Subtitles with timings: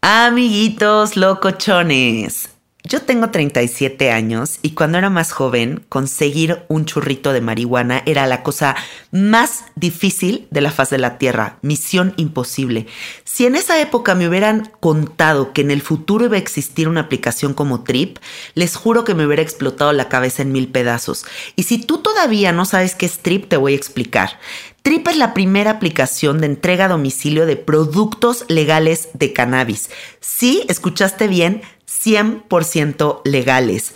[0.00, 2.50] Amiguitos locochones.
[2.84, 8.28] Yo tengo 37 años y cuando era más joven, conseguir un churrito de marihuana era
[8.28, 8.76] la cosa
[9.10, 12.86] más difícil de la faz de la Tierra, misión imposible.
[13.24, 17.00] Si en esa época me hubieran contado que en el futuro iba a existir una
[17.00, 18.18] aplicación como Trip,
[18.54, 21.24] les juro que me hubiera explotado la cabeza en mil pedazos.
[21.56, 24.38] Y si tú todavía no sabes qué es Trip, te voy a explicar.
[24.86, 29.90] Trip es la primera aplicación de entrega a domicilio de productos legales de cannabis.
[30.20, 33.94] Sí, escuchaste bien, 100% legales.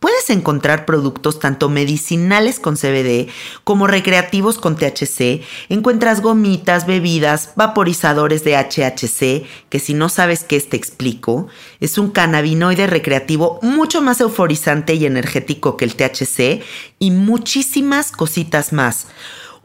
[0.00, 3.28] Puedes encontrar productos tanto medicinales con CBD
[3.64, 5.40] como recreativos con THC.
[5.70, 11.48] Encuentras gomitas, bebidas, vaporizadores de HHC, que si no sabes qué es te explico.
[11.80, 16.62] Es un cannabinoide recreativo mucho más euforizante y energético que el THC
[16.98, 19.06] y muchísimas cositas más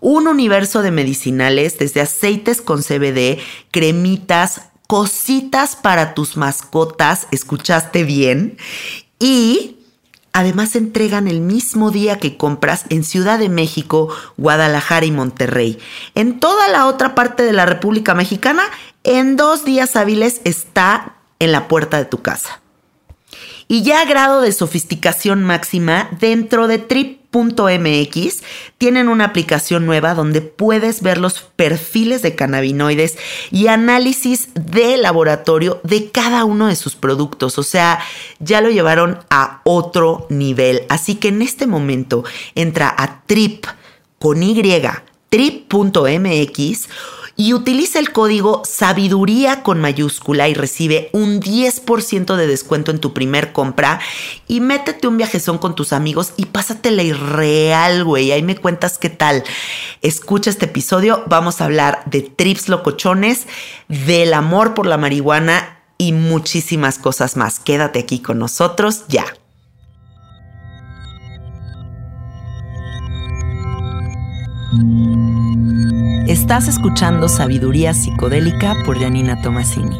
[0.03, 3.39] un universo de medicinales, desde aceites con CBD,
[3.72, 8.58] cremitas, cositas para tus mascotas, escuchaste bien,
[9.17, 9.77] y
[10.33, 15.80] además entregan el mismo día que compras en Ciudad de México, Guadalajara y Monterrey.
[16.16, 18.64] En toda la otra parte de la República Mexicana,
[19.05, 22.59] en dos días hábiles está en la puerta de tu casa.
[23.70, 28.44] Y ya grado de sofisticación máxima, dentro de Trip .mx
[28.78, 33.17] tienen una aplicación nueva donde puedes ver los perfiles de cannabinoides
[33.52, 37.58] y análisis de laboratorio de cada uno de sus productos.
[37.58, 38.00] O sea,
[38.39, 40.84] ya lo llevaron a otro nivel.
[40.89, 42.23] Así que en este momento
[42.56, 43.66] entra a trip
[44.20, 44.61] con Y,
[45.30, 46.88] trip.mx
[47.36, 53.14] y utiliza el código sabiduría con mayúscula y recibe un 10% de descuento en tu
[53.14, 54.00] primer compra
[54.48, 58.31] y métete un viajezón con tus amigos y pásatela irreal, güey.
[58.31, 59.44] Ahí me cuentas qué tal.
[60.02, 63.48] Escucha este episodio, vamos a hablar de trips locochones,
[63.88, 67.60] del amor por la marihuana y muchísimas cosas más.
[67.60, 69.26] Quédate aquí con nosotros ya.
[76.28, 80.00] Estás escuchando Sabiduría Psicodélica por Janina Tomasini.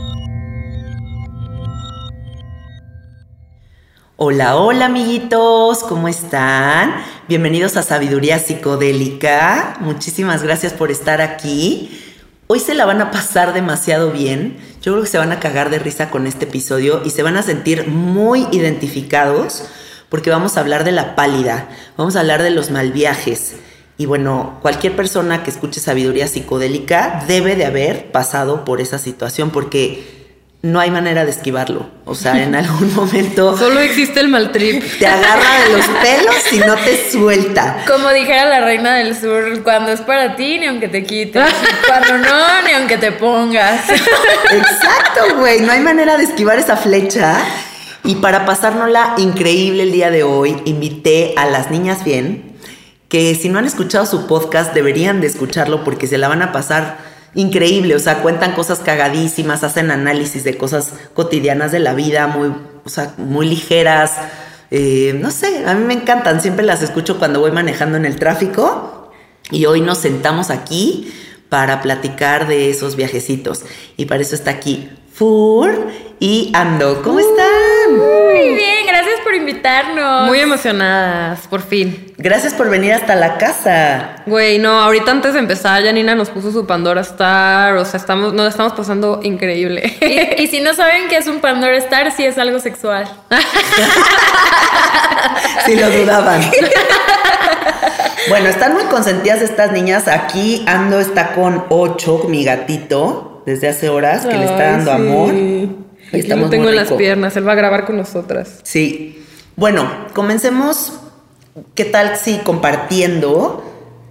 [4.16, 6.96] Hola, hola amiguitos, ¿cómo están?
[7.28, 9.76] Bienvenidos a Sabiduría Psicodélica.
[9.82, 12.02] Muchísimas gracias por estar aquí.
[12.48, 14.56] Hoy se la van a pasar demasiado bien.
[14.82, 17.36] Yo creo que se van a cagar de risa con este episodio y se van
[17.36, 19.66] a sentir muy identificados
[20.08, 21.68] porque vamos a hablar de la pálida,
[21.98, 23.58] vamos a hablar de los mal viajes
[23.98, 29.52] y bueno, cualquier persona que escuche sabiduría psicodélica debe de haber pasado por esa situación
[29.52, 30.24] porque
[30.64, 31.88] no hay manera de esquivarlo.
[32.06, 33.56] O sea, en algún momento...
[33.58, 34.82] Solo existe el mal trip.
[34.98, 37.84] Te agarra de los pelos y no te suelta.
[37.86, 41.44] Como dijera la reina del sur, cuando es para ti, ni aunque te quites.
[41.88, 43.90] cuando no, ni aunque te pongas.
[43.90, 45.60] Exacto, güey.
[45.60, 47.38] No hay manera de esquivar esa flecha.
[48.06, 52.53] Y para pasárnosla increíble el día de hoy, invité a las niñas bien,
[53.14, 56.52] que si no han escuchado su podcast deberían de escucharlo porque se la van a
[56.52, 56.98] pasar
[57.36, 62.52] increíble, o sea, cuentan cosas cagadísimas, hacen análisis de cosas cotidianas de la vida, muy,
[62.84, 64.14] o sea, muy ligeras.
[64.72, 68.16] Eh, no sé, a mí me encantan, siempre las escucho cuando voy manejando en el
[68.16, 69.12] tráfico
[69.52, 71.14] y hoy nos sentamos aquí
[71.50, 73.62] para platicar de esos viajecitos
[73.96, 75.88] y para eso está aquí Fur
[76.20, 77.04] y Ando.
[77.04, 77.20] ¿Cómo
[77.84, 77.98] están?
[77.98, 80.28] Muy bien, gracias por invitarnos.
[80.28, 82.14] Muy emocionadas, por fin.
[82.18, 84.18] Gracias por venir hasta la casa.
[84.26, 88.34] Güey, no, ahorita antes de empezar, Janina nos puso su Pandora Star, o sea, estamos,
[88.34, 89.94] nos estamos pasando increíble.
[90.38, 93.08] Y, si no saben qué es un Pandora Star, sí es algo sexual.
[95.66, 96.42] si lo dudaban.
[98.30, 100.08] bueno, están muy consentidas estas niñas.
[100.08, 105.34] Aquí Ando está con ocho, mi gatito desde hace horas que le está dando amor.
[106.14, 108.60] Y estamos lo tengo en las piernas, él va a grabar con nosotras.
[108.64, 109.24] Sí.
[109.56, 111.00] Bueno, comencemos.
[111.76, 113.64] ¿Qué tal si compartiendo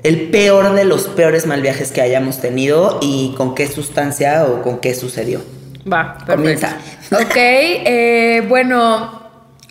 [0.04, 4.62] el peor de los peores mal viajes que hayamos tenido y con qué sustancia o
[4.62, 5.40] con qué sucedió?
[5.90, 6.76] Va, comienza.
[7.10, 9.21] Ok, eh, bueno,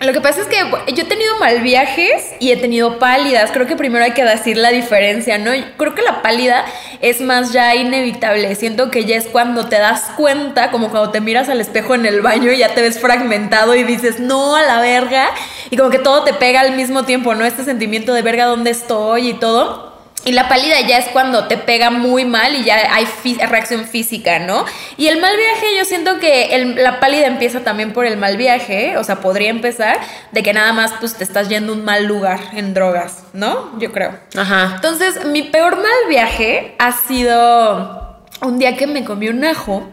[0.01, 0.57] lo que pasa es que
[0.94, 3.51] yo he tenido mal viajes y he tenido pálidas.
[3.51, 5.51] Creo que primero hay que decir la diferencia, ¿no?
[5.77, 6.65] Creo que la pálida
[7.01, 8.56] es más ya inevitable.
[8.56, 12.06] Siento que ya es cuando te das cuenta, como cuando te miras al espejo en
[12.06, 15.30] el baño y ya te ves fragmentado y dices, no, a la verga.
[15.69, 17.45] Y como que todo te pega al mismo tiempo, ¿no?
[17.45, 18.92] Este sentimiento de verga, ¿dónde estoy?
[19.19, 19.91] y todo.
[20.24, 23.08] Y la pálida ya es cuando te pega muy mal y ya hay
[23.50, 24.66] reacción física, ¿no?
[24.98, 28.98] Y el mal viaje, yo siento que la pálida empieza también por el mal viaje,
[28.98, 30.00] o sea, podría empezar
[30.32, 33.80] de que nada más pues te estás yendo a un mal lugar en drogas, ¿no?
[33.80, 34.16] Yo creo.
[34.38, 34.74] Ajá.
[34.76, 39.90] Entonces, mi peor mal viaje ha sido un día que me comí un ajo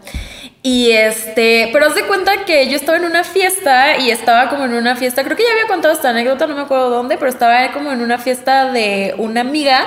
[0.63, 4.65] Y este, pero haz de cuenta que yo estaba en una fiesta y estaba como
[4.65, 7.31] en una fiesta, creo que ya había contado esta anécdota, no me acuerdo dónde, pero
[7.31, 9.87] estaba como en una fiesta de una amiga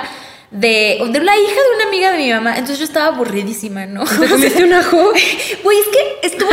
[0.52, 2.50] de, de la hija de una amiga de mi mamá.
[2.52, 4.04] Entonces yo estaba aburridísima, ¿no?
[4.04, 5.12] ¿Te comiste un ajo?
[5.64, 6.50] Güey, es que estuvo.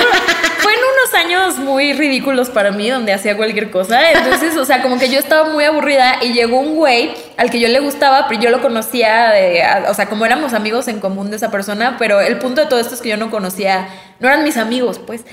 [0.59, 4.11] fue en unos años muy ridículos para mí, donde hacía cualquier cosa.
[4.11, 7.59] Entonces, o sea, como que yo estaba muy aburrida y llegó un güey al que
[7.59, 11.29] yo le gustaba, pero yo lo conocía, de, o sea, como éramos amigos en común
[11.29, 14.27] de esa persona, pero el punto de todo esto es que yo no conocía, no
[14.27, 15.23] eran mis amigos, pues.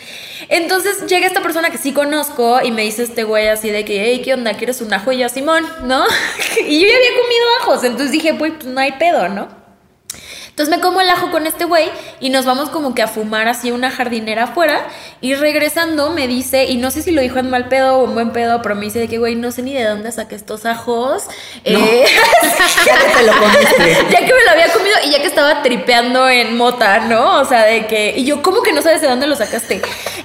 [0.48, 4.04] Entonces llega esta persona que sí conozco y me dice este güey así de que,
[4.04, 4.54] hey, ¿qué onda?
[4.54, 5.12] ¿Quieres un ajo?
[5.12, 6.04] Y yo, Simón, ¿no?
[6.66, 9.48] y yo ya había comido ajos, entonces dije, pues no hay pedo, ¿no?
[10.56, 13.46] Entonces me como el ajo con este güey y nos vamos como que a fumar
[13.46, 14.86] así una jardinera afuera
[15.20, 18.14] y regresando me dice, y no sé si lo dijo en mal pedo o en
[18.14, 20.64] buen pedo, pero me dice de que güey, no sé ni de dónde saqué estos
[20.64, 21.24] ajos.
[21.62, 22.06] Eh,
[22.86, 24.06] ya que te lo comiste.
[24.10, 27.38] ya que me lo había comido y ya que estaba tripeando en mota, ¿no?
[27.40, 29.82] O sea, de que, y yo, ¿cómo que no sabes de dónde lo sacaste?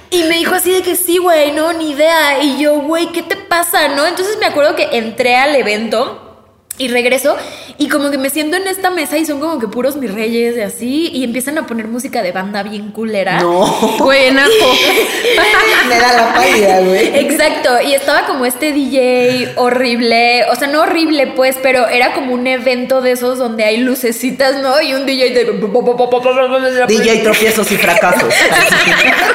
[0.08, 2.42] Y me dijo así de que sí, güey, no, ni idea.
[2.42, 4.06] Y yo, güey, ¿qué te pasa, no?
[4.06, 6.31] Entonces me acuerdo que entré al evento
[6.78, 7.36] y regreso
[7.78, 10.56] y como que me siento en esta mesa y son como que puros mis reyes
[10.56, 13.40] y así y empiezan a poner música de banda bien culera.
[13.40, 13.66] No.
[13.98, 14.34] Güey, en.
[14.34, 17.18] Me da la pálida, güey.
[17.18, 22.34] Exacto, y estaba como este DJ horrible, o sea, no horrible pues, pero era como
[22.34, 24.80] un evento de esos donde hay lucecitas, ¿no?
[24.80, 25.44] Y un DJ de...
[26.86, 28.32] DJ tropiezos y fracasos.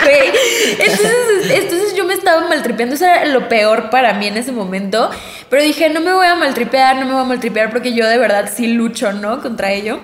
[0.03, 0.31] Güey,
[0.79, 5.09] entonces, entonces yo me estaba maltripeando, eso era lo peor para mí en ese momento,
[5.49, 8.17] pero dije, no me voy a maltripear, no me voy a maltripear porque yo de
[8.17, 9.41] verdad sí lucho, ¿no?
[9.41, 9.99] Contra ello.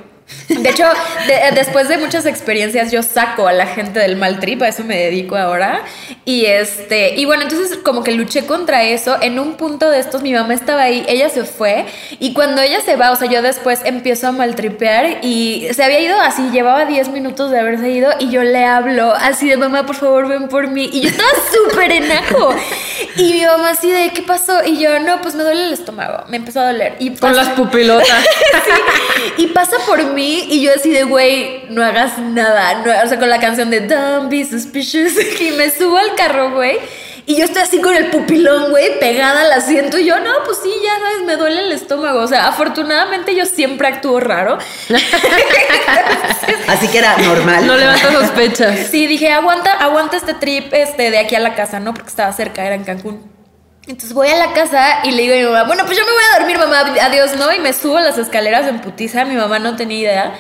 [0.47, 0.85] De hecho,
[1.27, 4.83] de- después de muchas experiencias, yo saco a la gente del mal trip, a eso
[4.83, 5.81] me dedico ahora.
[6.25, 9.17] Y este, y bueno, entonces como que luché contra eso.
[9.21, 11.85] En un punto de estos, mi mamá estaba ahí, ella se fue.
[12.19, 15.99] Y cuando ella se va, o sea, yo después empiezo a maltripear y se había
[15.99, 18.11] ido así, llevaba 10 minutos de haberse ido.
[18.19, 20.89] Y yo le hablo así de mamá, por favor, ven por mí.
[20.91, 21.29] Y yo estaba
[21.71, 22.55] súper enajo.
[23.17, 24.63] Y mi mamá así de, ¿qué pasó?
[24.65, 26.23] Y yo, no, pues me duele el estómago.
[26.29, 26.95] Me empezó a doler.
[26.99, 28.07] Y Con las pupilotas.
[29.37, 32.83] y pasa por mí y yo así de, güey, no hagas nada.
[32.83, 35.13] No, o sea, con la canción de Don't be suspicious.
[35.39, 36.77] Y me subo al carro, güey.
[37.25, 39.98] Y yo estoy así con el pupilón, güey, pegada al asiento.
[39.98, 42.19] Y yo, no, pues sí, ya sabes, me duele el estómago.
[42.19, 44.57] O sea, afortunadamente yo siempre actúo raro.
[46.68, 47.66] Así que era normal.
[47.66, 48.88] No levanta sospechas.
[48.92, 51.94] Sí, dije, aguanta, aguanta este trip este, de aquí a la casa, ¿no?
[51.94, 53.21] Porque estaba cerca, era en Cancún.
[53.85, 56.12] Entonces voy a la casa y le digo a mi mamá, bueno, pues yo me
[56.12, 57.53] voy a dormir, mamá, adiós, ¿no?
[57.53, 60.35] Y me subo las escaleras en putiza, mi mamá no tenía idea.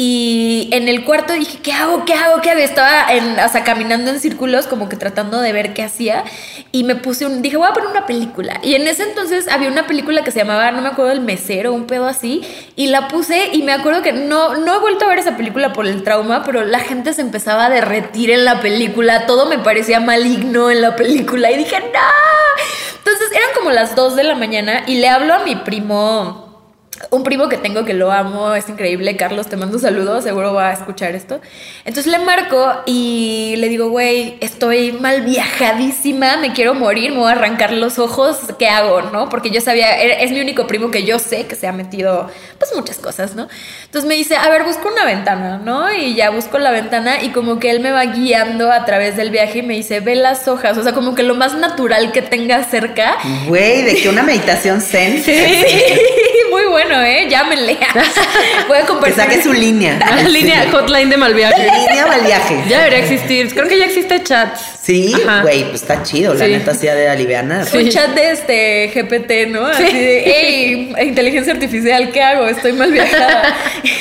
[0.00, 2.04] Y en el cuarto dije, ¿qué hago?
[2.04, 2.40] ¿Qué hago?
[2.40, 2.60] ¿Qué hago?
[2.60, 3.34] Estaba en,
[3.64, 6.22] caminando en círculos, como que tratando de ver qué hacía.
[6.70, 7.42] Y me puse un.
[7.42, 8.60] Dije, voy a poner una película.
[8.62, 11.72] Y en ese entonces había una película que se llamaba, no me acuerdo, El Mesero,
[11.72, 12.42] un pedo así.
[12.76, 15.72] Y la puse y me acuerdo que no, no he vuelto a ver esa película
[15.72, 19.26] por el trauma, pero la gente se empezaba a derretir en la película.
[19.26, 21.50] Todo me parecía maligno en la película.
[21.50, 22.98] Y dije, ¡no!
[22.98, 26.47] Entonces eran como las 2 de la mañana y le hablo a mi primo
[27.10, 30.70] un primo que tengo que lo amo, es increíble, Carlos, te mando saludos, seguro va
[30.70, 31.40] a escuchar esto.
[31.84, 37.28] Entonces le marco y le digo, güey, estoy mal viajadísima, me quiero morir, me voy
[37.28, 39.28] a arrancar los ojos, ¿qué hago, no?
[39.28, 42.28] Porque yo sabía, e- es mi único primo que yo sé que se ha metido,
[42.58, 43.48] pues muchas cosas, ¿no?
[43.84, 45.92] Entonces me dice, a ver, busco una ventana, ¿no?
[45.92, 49.30] Y ya busco la ventana y como que él me va guiando a través del
[49.30, 52.22] viaje y me dice, ve las hojas, o sea, como que lo más natural que
[52.22, 53.16] tenga cerca.
[53.46, 55.22] Güey, de que una meditación zen.
[56.50, 57.26] Muy bueno, ¿eh?
[57.28, 57.76] Llámenle.
[58.66, 59.16] Voy a Que compartir.
[59.16, 59.98] saque su línea.
[60.28, 61.62] Línea hotline de malviaje.
[61.64, 62.64] Línea al viaje.
[62.68, 63.52] Ya debería existir.
[63.54, 64.60] Creo que ya existe chats.
[64.82, 66.32] Sí, güey, pues está chido.
[66.34, 66.50] La Sí.
[66.52, 67.66] neta de alivianar.
[67.66, 67.76] Sí.
[67.76, 69.66] Un chat de este GPT, ¿no?
[69.66, 72.46] Así de, hey, inteligencia artificial, ¿qué hago?
[72.46, 73.54] Estoy mal viajada.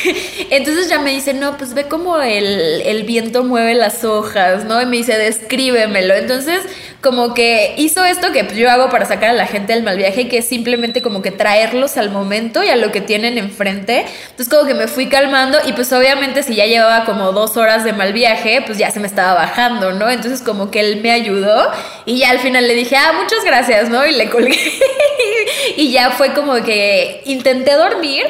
[0.50, 4.82] Entonces ya me dice, no, pues ve cómo el, el viento mueve las hojas, ¿no?
[4.82, 6.16] Y me dice, descríbemelo.
[6.16, 6.62] Entonces,
[7.02, 10.30] como que hizo esto que yo hago para sacar a la gente del mal viaje,
[10.30, 14.06] que es simplemente como que traerlos al momento y a lo que tienen enfrente.
[14.30, 17.84] Entonces, como que me fui calmando y pues obviamente si ya llevaba como dos horas
[17.84, 20.10] de mal viaje, pues ya se me estaba bajando, ¿no?
[20.10, 21.72] Entonces, como que él me ayudó
[22.06, 24.06] y ya al final le dije, ah, muchas gracias, ¿no?
[24.06, 24.58] Y le colgué.
[25.76, 28.26] y ya fue como que intenté dormir.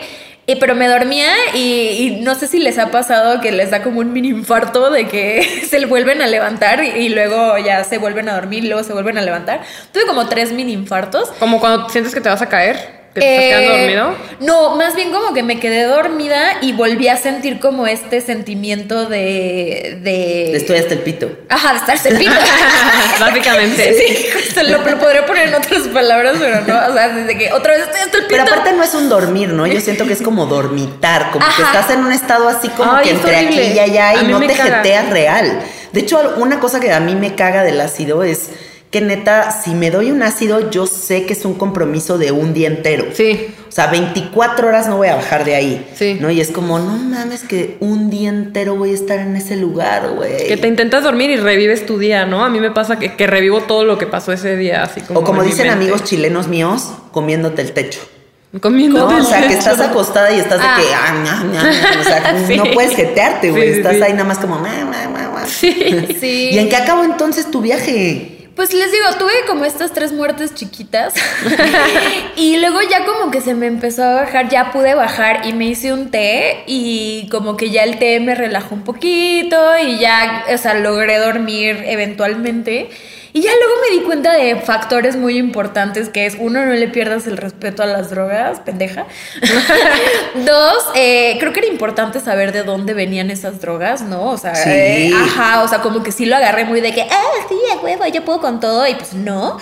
[0.50, 3.84] Y, pero me dormía y, y no sé si les ha pasado que les da
[3.84, 7.98] como un mini infarto de que se vuelven a levantar y, y luego ya se
[7.98, 9.62] vuelven a dormir luego se vuelven a levantar.
[9.92, 11.32] Tuve como tres mini infartos.
[11.39, 12.97] Como cuando sientes que te vas a caer.
[13.20, 14.16] ¿Que te estás quedando Eh, dormido?
[14.40, 19.06] No, más bien como que me quedé dormida y volví a sentir como este sentimiento
[19.08, 20.00] de.
[20.02, 20.56] de.
[20.56, 21.30] Estoy hasta el pito.
[21.50, 22.32] Ajá, de estar cepillo.
[23.20, 23.94] Básicamente.
[23.94, 26.90] Sí, justo lo, lo podría poner en otras palabras, pero no.
[26.90, 28.30] O sea, desde que otra vez estoy hasta el pito.
[28.30, 29.66] Pero aparte no es un dormir, ¿no?
[29.68, 33.04] Yo siento que es como dormitar, como que estás en un estado así como Ay,
[33.06, 34.78] que entre aquí y allá y no te caga.
[34.78, 35.60] jeteas real.
[35.92, 38.50] De hecho, una cosa que a mí me caga del ácido es
[39.00, 42.54] que neta, si me doy un ácido, yo sé que es un compromiso de un
[42.54, 43.06] día entero.
[43.13, 43.48] Sí.
[43.68, 45.88] O sea, 24 horas no voy a bajar de ahí.
[45.94, 46.18] Sí.
[46.20, 46.32] ¿No?
[46.32, 50.10] Y es como, no mames, que un día entero voy a estar en ese lugar,
[50.16, 50.48] güey.
[50.48, 52.44] Que te intentas dormir y revives tu día, ¿no?
[52.44, 55.20] A mí me pasa que, que revivo todo lo que pasó ese día, así como.
[55.20, 58.00] O como dicen amigos chilenos míos, comiéndote el techo.
[58.62, 62.00] Comiendo No, o sea, que estás acostada y estás de que, ah, ña.
[62.00, 62.56] o sea, Sí.
[62.58, 63.74] no puedes jetearte, güey.
[63.74, 65.46] Sí, estás ahí nada más como, "Ma, ma, ma, ma".
[65.46, 66.16] Sí.
[66.20, 66.50] Sí.
[66.54, 68.37] ¿Y en qué acabó entonces tu viaje?
[68.58, 71.14] Pues les digo, tuve como estas tres muertes chiquitas.
[72.36, 75.68] y luego ya como que se me empezó a bajar, ya pude bajar y me
[75.68, 80.44] hice un té y como que ya el té me relajó un poquito y ya,
[80.52, 82.90] o sea, logré dormir eventualmente.
[83.38, 86.88] Y ya luego me di cuenta de factores muy importantes que es, uno, no le
[86.88, 89.06] pierdas el respeto a las drogas, pendeja.
[90.44, 94.32] Dos, eh, creo que era importante saber de dónde venían esas drogas, ¿no?
[94.32, 94.70] O sea, Sí.
[94.72, 97.77] eh, ajá, o sea, como que sí lo agarré muy de que, ah, sí, a
[97.84, 99.60] huevo, yo puedo con todo, y pues no.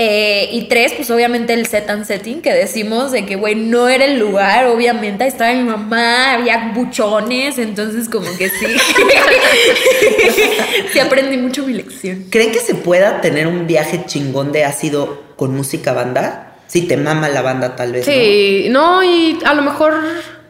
[0.00, 3.88] Eh, y tres, pues obviamente el set and setting que decimos de que, güey, no
[3.88, 8.66] era el lugar, obviamente, ahí estaba mi mamá, había buchones, entonces como que sí.
[10.92, 12.26] sí aprendí mucho mi lección.
[12.30, 16.54] ¿Creen que se pueda tener un viaje chingón de ácido con música banda?
[16.68, 18.06] Si te mama la banda, tal vez.
[18.06, 18.12] ¿no?
[18.12, 19.94] Sí, no, y a lo mejor,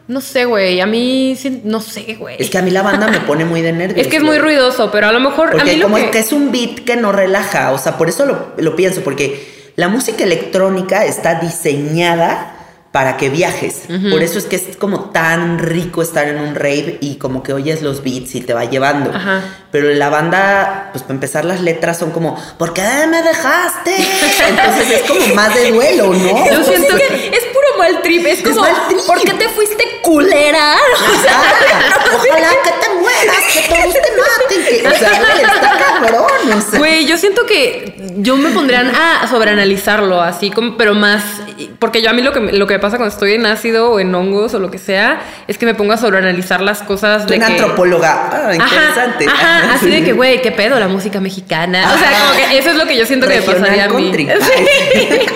[0.08, 0.80] no sé, güey.
[0.80, 2.36] A mí, no sé, güey.
[2.38, 3.98] Es que a mí la banda me pone muy de nervios.
[4.06, 4.56] Es que es muy güey.
[4.56, 6.10] ruidoso, pero a lo mejor a Porque mí lo como que...
[6.10, 9.72] que es un beat que no relaja, o sea, por eso lo, lo pienso, porque
[9.76, 12.54] la música electrónica está diseñada
[12.90, 13.82] para que viajes.
[14.10, 17.52] Por eso es que es como tan rico estar en un rave y como que
[17.52, 19.10] oyes los beats y te va llevando.
[19.14, 19.42] Ajá.
[19.70, 23.94] Pero la banda, pues para empezar las letras son como, ¿por qué me dejaste?
[24.48, 26.50] Entonces es como más de duelo, ¿no?
[26.50, 29.00] Yo siento que es puro mal trip, es como, mal trip.
[29.06, 30.74] ¿por qué te fuiste culera?
[30.96, 32.00] Ajá.
[32.16, 34.82] Ojalá que te mueras, que todos te maten.
[34.82, 36.52] Que, o sea, güey, está cabrón.
[36.56, 36.78] O sea.
[36.78, 41.22] Güey, yo siento que yo me pondrían a sobreanalizarlo, así como, pero más,
[41.78, 43.92] porque yo a mí lo que, me- lo que me pasa cuando estoy en ácido
[43.92, 47.26] o en hongos o lo que sea, es que me pongo a sobreanalizar las cosas
[47.26, 47.52] de Una que...
[47.52, 48.30] antropóloga.
[48.32, 49.26] Ah, interesante.
[49.28, 51.92] Ajá, ajá, así de que, güey, ¿qué pedo la música mexicana?
[51.94, 52.26] O sea, Ajá.
[52.34, 54.12] como que eso es lo que yo siento que me pasaría a mí.
[54.18, 55.26] Sí.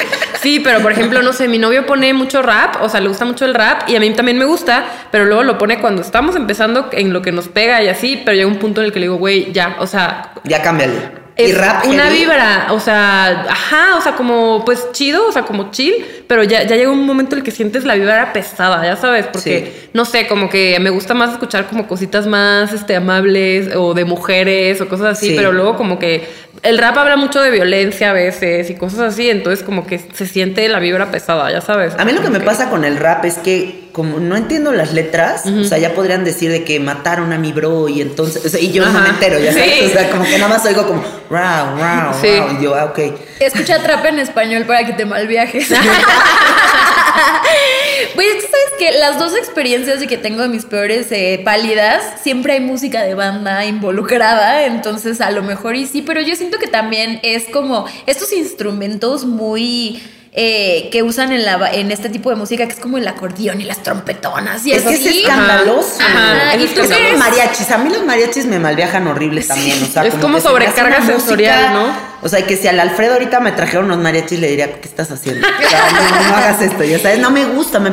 [0.43, 3.25] Sí, pero por ejemplo, no sé, mi novio pone mucho rap, o sea, le gusta
[3.25, 6.35] mucho el rap y a mí también me gusta, pero luego lo pone cuando estamos
[6.37, 8.99] empezando en lo que nos pega y así, pero llega un punto en el que
[9.01, 10.95] le digo, güey, ya, o sea, Ya cámbiale.
[11.37, 11.87] es y rap.
[11.87, 12.19] una heavy.
[12.19, 15.95] vibra, o sea, ajá, o sea, como pues chido, o sea, como chill,
[16.27, 19.27] pero ya, ya llega un momento en el que sientes la vibra pesada, ya sabes,
[19.29, 19.89] porque Sí.
[19.95, 24.05] no sé, como que me gusta más escuchar como cositas más este amables o de
[24.05, 25.35] mujeres o cosas así, Sí.
[25.37, 26.29] pero luego como que
[26.63, 30.27] el rap habla mucho de violencia a veces y cosas así, entonces como que se
[30.27, 31.95] siente la vibra pesada, ya sabes.
[31.99, 34.95] A mí lo que me pasa con el rap es que como no entiendo las
[34.95, 38.49] letras, o sea, ya podrían decir de que mataron a mi bro y entonces, o
[38.49, 39.87] sea, y yo no me entero, ya sabes, Sí.
[39.87, 42.29] o sea, como que nada más oigo como wow, wow, Sí.
[42.39, 42.99] wow, y yo, ah, ok.
[43.41, 45.69] Escucha trap en español para que te malviajes.
[48.15, 52.55] Pues sabes que las dos experiencias de que tengo de mis peores eh, pálidas, siempre
[52.55, 56.67] hay música de banda involucrada, entonces a lo mejor y sí, pero yo siento que
[56.67, 60.03] también es como estos instrumentos muy...
[60.35, 63.61] eh, que usan en, la, en este tipo de música, que es como el acordeón
[63.61, 65.99] y las trompetonas y Es que es escandaloso.
[66.01, 67.71] Ajá, y es tú Es como eres- mariachis.
[67.71, 69.83] A mí los mariachis me malviajan horribles también.
[69.83, 71.87] O sea, Es como sobrecarga sensorial, ¿no?
[72.23, 75.11] O sea, que si al Alfredo ahorita me trajeron unos mariachis, le diría, ¿qué estás
[75.11, 75.47] haciendo?
[75.47, 77.19] O sea, no, no hagas esto, ya sabes.
[77.19, 77.79] No me gusta.
[77.79, 77.93] me-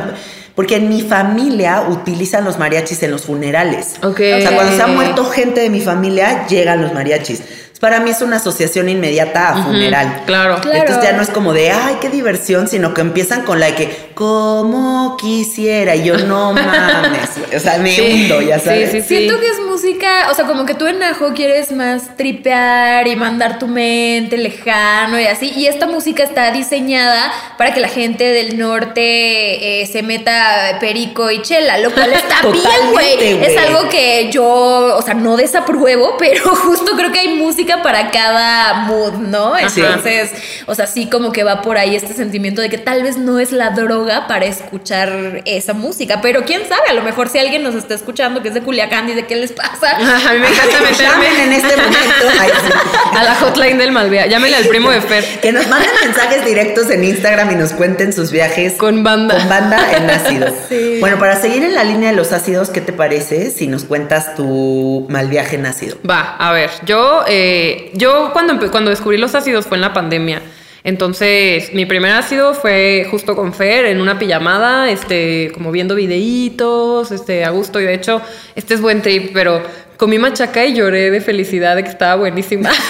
[0.54, 3.94] porque en mi familia utilizan los mariachis en los funerales.
[4.02, 7.40] O sea, cuando se ha muerto gente de mi familia, llegan los mariachis.
[7.80, 10.22] Para mí es una asociación inmediata a funeral.
[10.26, 10.60] Claro.
[10.60, 10.78] Claro.
[10.78, 13.74] Entonces ya no es como de, ay, qué diversión, sino que empiezan con la de
[13.74, 17.56] que, como quisiera, y yo no mames, güey.
[17.56, 18.02] o sea, me Sí.
[18.02, 18.90] hundo, ya sabes.
[18.92, 19.08] sí, sí.
[19.08, 23.16] Siento que es música, o sea, como que tú en Ajo quieres más tripear y
[23.16, 25.50] mandar tu mente lejano y así.
[25.56, 31.30] Y esta música está diseñada para que la gente del norte eh, se meta perico
[31.30, 33.42] y chela, lo cual está bien, güey.
[33.44, 34.44] Es algo que yo,
[34.96, 39.56] o sea, no desapruebo, pero justo creo que hay música para cada mood, ¿no?
[39.56, 40.30] Entonces,
[40.66, 43.38] o sea, sí como que va por ahí este sentimiento de que tal vez no
[43.38, 47.62] es la droga para escuchar esa música, pero quién sabe, a lo mejor si alguien
[47.62, 49.96] nos está escuchando que es de Culiacán, dice, ¿qué les pasa?
[49.96, 52.00] A mí me encanta meterme Llamen en este momento.
[52.40, 52.72] Ay, sí.
[53.16, 54.26] a la hotline del Malvea.
[54.26, 55.24] Llámele al primo de Fer.
[55.40, 59.36] Que nos manden mensajes directos en Instagram y nos cuenten sus viajes Con banda.
[59.36, 60.48] con banda en ácido.
[60.68, 60.98] Sí.
[61.00, 64.34] Bueno, para seguir en la línea de los ácidos, ¿qué te parece si nos cuentas
[64.36, 65.96] tu mal viaje en ácido?
[66.08, 67.59] Va, a ver, yo, eh,
[67.94, 70.42] yo cuando, cuando descubrí los ácidos fue en la pandemia.
[70.82, 77.10] Entonces, mi primer ácido fue justo con Fer en una pijamada, este, como viendo videitos,
[77.10, 77.80] este, a gusto.
[77.80, 78.22] Y de hecho,
[78.54, 79.62] este es buen trip, pero
[79.98, 82.70] comí machaca y lloré de felicidad de que estaba buenísima.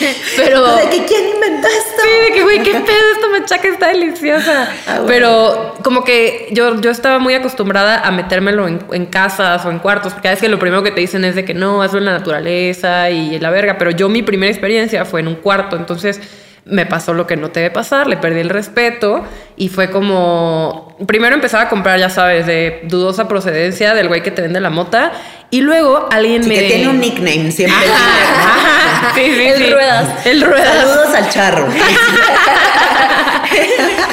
[0.36, 0.76] pero.
[0.76, 1.29] ¿De que quién
[1.60, 2.02] inventó esto?
[2.02, 4.68] Sí, de que, güey, qué pedo, esta machaca está deliciosa.
[4.86, 5.06] Ah, bueno.
[5.06, 9.78] Pero como que yo, yo estaba muy acostumbrada a metérmelo en, en casas o en
[9.78, 12.06] cuartos, porque es que lo primero que te dicen es de que no, hazlo en
[12.06, 13.78] la naturaleza y la verga.
[13.78, 16.20] Pero yo mi primera experiencia fue en un cuarto, entonces
[16.64, 19.24] me pasó lo que no te debe pasar, le perdí el respeto
[19.56, 24.30] y fue como, primero empezaba a comprar, ya sabes, de dudosa procedencia del güey que
[24.30, 25.12] te vende la mota
[25.50, 26.54] y luego alguien Sí, me...
[26.54, 27.76] que tiene un nickname siempre.
[27.88, 29.72] Ajá, ajá, sí, sí, El.
[29.72, 30.26] Ruedas.
[30.26, 30.76] El ruedas.
[30.76, 31.68] Saludos al charro.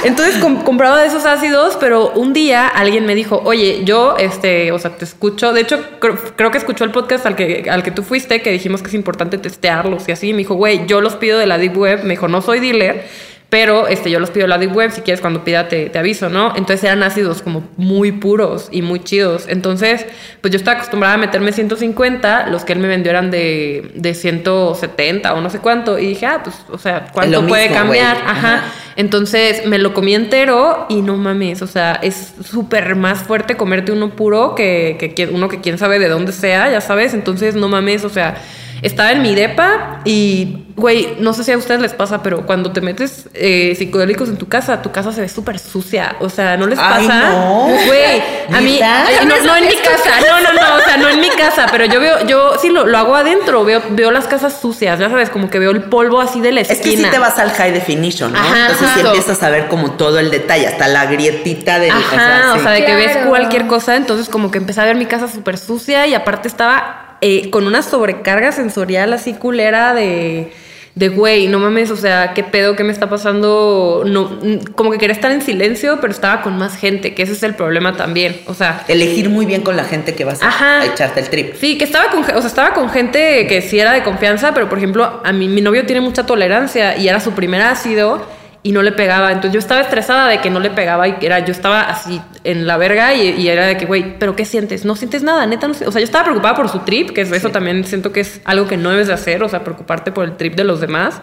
[0.03, 4.71] Entonces com- compraba de esos ácidos, pero un día alguien me dijo, oye, yo, este,
[4.71, 5.53] o sea, te escucho.
[5.53, 8.51] De hecho, cr- creo que escuchó el podcast al que, al que tú fuiste, que
[8.51, 10.29] dijimos que es importante testearlos y así.
[10.29, 12.03] Y me dijo, güey, yo los pido de la Deep Web.
[12.03, 13.05] Me dijo, no soy dealer,
[13.49, 14.91] pero este, yo los pido la Deep Web.
[14.91, 16.49] Si quieres, cuando pida, te, te aviso, ¿no?
[16.55, 19.45] Entonces eran ácidos como muy puros y muy chidos.
[19.47, 20.05] Entonces,
[20.41, 22.47] pues yo estaba acostumbrada a meterme 150.
[22.47, 25.97] Los que él me vendió eran de, de 170 o no sé cuánto.
[25.97, 28.17] Y dije, ah, pues, o sea, ¿cuánto puede cambiar?
[28.17, 28.31] Ajá.
[28.31, 28.63] Ajá.
[28.97, 33.91] Entonces me lo comí entero y no mames, o sea, es súper más fuerte comerte
[33.91, 37.13] uno puro que, que uno que quién sabe de dónde sea, ya sabes.
[37.13, 38.41] Entonces no mames, o sea,
[38.81, 42.71] estaba en mi depa y, güey, no sé si a ustedes les pasa, pero cuando
[42.71, 46.15] te metes eh, psicodélicos en tu casa, tu casa se ve súper sucia.
[46.19, 47.29] O sea, ¿no les Ay, pasa?
[47.29, 47.67] no.
[47.87, 48.79] Güey, a mí.
[48.81, 51.67] Ay, no, no en mi casa, no, no, no, o sea, no en mi casa,
[51.71, 55.09] pero yo veo, yo sí lo, lo hago adentro, veo, veo las casas sucias, ya
[55.09, 57.05] sabes, como que veo el polvo así de la Es que esquina.
[57.07, 58.39] si te vas al high definition, ¿no?
[58.39, 61.91] Ajá, Entonces sí empiezas a ver como todo el detalle, hasta la grietita del...
[61.91, 62.61] Ajá, o sí.
[62.61, 65.57] sea, de que ves cualquier cosa, entonces como que empecé a ver mi casa súper
[65.57, 70.51] sucia y aparte estaba eh, con una sobrecarga sensorial así culera de,
[70.95, 74.39] de güey, no mames, o sea, qué pedo, qué me está pasando, no,
[74.75, 77.53] como que quería estar en silencio, pero estaba con más gente, que ese es el
[77.53, 80.81] problema también, o sea, Elegir muy bien con la gente que vas a, Ajá.
[80.81, 81.55] a echarte el trip.
[81.55, 84.69] Sí, que estaba con, o sea, estaba con gente que sí era de confianza, pero
[84.69, 88.25] por ejemplo, a mí mi novio tiene mucha tolerancia y era su primer ácido
[88.63, 89.31] y no le pegaba.
[89.31, 92.21] Entonces yo estaba estresada de que no le pegaba y que era, yo estaba así
[92.43, 94.83] en la verga y, y era de que, güey, ¿pero qué sientes?
[94.85, 95.87] No sientes nada, neta, no sé.
[95.87, 98.41] O sea, yo estaba preocupada por su trip, que es- eso también siento que es
[98.45, 101.21] algo que no debes de hacer, o sea, preocuparte por el trip de los demás.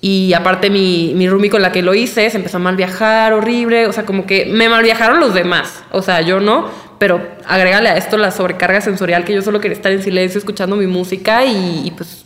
[0.00, 3.32] Y aparte mi, mi roomie con la que lo hice se empezó a mal viajar,
[3.32, 6.68] horrible, o sea, como que me mal viajaron los demás, o sea, yo no,
[7.00, 10.76] pero agrégale a esto la sobrecarga sensorial que yo solo quería estar en silencio escuchando
[10.76, 12.24] mi música y, y, pues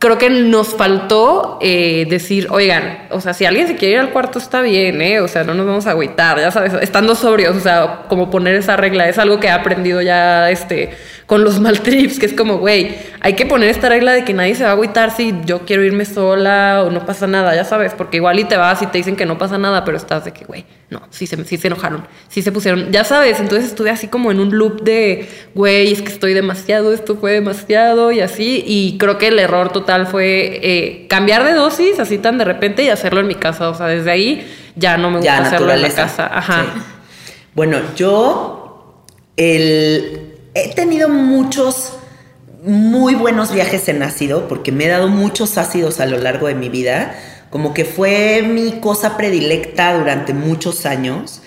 [0.00, 4.10] creo que nos faltó eh, decir, oigan, o sea, si alguien se quiere ir al
[4.10, 5.20] cuarto está bien, ¿eh?
[5.20, 8.54] O sea, no nos vamos a agüitar, ya sabes, estando sobrios, o sea, como poner
[8.54, 10.96] esa regla, es algo que he aprendido ya, este,
[11.30, 14.34] con los mal trips, que es como, güey, hay que poner esta regla de que
[14.34, 17.62] nadie se va a agüitar si yo quiero irme sola o no pasa nada, ya
[17.64, 20.24] sabes, porque igual y te vas y te dicen que no pasa nada, pero estás
[20.24, 23.68] de que, güey, no, sí se, sí se enojaron, sí se pusieron, ya sabes, entonces
[23.68, 28.10] estuve así como en un loop de, güey, es que estoy demasiado, esto fue demasiado
[28.10, 32.38] y así, y creo que el error total fue eh, cambiar de dosis así tan
[32.38, 35.36] de repente y hacerlo en mi casa, o sea, desde ahí ya no me gusta
[35.36, 36.64] Ya, hacerlo en la casa, ajá.
[36.74, 36.80] Sí.
[37.54, 39.04] Bueno, yo
[39.36, 41.92] el, he tenido muchos
[42.62, 46.54] muy buenos viajes en ácido porque me he dado muchos ácidos a lo largo de
[46.54, 47.18] mi vida.
[47.50, 51.42] Como que fue mi cosa predilecta durante muchos años.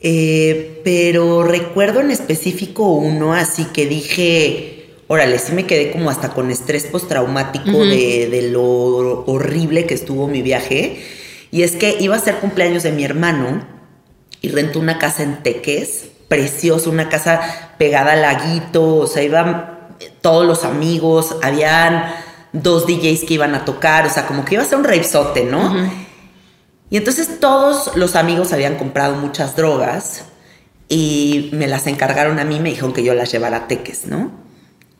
[0.00, 6.30] Eh, pero recuerdo en específico uno así que dije, órale, sí me quedé como hasta
[6.30, 10.98] con estrés postraumático de, de lo horrible que estuvo mi viaje.
[11.50, 13.64] Y es que iba a ser cumpleaños de mi hermano
[14.40, 17.40] y rentó una casa en Teques, preciosa, una casa
[17.78, 19.74] pegada al laguito, o sea, iban
[20.20, 22.12] todos los amigos, habían
[22.52, 25.44] dos DJs que iban a tocar, o sea, como que iba a ser un ravesote,
[25.44, 25.74] ¿no?
[26.90, 30.24] Y entonces todos los amigos habían comprado muchas drogas
[30.88, 34.30] y me las encargaron a mí, me dijeron que yo las llevara a Teques, ¿no?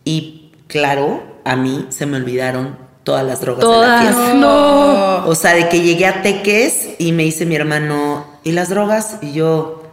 [0.05, 4.35] Y claro, a mí se me olvidaron todas las drogas de la fiesta.
[4.35, 5.27] no.
[5.27, 9.19] O sea, de que llegué a Teques y me dice mi hermano, ¿y las drogas?
[9.23, 9.84] Y yo,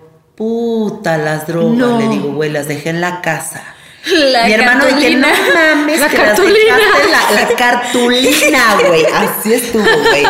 [0.42, 1.78] puta, las drogas.
[1.78, 2.00] No.
[2.00, 3.62] Le digo, güey, las dejé en la casa.
[4.12, 6.76] La mi hermano de que no mames, La que las cartulina.
[6.76, 9.06] dejaste en La, la cartulina, güey.
[9.06, 10.24] Así estuvo, güey.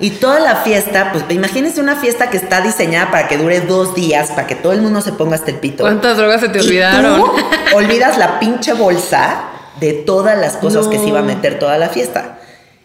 [0.00, 3.94] Y toda la fiesta, pues imagínense una fiesta que está diseñada para que dure dos
[3.94, 5.84] días, para que todo el mundo se ponga hasta el pito.
[5.84, 7.20] ¿Cuántas drogas se te Y olvidaron?
[7.20, 7.32] tú
[7.76, 9.44] olvidas la pinche bolsa
[9.80, 12.38] de todas las cosas que se iba a meter toda la fiesta.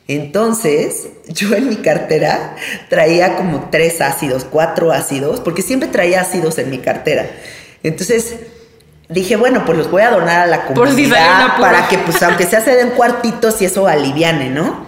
[0.10, 2.56] Entonces, yo en mi cartera
[2.89, 7.28] traía como tres ácidos, cuatro ácidos, porque siempre traía ácidos en mi cartera.
[7.84, 8.36] Entonces,
[9.08, 12.45] dije, bueno, pues los voy a donar a la si comunidad para que, pues, aunque
[12.45, 14.84] sea se den cuartitos y eso aliviane, ¿no?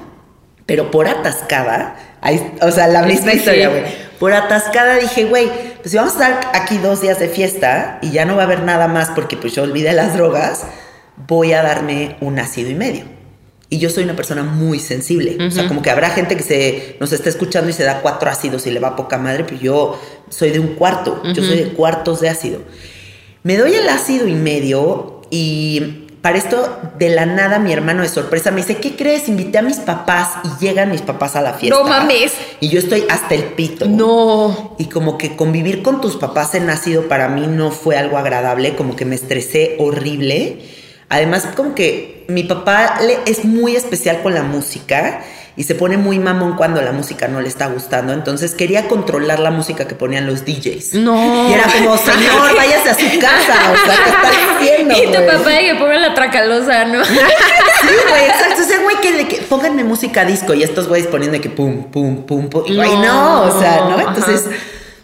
[0.65, 3.37] Pero por atascada, ahí- o sea, la misma Sí, sí.
[3.37, 3.83] historia, güey.
[4.19, 8.09] Por atascada dije, güey, pues si vamos a estar aquí dos días de fiesta y
[8.09, 10.63] ya no va a haber nada más porque pues yo olvidé las drogas,
[11.27, 13.20] voy a darme un ácido y medio.
[13.71, 15.37] Y yo soy una persona muy sensible.
[15.47, 18.29] O sea, como que habrá gente que se nos está escuchando y se da cuatro
[18.29, 21.23] ácidos y le va poca madre, pero yo soy de un cuarto.
[21.33, 22.61] Yo soy de cuartos de ácido.
[23.43, 28.07] Me doy el ácido y medio y para esto, de la nada, mi hermano de
[28.07, 29.27] sorpresa me dice, ¿qué crees?
[29.27, 31.79] Invité a mis papás y llegan mis papás a la fiesta.
[31.79, 32.33] No mames.
[32.59, 33.87] Y yo estoy hasta el pito.
[33.87, 34.75] No.
[34.77, 38.75] Y como que convivir con tus papás en ácido para mí no fue algo agradable,
[38.75, 40.59] como que me estresé horrible.
[41.11, 45.21] Además, como que mi papá le, es muy especial con la música
[45.57, 48.13] y se pone muy mamón cuando la música no le está gustando.
[48.13, 50.93] Entonces quería controlar la música que ponían los DJs.
[50.93, 51.49] No.
[51.49, 53.73] Y era como, señor, váyase a su casa.
[53.73, 54.93] O sea, ¿qué está haciendo?
[54.97, 55.27] Y tu güey?
[55.27, 57.03] papá que ponga la tracalosa, ¿no?
[57.81, 58.61] Sí, güey, exacto.
[58.61, 61.85] O sea, güey, que, de que pónganme música disco y estos güeyes poniendo que pum,
[61.85, 62.63] pum, pum, pum.
[62.67, 63.99] Y, güey, no, o sea, ¿no?
[63.99, 64.55] Entonces, Ajá.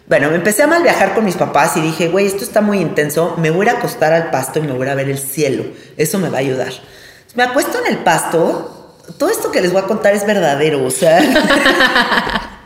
[0.08, 2.78] Bueno, me empecé a mal viajar con mis papás y dije, güey, esto está muy
[2.78, 3.34] intenso.
[3.36, 5.64] Me voy a acostar al pasto y me voy a ver el cielo.
[5.96, 6.72] Eso me va a ayudar.
[7.34, 8.96] Me acuesto en el pasto.
[9.18, 11.20] Todo esto que les voy a contar es verdadero, o sea.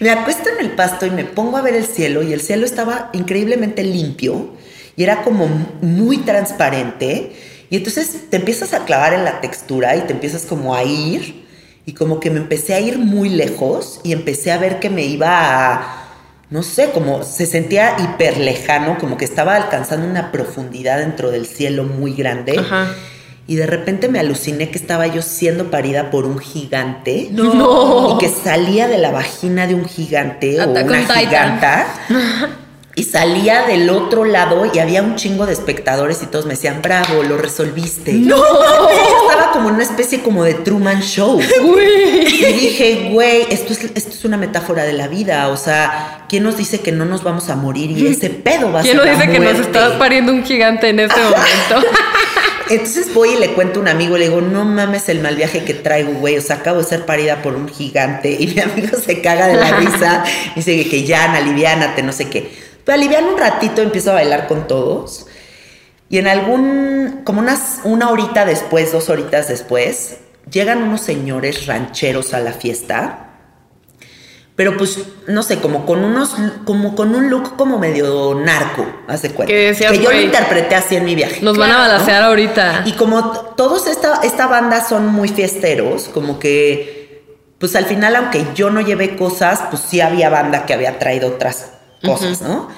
[0.00, 2.66] me acuesto en el pasto y me pongo a ver el cielo y el cielo
[2.66, 4.50] estaba increíblemente limpio
[4.96, 5.48] y era como
[5.80, 7.32] muy transparente
[7.70, 11.44] y entonces te empiezas a clavar en la textura y te empiezas como a ir
[11.86, 15.04] y como que me empecé a ir muy lejos y empecé a ver que me
[15.04, 16.03] iba a
[16.54, 21.46] no sé, como se sentía hiper lejano, como que estaba alcanzando una profundidad dentro del
[21.46, 22.56] cielo muy grande.
[22.56, 22.94] Ajá.
[23.48, 27.26] Y de repente me aluciné que estaba yo siendo parida por un gigante.
[27.32, 28.14] No.
[28.14, 31.86] Y que salía de la vagina de un gigante o una giganta.
[32.96, 36.80] Y salía del otro lado y había un chingo de espectadores y todos me decían,
[36.80, 38.12] bravo, lo resolviste.
[38.12, 38.36] No.
[38.36, 41.40] Estaba como en una especie como de Truman Show.
[41.62, 42.26] Güey.
[42.26, 45.48] Y dije, güey, esto es, esto es una metáfora de la vida.
[45.48, 48.80] O sea, ¿quién nos dice que no nos vamos a morir y ese pedo va
[48.80, 51.88] a ¿Quién ser nos la dice que nos está pariendo un gigante en este momento?
[52.70, 55.64] Entonces voy y le cuento a un amigo, le digo, no mames el mal viaje
[55.64, 56.38] que traigo, güey.
[56.38, 58.36] O sea, acabo de ser parida por un gigante.
[58.38, 60.24] Y mi amigo se caga de la risa.
[60.54, 62.50] y dice que ya, aliviánate, no sé qué.
[62.84, 65.26] Pero alivian un ratito, empiezo a bailar con todos.
[66.08, 70.18] Y en algún, como unas, una horita después, dos horitas después,
[70.50, 73.20] llegan unos señores rancheros a la fiesta.
[74.54, 79.30] Pero pues, no sé, como con unos, como con un look como medio narco, hace
[79.30, 79.52] cuenta.
[79.52, 81.40] Que decías, que yo lo interpreté así en mi viaje.
[81.42, 82.82] Nos van a balacear ahorita.
[82.84, 87.24] Y como todos esta, esta banda son muy fiesteros, como que,
[87.58, 91.30] pues al final, aunque yo no llevé cosas, pues sí había banda que había traído
[91.30, 91.73] otras
[92.04, 92.68] cosas, ¿no?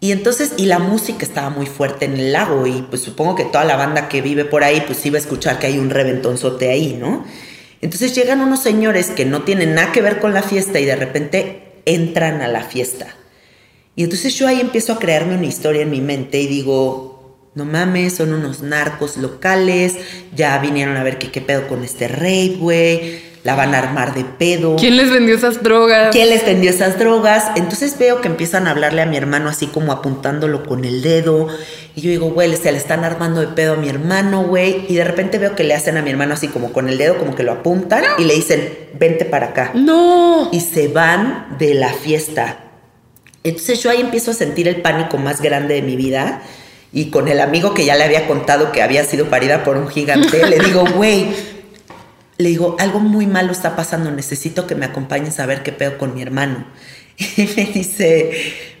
[0.00, 3.44] Y entonces, y la música estaba muy fuerte en el lago, y pues supongo que
[3.44, 6.70] toda la banda que vive por ahí, pues iba a escuchar que hay un reventonzote
[6.70, 7.24] ahí, ¿no?
[7.82, 10.96] Entonces llegan unos señores que no tienen nada que ver con la fiesta y de
[10.96, 13.14] repente entran a la fiesta.
[13.96, 17.64] Y entonces yo ahí empiezo a crearme una historia en mi mente y digo, no
[17.64, 19.96] mames, son unos narcos locales,
[20.34, 24.14] ya vinieron a ver qué, qué pedo con este rey, güey, la van a armar
[24.14, 24.76] de pedo.
[24.76, 26.10] ¿Quién les vendió esas drogas?
[26.12, 27.46] ¿Quién les vendió esas drogas?
[27.56, 31.48] Entonces veo que empiezan a hablarle a mi hermano así como apuntándolo con el dedo.
[31.96, 34.84] Y yo digo, güey, se le están armando de pedo a mi hermano, güey.
[34.88, 37.16] Y de repente veo que le hacen a mi hermano así como con el dedo,
[37.18, 40.50] como que lo apuntan y le dicen, vente para acá No.
[40.52, 42.58] y se van de la fiesta.
[43.42, 46.42] Entonces yo ahí empiezo a sentir el pánico más grande de mi vida
[46.92, 49.88] y con el amigo que ya le había contado que había sido parida por un
[49.88, 51.28] gigante, le digo, güey,
[52.40, 55.98] le digo, algo muy malo está pasando, necesito que me acompañes a ver qué pedo
[55.98, 56.66] con mi hermano.
[57.36, 58.32] Y me dice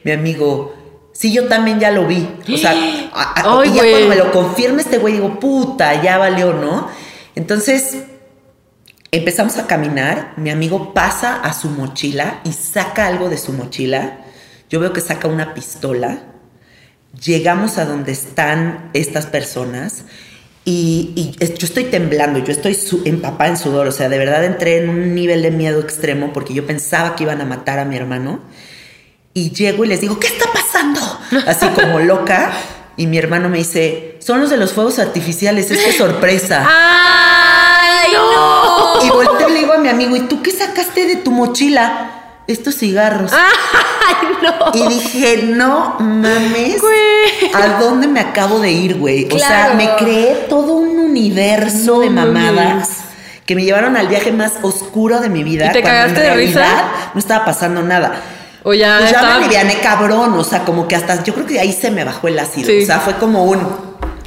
[0.04, 0.74] mi amigo,
[1.12, 2.26] sí, yo también ya lo vi.
[2.52, 2.72] O sea,
[3.12, 6.52] a- a- Ay, y ya cuando me lo confirma este güey, digo, puta, ya valió,
[6.54, 6.88] ¿no?
[7.34, 7.98] Entonces
[9.12, 14.18] Empezamos a caminar, mi amigo pasa a su mochila y saca algo de su mochila.
[14.68, 16.22] Yo veo que saca una pistola.
[17.20, 20.04] Llegamos a donde están estas personas
[20.64, 24.78] y, y yo estoy temblando, yo estoy empapada en sudor, o sea, de verdad entré
[24.78, 27.96] en un nivel de miedo extremo porque yo pensaba que iban a matar a mi
[27.96, 28.40] hermano.
[29.32, 31.00] Y llego y les digo, ¿qué está pasando?
[31.46, 32.52] Así como loca.
[32.96, 36.66] Y mi hermano me dice, son los de los fuegos artificiales, es que sorpresa.
[36.68, 39.06] ¡Ay, no!
[39.06, 42.19] Y volteo y le digo a mi amigo, ¿y tú qué sacaste de tu mochila?
[42.50, 43.32] Estos cigarros.
[43.32, 44.70] Ay, no.
[44.74, 47.52] Y dije, no mames, Güey.
[47.54, 49.28] ¿a dónde me acabo de ir, güey?
[49.32, 52.88] O sea, me creé todo un universo No de mamadas
[53.46, 55.66] que me llevaron al viaje más oscuro de mi vida.
[55.66, 56.66] ¿Y te cagaste de risa?
[57.14, 58.12] No estaba pasando nada.
[58.62, 61.46] O ya Pues ya estaba- me aliviané cabrón, o sea, como que hasta, yo creo
[61.46, 62.66] que ahí se me bajó el ácido.
[62.68, 62.82] Sí.
[62.82, 63.58] O sea, fue como un,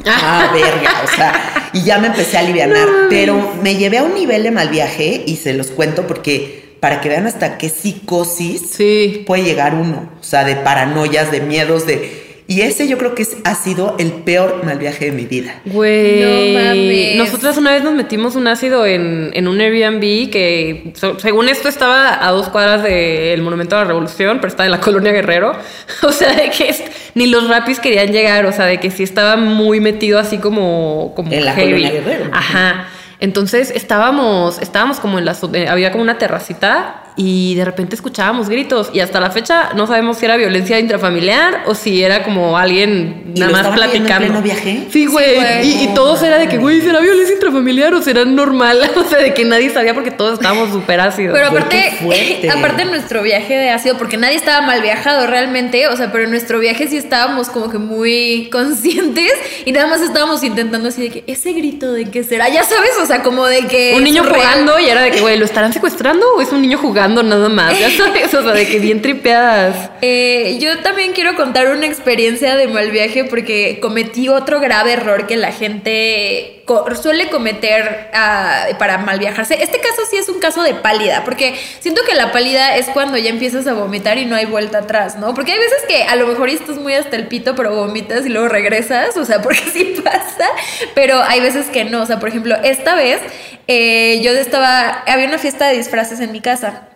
[0.08, 2.88] ah, verga, o sea, y ya me empecé a alivianar.
[3.10, 7.00] pero me llevé a un nivel de mal viaje y se los cuento porque para
[7.00, 9.24] que vean hasta qué psicosis Sí.
[9.26, 10.10] puede llegar uno.
[10.20, 12.22] O sea, de paranoias, de miedos, de...
[12.46, 15.62] Y ese yo creo que es- ha sido el peor mal viaje de mi vida.
[15.64, 16.20] Güey.
[16.20, 17.16] No mames.
[17.16, 21.70] Nosotras una vez nos metimos un ácido en, en un Airbnb que, so- según esto,
[21.70, 25.54] estaba a dos cuadras del Monumento a la Revolución, pero estaba en la colonia Guerrero.
[26.04, 26.84] O sea, de que es-
[27.16, 28.46] ni los rapis querían llegar.
[28.46, 31.14] O sea, de que sí estaba muy metido así como.
[31.16, 31.72] como En la heavy.
[31.72, 32.30] colonia Guerrero.
[32.34, 32.90] Ajá.
[33.24, 38.50] Entonces estábamos, estábamos como en la, eh, había como una terracita y de repente escuchábamos
[38.50, 42.58] gritos y hasta la fecha no sabemos si era violencia intrafamiliar o si era como
[42.58, 44.28] alguien ¿Y nada más viviendo en platicando.
[44.28, 44.88] pleno viaje?
[44.92, 45.36] Sí, güey.
[45.36, 45.68] güey.
[45.68, 48.82] y, y todos era de que, güey, ¿será violencia intrafamiliar o será normal?
[49.04, 51.34] O sea, de que nadie sabía porque todos estábamos súper ácidos.
[51.34, 52.50] Pero aparte, fuerte.
[52.56, 56.30] aparte nuestro viaje de ácido, porque nadie estaba mal viajado realmente, o sea, pero en
[56.30, 59.32] nuestro viaje sí estábamos como que muy conscientes
[59.66, 62.92] y nada más estábamos intentando así de que ese grito de qué será, ya sabes,
[63.02, 64.36] o sea, como de que un niño real.
[64.36, 67.50] jugando y era de que, güey, ¿lo estarán secuestrando o es un niño jugando nada
[67.50, 67.78] más?
[67.80, 69.92] Ya sabes, o sea, de que bien tripeadas.
[70.06, 75.28] Eh, yo también quiero contar una experiencia de mal viaje porque cometí otro grave error
[75.28, 76.64] que la gente
[77.02, 79.62] suele cometer ah, para mal viajarse.
[79.62, 83.18] Este caso sí es un caso de pálida, porque siento que la pálida es cuando
[83.18, 85.34] ya empiezas a vomitar y no hay vuelta atrás, ¿no?
[85.34, 88.30] Porque hay veces que a lo mejor estás muy hasta el pito, pero vomitas y
[88.30, 90.50] luego regresas, o sea, porque sí pasa,
[90.96, 93.20] pero hay veces que no, o sea, por ejemplo, esta vez
[93.68, 96.90] eh, yo estaba, había una fiesta de disfraces en mi casa.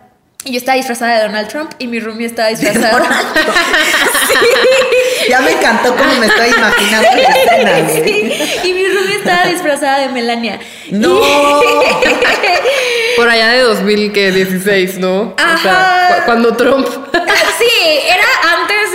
[0.44, 3.02] Y yo estaba disfrazada de Donald Trump y mi roomie estaba disfrazada.
[5.28, 7.08] Ya me encantó como me estoy imaginando
[7.62, 8.04] la escena.
[8.04, 8.32] Sí,
[8.68, 10.58] Y mi roomie estaba disfrazada de Melania.
[10.90, 11.20] No.
[13.16, 15.22] Por allá de 2016, ¿no?
[15.22, 16.16] O sea, Ajá.
[16.18, 16.86] cu- cuando Trump.
[17.58, 18.24] Sí, era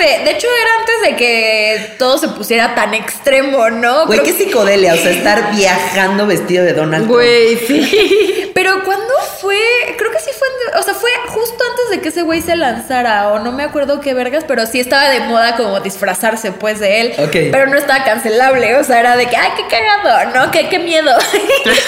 [0.04, 0.32] de.
[0.32, 4.06] Hecho, era antes de que todo se pusiera tan extremo, ¿no?
[4.06, 7.08] Güey, qué psicodelia, o sea, estar viajando vestido de Donald.
[7.08, 8.52] Güey, sí.
[8.54, 9.58] Pero cuando fue,
[9.98, 10.48] creo que sí fue,
[10.80, 14.00] o sea, fue justo antes de que ese güey se lanzara, o no me acuerdo
[14.00, 17.14] qué vergas, pero sí estaba de moda como disfrazarse pues de él.
[17.18, 17.52] Ok.
[17.52, 20.52] Pero no estaba cancelable, o sea, era de que, ay, qué cagado, ¿no?
[20.52, 21.12] Qué, qué miedo.
[21.34, 21.84] entonces,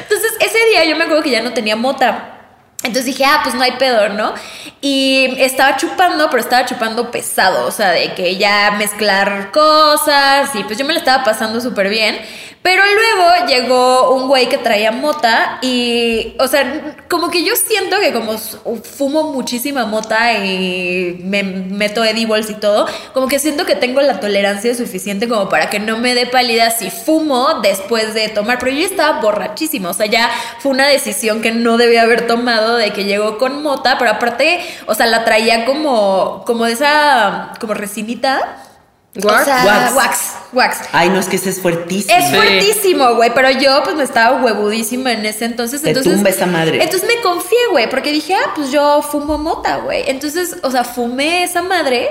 [0.00, 2.35] entonces, ese día yo me acuerdo que ya no tenía mota.
[2.86, 4.32] Entonces dije, ah, pues no hay pedo, ¿no?
[4.80, 10.62] Y estaba chupando, pero estaba chupando pesado, o sea, de que ya mezclar cosas y
[10.64, 12.16] pues yo me la estaba pasando súper bien.
[12.66, 18.00] Pero luego llegó un güey que traía mota y, o sea, como que yo siento
[18.00, 23.76] que como fumo muchísima mota y me meto edibles y todo, como que siento que
[23.76, 28.30] tengo la tolerancia suficiente como para que no me dé pálida si fumo después de
[28.30, 28.58] tomar.
[28.58, 32.78] Pero yo estaba borrachísima, o sea, ya fue una decisión que no debía haber tomado
[32.78, 37.52] de que llegó con mota, pero aparte, o sea, la traía como, como de esa,
[37.60, 38.65] como resinita.
[39.22, 39.42] Wax.
[39.42, 39.94] O sea, Wax.
[39.94, 40.88] wax, wax.
[40.92, 42.16] Ay, no, es que ese es fuertísimo.
[42.18, 45.82] Es fuertísimo, güey, pero yo pues me estaba huevudísima en ese entonces.
[45.82, 46.82] Te entonces tumba esa madre.
[46.82, 50.04] Entonces me confié, güey, porque dije, ah, pues yo fumo mota, güey.
[50.06, 52.10] Entonces, o sea, fumé esa madre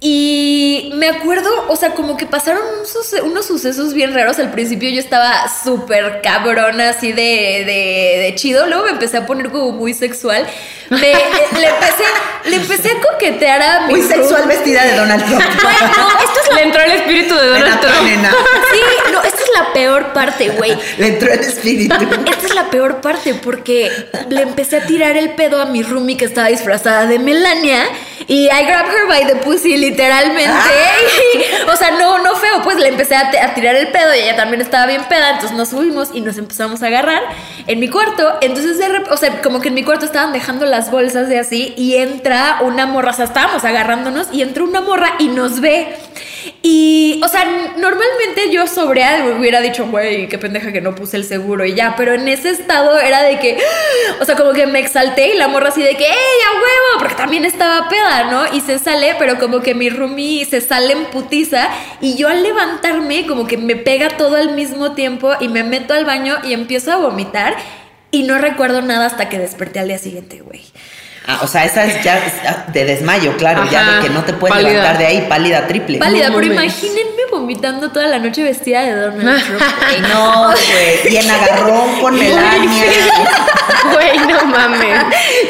[0.00, 4.38] y me acuerdo, o sea, como que pasaron un suce- unos sucesos bien raros.
[4.38, 8.66] Al principio yo estaba súper cabrona, así de, de, de chido.
[8.68, 10.46] Luego me empecé a poner como muy sexual.
[10.90, 12.04] Me, le, empecé,
[12.44, 15.42] le empecé a coquetear a mi Muy room- sexual vestida de Donald Trump.
[15.62, 18.02] Güey, no, esto es Le entró el espíritu de Donald Trump.
[18.04, 18.30] nena.
[18.72, 18.80] Sí,
[19.12, 20.76] no, esta es la peor parte, güey.
[20.98, 21.94] Le entró el espíritu.
[22.26, 23.90] Esta es la peor parte porque
[24.28, 27.84] le empecé a tirar el pedo a mi roomie que estaba disfrazada de Melania
[28.26, 30.52] y I grabbed her by the pussy literalmente.
[31.34, 34.18] Y, o sea, no, no feo, pues le empecé a, a tirar el pedo y
[34.20, 37.22] ella también estaba bien peda, entonces nos subimos y nos empezamos a agarrar
[37.66, 38.38] en mi cuarto.
[38.40, 41.74] Entonces, de o sea, como que en mi cuarto estaban dejando las bolsas de así
[41.76, 45.96] y entra una morra, o sea, estábamos agarrándonos y entra una morra y nos ve.
[46.62, 47.44] Y, o sea,
[47.76, 51.94] normalmente yo sobria hubiera dicho, güey, qué pendeja que no puse el seguro y ya,
[51.96, 53.56] pero en ese estado era de que,
[54.20, 56.98] o sea, como que me exalté y la morra así de que, ¡ey, a huevo!
[56.98, 58.54] Porque también estaba peda, ¿no?
[58.54, 61.70] Y se sale, pero como que mi roomie se sale en putiza
[62.02, 65.94] y yo al levantarme, como que me pega todo al mismo tiempo y me meto
[65.94, 67.56] al baño y empiezo a vomitar
[68.10, 70.62] y no recuerdo nada hasta que desperté al día siguiente, güey.
[71.30, 74.32] Ah, o sea, esa es ya ah, de desmayo, claro, ya de que no te
[74.32, 74.70] puedes pálida.
[74.70, 75.98] levantar de ahí, pálida triple.
[75.98, 76.82] Pálida, No pero mames.
[76.82, 79.60] imagínense vomitando toda la noche vestida de Donald Trump.
[79.60, 80.00] güey.
[80.10, 81.12] No, güey.
[81.12, 82.84] Y en agarrón con Melania.
[83.92, 85.02] Güey, no mames.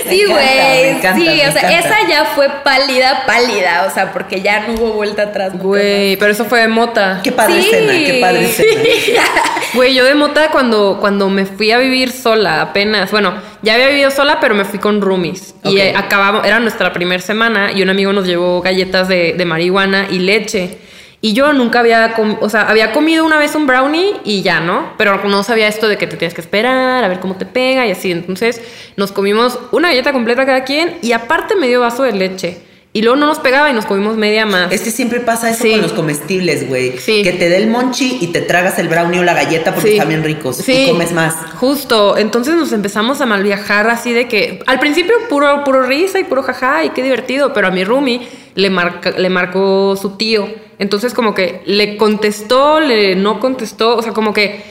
[0.08, 1.00] Sí, güey.
[1.00, 3.86] Sí, me o sea, esa ya fue pálida, pálida.
[3.88, 5.52] O sea, porque ya no hubo vuelta atrás.
[5.56, 7.20] Güey, pero eso fue de mota.
[7.22, 7.70] Qué padre Sí.
[7.70, 8.82] escena, qué padre escena.
[9.74, 13.10] Güey, yo de mota cuando, cuando me fui a vivir sola apenas.
[13.10, 15.54] Bueno, ya había vivido sola, pero me fui con roomies.
[15.64, 19.44] Y eh, acabamos, era nuestra primera semana y un amigo nos llevó galletas de, de
[19.44, 20.78] marihuana y leche.
[21.20, 24.92] Y yo nunca había, o sea, había comido una vez un brownie y ya, ¿no?
[24.96, 27.84] Pero no sabía esto de que te tienes que esperar, a ver cómo te pega
[27.86, 28.12] y así.
[28.12, 28.62] Entonces
[28.96, 32.67] nos comimos una galleta completa cada quien y aparte medio vaso de leche.
[32.94, 34.72] Y luego no nos pegaba y nos comimos media más.
[34.72, 35.72] Es que siempre pasa eso Sí.
[35.72, 36.96] con los comestibles, güey.
[36.98, 37.22] Sí.
[37.22, 39.94] Que te dé el monchi y te tragas el brownie o la galleta porque Sí.
[39.96, 40.56] están bien ricos.
[40.56, 41.34] Sí, Y comes más.
[41.56, 42.16] Justo.
[42.16, 46.42] Entonces nos empezamos a malviajar así de que al principio puro, puro risa y puro
[46.42, 50.48] jaja y qué divertido, pero a mi roomie le, marca, le marcó su tío.
[50.78, 54.62] Entonces como que le contestó, le no contestó, o sea, como que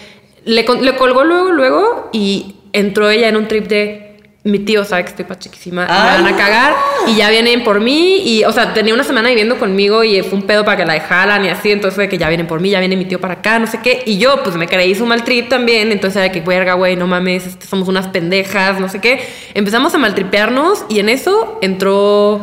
[0.43, 4.06] le, le colgó luego, luego y entró ella en un trip de...
[4.47, 6.73] Mi tío sabe que estoy pachequísima, me Ay, van a cagar
[7.05, 10.39] y ya vienen por mí y, o sea, tenía una semana viviendo conmigo y fue
[10.39, 12.69] un pedo para que la dejaran y así, entonces de que ya vienen por mí,
[12.69, 15.05] ya viene mi tío para acá, no sé qué, y yo pues me creí su
[15.05, 18.87] mal trip también, entonces era que, verga, güey, no mames, este, somos unas pendejas, no
[18.87, 19.19] sé qué,
[19.53, 22.39] empezamos a maltripearnos y en eso entró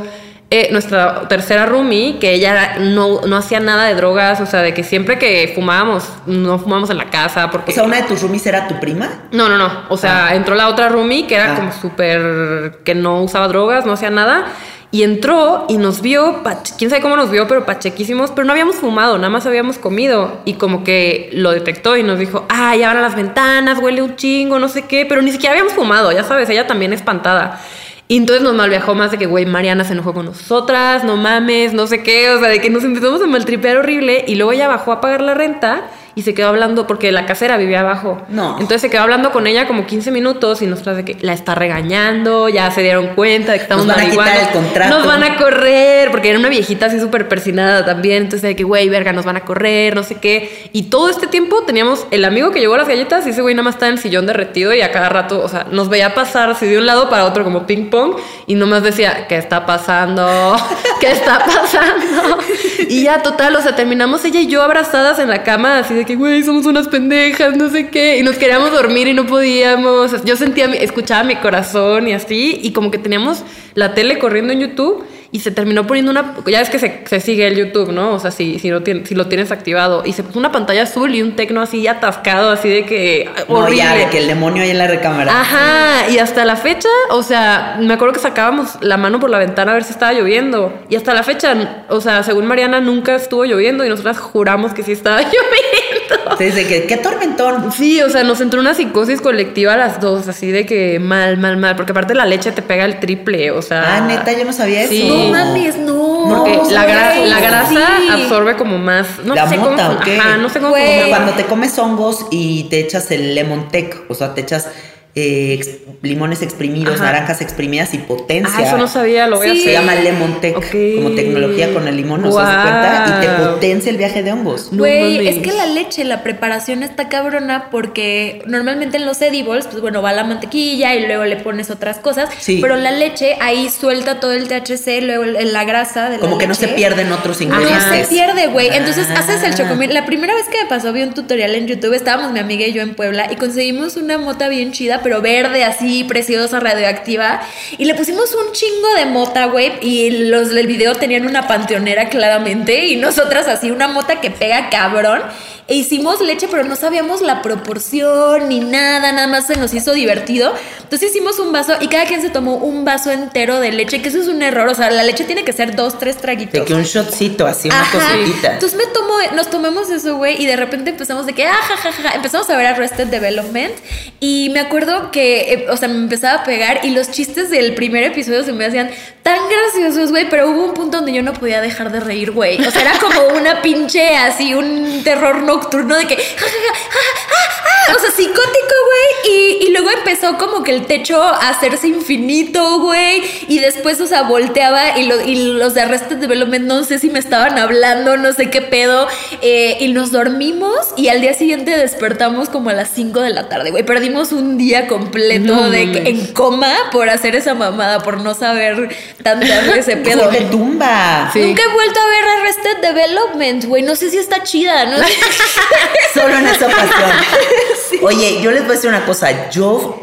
[0.50, 4.72] eh, nuestra tercera roomie, que ella no, no hacía nada de drogas, o sea, de
[4.74, 7.72] que siempre que fumábamos, no fumábamos en la casa, porque...
[7.72, 9.08] O sea, una de tus roomies era tu prima.
[9.32, 9.70] No, no, no.
[9.88, 11.56] O sea, entró la otra roomie que era Ah.
[11.56, 12.78] como súper.
[12.84, 14.46] que no usaba drogas, no hacía nada.
[14.92, 16.42] Y entró y nos vio,
[16.78, 20.40] quién sabe cómo nos vio, pero pachequísimos, pero no habíamos fumado, nada más habíamos comido.
[20.44, 24.60] Y como que lo detectó y nos dijo, ay, abran las ventanas, huele un chingo,
[24.60, 27.60] no sé qué, pero ni siquiera habíamos fumado, ya sabes, ella también espantada.
[28.06, 31.72] Y entonces nos malviajó más de que, güey, Mariana se enojó con nosotras, no mames,
[31.72, 34.24] no sé qué, o sea, de que nos empezamos a maltripear horrible.
[34.26, 35.84] Y luego ella bajó a pagar la renta
[36.14, 38.20] y se quedó hablando, porque la casera vivía abajo.
[38.28, 38.54] No.
[38.54, 41.54] Entonces se quedó hablando con ella como 15 minutos y nosotras de que la está
[41.54, 44.96] regañando, ya se dieron cuenta de que estamos Nos van a quitar el contrato.
[44.96, 48.24] Nos van a correr, porque era una viejita así súper persinada también.
[48.24, 50.70] Entonces de que, güey, verga, nos van a correr, no sé qué.
[50.72, 53.64] Y todo este tiempo teníamos el amigo que llevó las galletas y ese güey nada
[53.64, 56.50] más estaba en el sillón derretido y a cada rato, o sea, nos veía pasar
[56.50, 60.56] así de un lado para otro como ping pong y nomás decía, ¿qué está pasando?
[61.00, 62.38] ¿Qué está pasando?
[62.88, 66.03] Y ya total, o sea, terminamos ella y yo abrazadas en la cama así de
[66.04, 68.18] que, güey, somos unas pendejas, no sé qué.
[68.18, 70.24] Y nos queríamos dormir y no podíamos.
[70.24, 72.58] Yo sentía, escuchaba mi corazón y así.
[72.62, 73.42] Y como que teníamos
[73.74, 76.36] la tele corriendo en YouTube y se terminó poniendo una.
[76.46, 78.12] Ya es que se, se sigue el YouTube, ¿no?
[78.12, 80.04] O sea, si, si, no tien- si lo tienes activado.
[80.06, 83.28] Y se puso una pantalla azul y un tecno así atascado, así de que.
[83.48, 83.76] No, horrible.
[83.78, 85.32] ya, de que el demonio ahí en la recámara.
[85.40, 89.38] Ajá, y hasta la fecha, o sea, me acuerdo que sacábamos la mano por la
[89.38, 90.72] ventana a ver si estaba lloviendo.
[90.88, 94.84] Y hasta la fecha, o sea, según Mariana, nunca estuvo lloviendo y nosotras juramos que
[94.84, 95.93] sí estaba lloviendo.
[96.38, 97.70] De que, qué tormentón.
[97.72, 101.38] Sí, o sea, nos entró una psicosis colectiva a las dos, así de que mal,
[101.38, 103.96] mal, mal, porque aparte la leche te pega el triple, o sea.
[103.96, 105.06] Ah, neta, yo no sabía Sí.
[105.06, 105.16] eso.
[105.16, 106.24] No mames, no.
[106.28, 107.30] Porque No, la, gra- güey.
[107.30, 108.08] la grasa Sí.
[108.10, 109.06] absorbe como más.
[109.24, 109.98] No ¿La sé mota cómo.
[109.98, 110.18] o qué?
[110.18, 110.74] Ajá, no sé cómo.
[111.08, 114.68] Cuando te comes hongos y te echas el lemon tech, o sea, te echas
[115.16, 115.70] eh, ex-
[116.02, 117.04] limones exprimidos, Ajá.
[117.04, 118.52] naranjas exprimidas y potencia.
[118.58, 119.60] Ah, eso no sabía, lo voy a Sí.
[119.60, 119.80] Se hacer.
[119.80, 123.04] llama lemon tech, como tecnología con el limón, ¿no se das cuenta?
[123.22, 124.72] Y te potencia el viaje de hongos.
[124.72, 129.66] No Güey, es que la leche, la preparación está cabrona porque normalmente en los edibles,
[129.68, 132.58] pues bueno, va la mantequilla y luego le pones otras cosas, Sí.
[132.60, 136.46] pero la leche ahí suelta todo el THC, luego la grasa de la Como que
[136.48, 138.08] no se pierden otros No ingredientes.
[138.08, 138.68] se pierde, güey.
[138.72, 139.20] Entonces Ah.
[139.20, 139.94] haces el chocomil.
[139.94, 141.94] La primera vez que me pasó, vi un tutorial en YouTube.
[141.94, 145.62] Estábamos mi amiga y yo en Puebla y conseguimos una mota bien chida, pero verde,
[145.62, 147.40] así, preciosa, radioactiva.
[147.78, 149.74] Y le pusimos un chingo de mota, güey.
[149.80, 152.86] Y los del video tenían una panteonera claramente.
[152.86, 155.22] Y nosotras así, una mota que pega cabrón.
[155.66, 159.94] E hicimos leche, pero no sabíamos la proporción ni nada, nada más se nos hizo
[159.94, 160.52] divertido.
[160.82, 164.10] Entonces hicimos un vaso y cada quien se tomó un vaso entero de leche, que
[164.10, 164.68] eso es un error.
[164.68, 166.60] O sea, la leche tiene que ser dos, tres traguitos.
[166.60, 167.98] De que un shotcito, así, una Ajá.
[167.98, 168.52] cositita.
[168.52, 171.76] Entonces me tomo, nos tomamos eso, güey, y de repente empezamos de que, ah, ja,
[171.78, 172.14] ja, ja, ja.
[172.14, 173.72] empezamos a ver Arrested Development
[174.20, 177.74] y me acuerdo que, eh, o sea, me empezaba a pegar y los chistes del
[177.74, 178.90] primer episodio se me hacían
[179.22, 182.62] tan graciosos, güey, pero hubo un punto donde yo no podía dejar de reír, güey.
[182.62, 186.74] O sea, era como una pinche así, un terror nocturno de que, ja, ja, ja,
[186.94, 187.63] ja, ja,
[187.96, 189.34] o sea, psicótico, güey.
[189.34, 193.22] Y, y luego empezó como que el techo a hacerse infinito, güey.
[193.48, 197.10] Y después, o sea, volteaba y, lo- y los de Arrested Development no sé si
[197.10, 199.08] me estaban hablando, no sé qué pedo.
[199.42, 203.48] eh, y nos dormimos y al día siguiente despertamos como a las 5 de la
[203.48, 203.84] tarde, güey.
[203.84, 206.06] Perdimos un día completo No de, mames.
[206.06, 208.88] en coma por hacer esa mamada, por no saber
[209.22, 210.30] tanto de ese pedo.
[210.30, 211.30] De tumba.
[211.32, 211.40] Sí.
[211.40, 213.82] Nunca he vuelto a ver Arrested Development, güey.
[213.82, 214.96] No sé si está chida, ¿no?
[216.14, 216.68] Solo en esa
[218.02, 218.04] ocasión.
[218.04, 219.50] Oye, yo les voy a decir una cosa.
[219.50, 220.00] Yo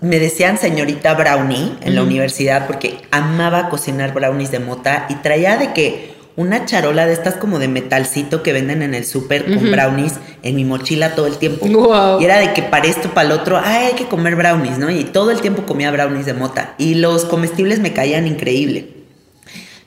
[0.00, 5.56] me decían señorita brownie en la universidad porque amaba cocinar brownies de mota y traía
[5.56, 9.70] de que una charola de estas como de metalcito que venden en el súper con
[9.70, 11.66] brownies en mi mochila todo el tiempo.
[11.66, 12.20] Guau.
[12.20, 14.90] Y era de que para esto, para el otro, ay, hay que comer brownies, ¿no?
[14.90, 16.74] Y todo el tiempo comía brownies de mota.
[16.78, 18.88] Y los comestibles me caían increíble.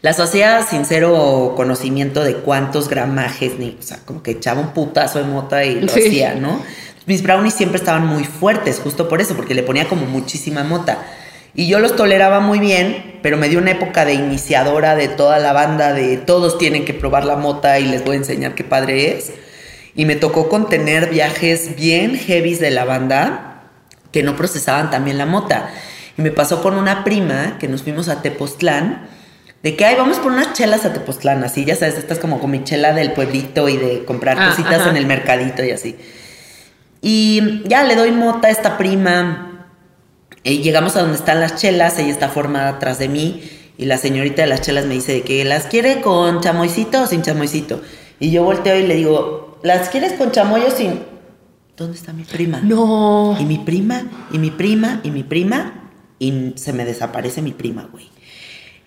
[0.02, 4.74] Las hacía sin cero conocimiento de cuántos gramajes, ni, o sea, como que echaba un
[4.74, 6.02] putazo de mota y lo Sí.
[6.02, 6.62] hacía, ¿no?
[7.06, 11.04] Mis brownies siempre estaban muy fuertes, justo por eso, porque le ponía como muchísima mota.
[11.56, 15.38] Y yo los toleraba muy bien, pero me dio una época de iniciadora de toda
[15.40, 18.64] la banda, de todos tienen que probar la mota y les voy a enseñar qué
[18.64, 19.34] padre es.
[19.96, 23.64] Y me tocó contener viajes bien heavies de la banda
[24.12, 25.70] que no procesaban también la mota.
[26.18, 29.08] Y me pasó con una prima que nos fuimos a Tepoztlán,
[29.62, 32.50] de que, ay, vamos por unas chelas a Tepoztlán, así, ya sabes, estás como con
[32.52, 34.90] mi chela del pueblito y de comprar Ah, cositas ajá.
[34.90, 35.96] en el mercadito y así.
[37.06, 39.68] Y ya le doy mota a esta prima.
[40.42, 43.44] Y llegamos a donde están las chelas, ella está formada atrás de mí.
[43.78, 47.22] Y la señorita de las chelas me dice que las quiere con chamoycito o sin
[47.22, 47.82] chamoycito.
[48.22, 51.02] Y yo volteo y le digo, ¿las quieres con chamoy o sin?
[51.76, 52.62] ¿Dónde está mi prima?
[52.64, 53.36] No.
[53.38, 57.90] Y mi prima, y mi prima, y mi prima, y se me desaparece mi prima,
[57.92, 58.10] güey.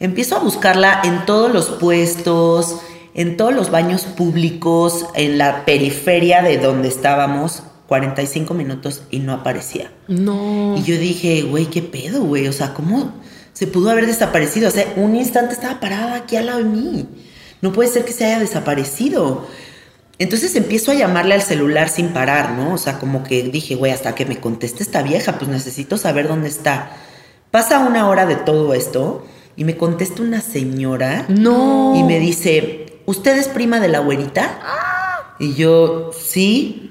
[0.00, 2.80] Empiezo a buscarla en todos los puestos,
[3.12, 9.32] en todos los baños públicos, en la periferia de donde estábamos, 45 minutos y no
[9.32, 9.91] aparecía.
[10.09, 10.74] No.
[10.76, 12.49] Y yo dije, güey, ¿qué pedo, güey?
[12.49, 13.12] O sea, ¿cómo
[13.53, 14.68] se pudo haber desaparecido?
[14.68, 17.07] O sea, un instante estaba parada aquí al lado de mí.
[17.62, 19.47] No puede ser que se haya desaparecido.
[20.18, 22.74] Entonces empiezo a llamarle al celular sin parar, ¿no?
[22.74, 26.26] O sea, como que dije, güey, hasta que me conteste esta vieja, pues necesito saber
[26.26, 26.91] dónde está.
[27.51, 29.26] Pasa una hora de todo esto
[29.57, 31.95] y me contesta una señora No.
[31.97, 34.59] y me dice, ¿usted es prima de la güerita?
[35.39, 36.86] Y yo, sí.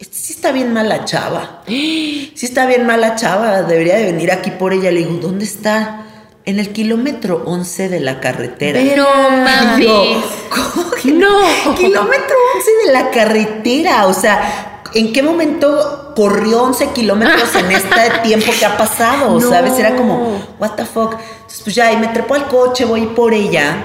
[0.00, 1.62] Sí está bien mala chava.
[1.66, 3.62] Sí está bien mala chava.
[3.62, 4.90] Debería de venir aquí por ella.
[4.92, 6.04] Le digo, ¿dónde está?
[6.44, 8.78] En el kilómetro 11 de la carretera.
[8.80, 10.24] Pero Y yo, mames.
[10.48, 11.74] ¿cómo que No.
[11.76, 14.06] Kilómetro 11 de la carretera.
[14.06, 19.38] O sea, ¿en qué momento corrió 11 kilómetros en este tiempo que ha pasado?
[19.38, 19.50] No.
[19.50, 19.78] ¿Sabes?
[19.78, 21.14] Era como, what the fuck.
[21.14, 23.84] Entonces, pues ya, y me trepo al coche, voy por ella.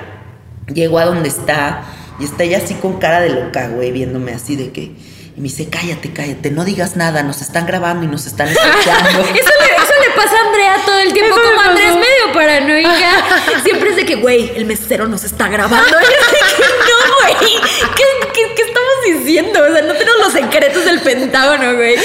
[0.72, 1.86] Llego a donde está.
[2.20, 4.92] Y está ella así con cara de loca, güey, viéndome así de que.
[5.36, 9.10] Y me dice, cállate, cállate, no digas nada, nos están grabando y nos están escuchando.
[9.22, 11.96] Eso le, eso le pasa a Andrea todo el tiempo, Eso me como Andrea es
[11.96, 13.62] medio paranoica.
[13.64, 15.98] Siempre es de que, güey, el mesero nos está grabando.
[16.00, 17.62] Y es de que, no, güey.
[17.96, 18.04] ¿Qué,
[18.34, 19.60] qué, qué estamos diciendo?
[19.60, 21.96] O sea, no tenemos los secretos del Pentágono, güey.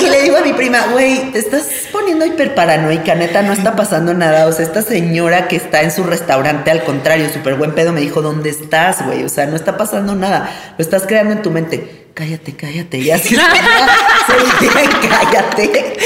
[0.00, 1.66] Y le digo a mi prima, güey, te estás
[1.96, 4.46] poniendo hiperparanoica, neta, no está pasando nada.
[4.46, 8.02] O sea, esta señora que está en su restaurante, al contrario, súper buen pedo, me
[8.02, 9.24] dijo, ¿dónde estás, güey?
[9.24, 10.74] O sea, no está pasando nada.
[10.76, 12.06] Lo estás creando en tu mente.
[12.12, 12.98] Cállate, cállate.
[12.98, 15.96] Y así se bien, cállate.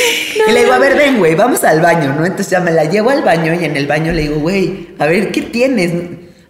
[0.48, 2.24] y le digo, a ver, ven, güey, vamos al baño, ¿no?
[2.24, 5.06] Entonces ya me la llevo al baño y en el baño le digo, güey, a
[5.06, 5.92] ver, ¿qué tienes?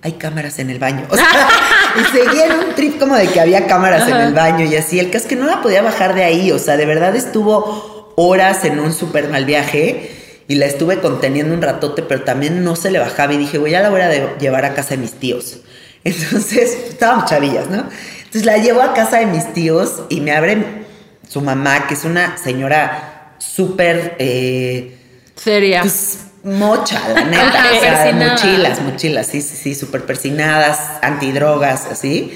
[0.03, 1.07] Hay cámaras en el baño.
[1.09, 1.27] O sea,
[2.01, 4.99] y seguía en un trip como de que había cámaras en el baño y así.
[4.99, 6.53] El caso es que no la podía bajar de ahí.
[6.53, 10.11] O sea, de verdad estuvo horas en un súper mal viaje
[10.47, 13.33] y la estuve conteniendo un ratote, pero también no se le bajaba.
[13.33, 15.61] Y dije, güey, ya la voy a llevar a casa de mis tíos.
[16.05, 17.85] Entonces, estábamos chavillas, ¿no?
[18.19, 20.87] Entonces la llevo a casa de mis tíos y me abren
[21.29, 24.17] su mamá, que es una señora súper.
[24.19, 24.97] eh,
[25.35, 25.81] Seria.
[25.83, 27.65] pues mocha, la neta.
[27.77, 32.33] O sea, mochilas, mochilas, sí, sí, sí, súper persinadas, antidrogas, así.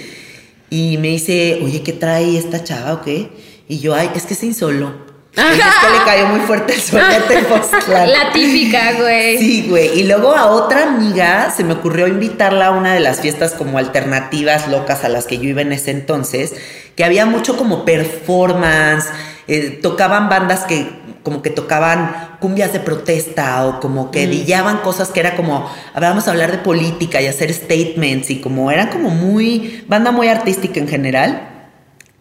[0.71, 3.31] Y me dice, oye, ¿qué trae esta chava o qué?
[3.69, 5.04] Y yo, ay, es que se insoló.
[5.37, 8.13] Es que le cayó muy fuerte el solete en Tepoztlán.
[8.13, 9.39] La típica, güey.
[9.39, 9.99] Sí, güey.
[9.99, 13.79] Y luego a otra amiga se me ocurrió invitarla a una de las fiestas como
[13.79, 16.53] alternativas locas a las que yo iba en ese entonces,
[16.95, 19.07] que había mucho como performance,
[19.49, 25.09] eh, tocaban bandas que como que tocaban cumbias de protesta o como que dillaban cosas
[25.09, 28.89] que era como, "Ah, vamos a hablar de política y hacer statements y como eran
[28.89, 31.49] como muy, banda muy artística en general.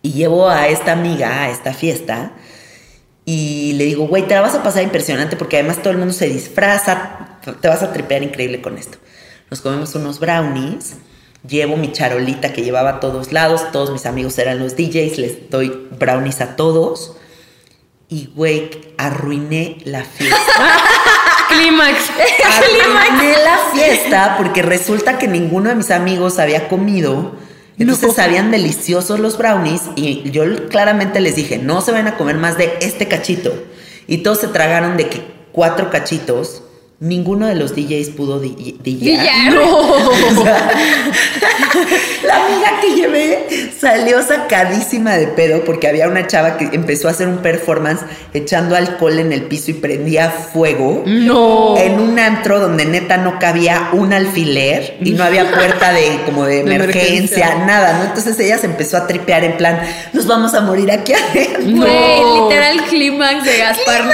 [0.01, 2.31] Y llevo a esta amiga a esta fiesta
[3.25, 6.13] y le digo, güey, te la vas a pasar impresionante porque además todo el mundo
[6.13, 8.97] se disfraza, te vas a tripear increíble con esto.
[9.49, 10.95] Nos comemos unos brownies
[11.47, 15.49] llevo mi charolita que llevaba a todos lados, todos mis amigos eran los DJs, les
[15.49, 17.17] doy brownies a todos.
[18.09, 20.37] Y, güey, arruiné la fiesta.
[21.49, 22.11] Clímax.
[22.45, 27.35] arruiné la fiesta porque resulta que ninguno de mis amigos había comido.
[27.83, 32.37] Entonces sabían deliciosos los brownies y yo claramente les dije, no se van a comer
[32.37, 33.53] más de este cachito.
[34.07, 35.21] Y todos se tragaron de que
[35.51, 36.63] cuatro cachitos
[37.03, 39.53] Ninguno de los DJs pudo DJar.
[42.23, 43.45] la amiga que llevé
[43.77, 48.77] salió sacadísima de pedo porque había una chava que empezó a hacer un performance echando
[48.77, 51.03] alcohol en el piso y prendía fuego.
[51.05, 51.75] No.
[51.75, 56.45] En un antro donde neta no cabía un alfiler y no había puerta de como
[56.45, 58.05] de, emergencia, nada, ¿no?
[58.05, 59.81] Entonces ella se empezó a tripear en plan,
[60.13, 61.85] nos vamos a morir aquí adentro.
[61.85, 64.03] Güey, literal clímax de Gaspar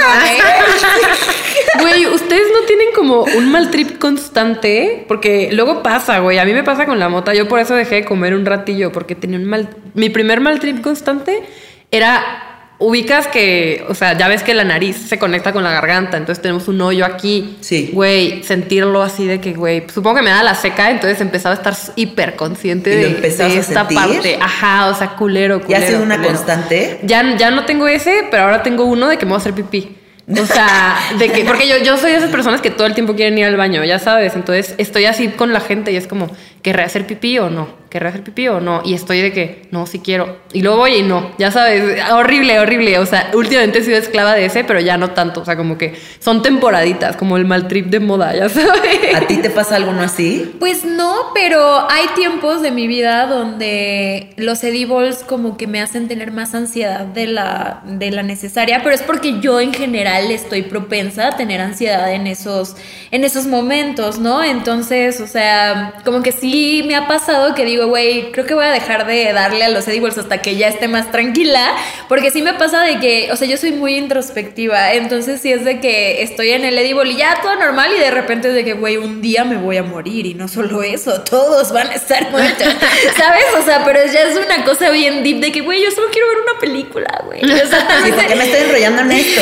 [1.80, 6.38] Güey, ustedes no tienen como un mal trip constante, porque luego pasa, güey.
[6.38, 7.34] A mí me pasa con la mota.
[7.34, 9.70] Yo por eso dejé de comer un ratillo, porque tenía un mal.
[9.94, 11.42] Mi primer mal trip constante
[11.90, 12.46] era.
[12.82, 16.40] Ubicas que, o sea, ya ves que la nariz se conecta con la garganta, entonces
[16.40, 17.58] tenemos un hoyo aquí.
[17.60, 17.90] Sí.
[17.92, 21.58] Güey, sentirlo así de que, güey, supongo que me da la seca, entonces empezaba a
[21.58, 24.38] estar hiper consciente de, esta parte.
[24.40, 25.78] Ajá, o sea, culero, culero.
[25.78, 27.00] ¿Ya ha sido una constante?
[27.02, 29.52] Ya, ya no tengo ese, pero ahora tengo uno de que me voy a hacer
[29.52, 29.99] pipí.
[30.28, 33.14] O sea, de que, porque yo, yo soy de esas personas que todo el tiempo
[33.14, 34.34] quieren ir al baño, ya sabes.
[34.34, 36.30] Entonces estoy así con la gente y es como,
[36.62, 37.80] ¿querré hacer pipí o no?
[37.90, 38.82] ¿Querré hacer pipí o no?
[38.84, 40.38] Y estoy de que, no, si quiero.
[40.52, 42.98] Y luego voy y no, ya sabes, horrible, horrible.
[43.00, 45.40] O sea, últimamente he sido esclava de ese, pero ya no tanto.
[45.40, 49.14] O sea, como que son temporaditas, como el mal trip de moda, ya sabes.
[49.16, 50.54] ¿A ti te pasa alguno así?
[50.60, 56.06] Pues no, pero hay tiempos de mi vida donde los edibles como que me hacen
[56.06, 60.62] tener más ansiedad de la, de la necesaria, pero es porque yo en general estoy
[60.62, 62.76] propensa a tener ansiedad en esos,
[63.10, 64.44] en esos momentos, ¿no?
[64.44, 66.49] Entonces, o sea, como que sí
[66.86, 69.86] me ha pasado que digo, güey, creo que voy a dejar de darle a los
[69.88, 71.74] edibles hasta que ya esté más tranquila,
[72.08, 75.64] porque sí me pasa de que, o sea, yo soy muy introspectiva, entonces sí es
[75.64, 78.64] de que estoy en el edible y ya todo normal y de repente es de
[78.64, 81.94] que, güey, un día me voy a morir y no solo eso, todos van a
[81.94, 82.68] estar muertos,
[83.16, 83.44] ¿sabes?
[83.58, 86.28] O sea, pero ya es una cosa bien deep de que, güey, yo solo quiero
[86.28, 87.44] ver una película, güey.
[87.44, 89.40] O sea, sí, porque me estoy enrollando en esto.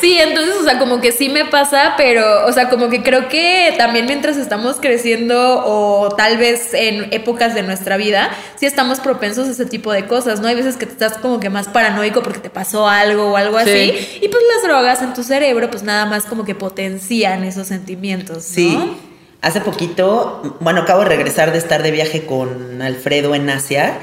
[0.00, 3.28] Sí, entonces, o sea, como que sí me pasa, pero, o sea, como que creo
[3.28, 9.00] que también mientras estamos creciendo o tal vez en épocas de nuestra vida, sí estamos
[9.00, 10.48] propensos a ese tipo de cosas, ¿no?
[10.48, 13.58] Hay veces que te estás como que más paranoico porque te pasó algo o algo
[13.58, 13.92] así.
[14.22, 18.36] Y pues las drogas en tu cerebro, pues nada más como que potencian esos sentimientos.
[18.36, 18.42] ¿no?
[18.42, 18.96] Sí.
[19.42, 23.98] Hace poquito, bueno, acabo de regresar de estar de viaje con Alfredo en Asia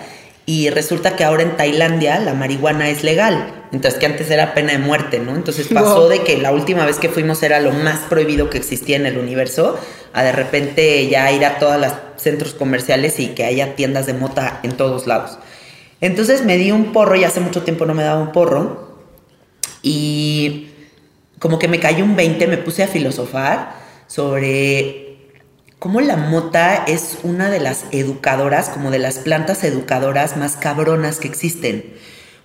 [0.50, 4.72] y resulta que ahora en Tailandia la marihuana es legal, mientras que antes era pena
[4.72, 5.36] de muerte, ¿no?
[5.36, 8.96] Entonces pasó de que la última vez que fuimos era lo más prohibido que existía
[8.96, 9.78] en el universo,
[10.14, 14.14] a de repente ya ir a todos los centros comerciales y que haya tiendas de
[14.14, 15.38] mota en todos lados.
[16.00, 19.00] Entonces me di un porro y hace mucho tiempo no me daba un porro
[19.82, 20.70] y
[21.40, 23.74] como que me cayó un 20, me puse a filosofar
[24.08, 25.07] sobre
[25.80, 31.20] cómo la mota es una de las educadoras, como de las plantas educadoras más cabronas
[31.20, 31.94] que existen.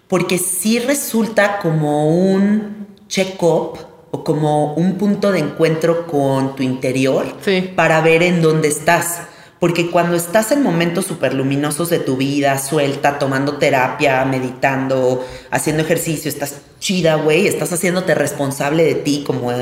[0.08, 3.78] Porque sí resulta como un check-up
[4.10, 7.26] o como un punto de encuentro con tu interior
[7.74, 9.22] para ver en dónde estás.
[9.58, 15.84] Porque cuando estás en momentos súper luminosos de tu vida, suelta, tomando terapia, meditando, haciendo
[15.84, 19.52] ejercicio, estás chida, güey, estás haciéndote responsable de ti como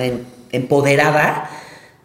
[0.50, 1.50] empoderada,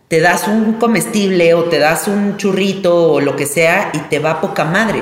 [0.08, 4.20] te das un comestible o te das un churrito o lo que sea y te
[4.20, 5.01] va poca madre.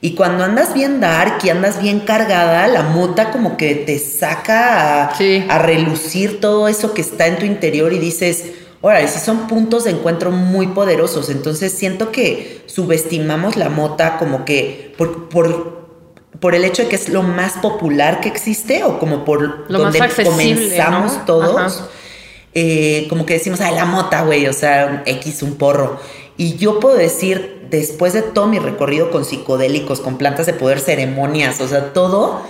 [0.00, 5.06] Y cuando andas bien dark y andas bien cargada, la mota como que te saca
[5.06, 8.44] a, relucir todo eso que está en tu interior y dices,
[8.82, 11.30] órale, sí son puntos de encuentro muy poderosos.
[11.30, 17.08] Entonces siento que subestimamos la mota como que por, por, el hecho de que es
[17.08, 21.84] lo más popular que existe o como por lo donde comenzamos todos.
[22.54, 25.98] Eh, como que decimos, ay, la mota, güey, o sea, X, un porro.
[26.36, 30.80] Y yo puedo decir, después de todo mi recorrido con psicodélicos, con plantas de poder,
[30.80, 32.40] ceremonias, o sea, todo,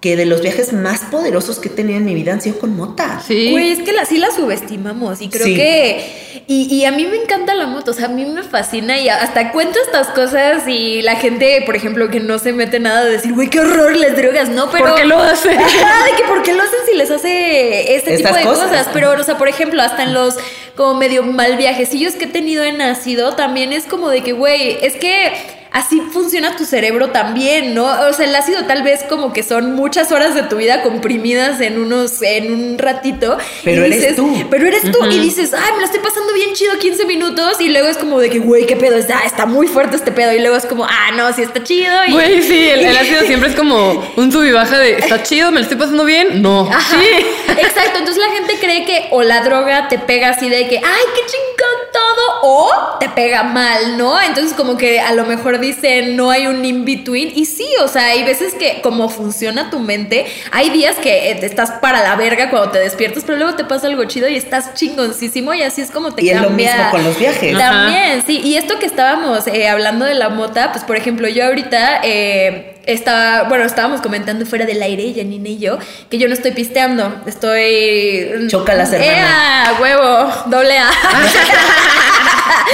[0.00, 2.74] que de los viajes más poderosos que he tenido en mi vida han sido con
[2.74, 3.22] mota.
[3.26, 3.50] Sí.
[3.50, 6.30] Güey, es que la, sí la subestimamos y creo que...
[6.46, 9.08] Y, y, a mí me encanta la moto, o sea, a mí me fascina y
[9.08, 13.12] hasta cuento estas cosas y la gente, por ejemplo, que no se mete nada de
[13.12, 14.68] decir, güey, qué horror las drogas, ¿no?
[14.68, 14.86] Pero...
[14.86, 15.56] ¿Por qué lo hacen?
[15.60, 18.88] Ajá, de que por qué lo hacen si les hace este tipo de cosas.
[18.92, 20.36] Pero, o sea, por ejemplo, hasta en los
[20.74, 24.78] como medio mal viajecillos que he tenido en ácido, también es como de que, güey,
[24.82, 27.84] es que así funciona tu cerebro también, ¿no?
[28.08, 31.60] O sea, el ácido tal vez como que son muchas horas de tu vida comprimidas
[31.60, 33.38] en unos, en un ratito.
[33.64, 34.46] Pero y eres tú.
[34.50, 37.68] Pero eres tú y dices, ay, me lo estoy pasando bien chido 15 minutos y
[37.68, 40.40] luego es como de que, güey, qué pedo, está, está muy fuerte este pedo y
[40.40, 41.94] luego es como, ah, no, sí está chido.
[42.06, 45.22] Y, Güey, sí, el, el ácido siempre es como un sub y baja de, ¿está
[45.22, 45.50] chido?
[45.50, 46.42] ¿Me lo estoy pasando bien?
[46.42, 46.68] No.
[46.70, 46.98] Ajá.
[47.00, 47.26] Sí.
[47.58, 51.04] Exacto, entonces la gente cree que o la droga te pega así de que, ay,
[51.14, 54.20] qué chingón todo, o te pega mal, ¿no?
[54.20, 58.06] Entonces como que a lo mejor dicen, no hay un in-between, y sí, o sea,
[58.06, 62.16] hay veces que como funciona tu mente, hay días que eh, te estás para la
[62.16, 65.80] verga cuando te despiertas, pero luego te pasa algo chido y estás chingoncísimo y así
[65.82, 66.74] es como te Y es lo cambia.
[66.74, 67.54] mismo con los viajes.
[67.54, 67.70] Ajá.
[67.70, 68.40] También, sí.
[68.42, 72.76] Y esto que estábamos eh, hablando de la mota, pues por ejemplo, yo ahorita eh,
[72.86, 75.78] estaba, bueno, estábamos comentando fuera del aire, Janine y yo,
[76.10, 78.48] que yo no estoy pisteando, estoy...
[78.48, 79.12] Chócalas, hermana.
[79.12, 79.76] ¡Ea!
[79.80, 80.90] huevo, doble A.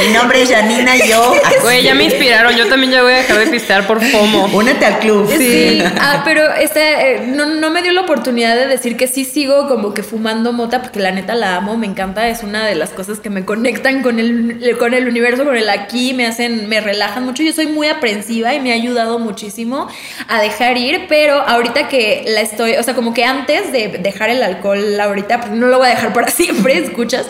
[0.06, 1.34] Mi nombre es Janina y yo.
[1.62, 2.54] Güey, ya me inspiraron.
[2.56, 4.46] Yo también ya voy a dejar de pistear por FOMO.
[4.52, 5.30] Únete al club.
[5.36, 9.24] Sí, ah, pero este, eh, no, no me dio la oportunidad de decir que sí
[9.24, 12.74] sigo como que fumando mota, porque la neta la amo, me encanta, es una de
[12.74, 16.68] las cosas que me conectan con el, con el universo, con el aquí, me hacen,
[16.68, 17.42] me relajan mucho.
[17.42, 19.88] Yo soy muy aprensiva y me ha ayudado muchísimo
[20.28, 24.30] a dejar ir, pero ahorita que la estoy, o sea, como que antes de dejar
[24.30, 27.26] el alcohol ahorita, pues no lo voy a dejar para siempre, escuchas,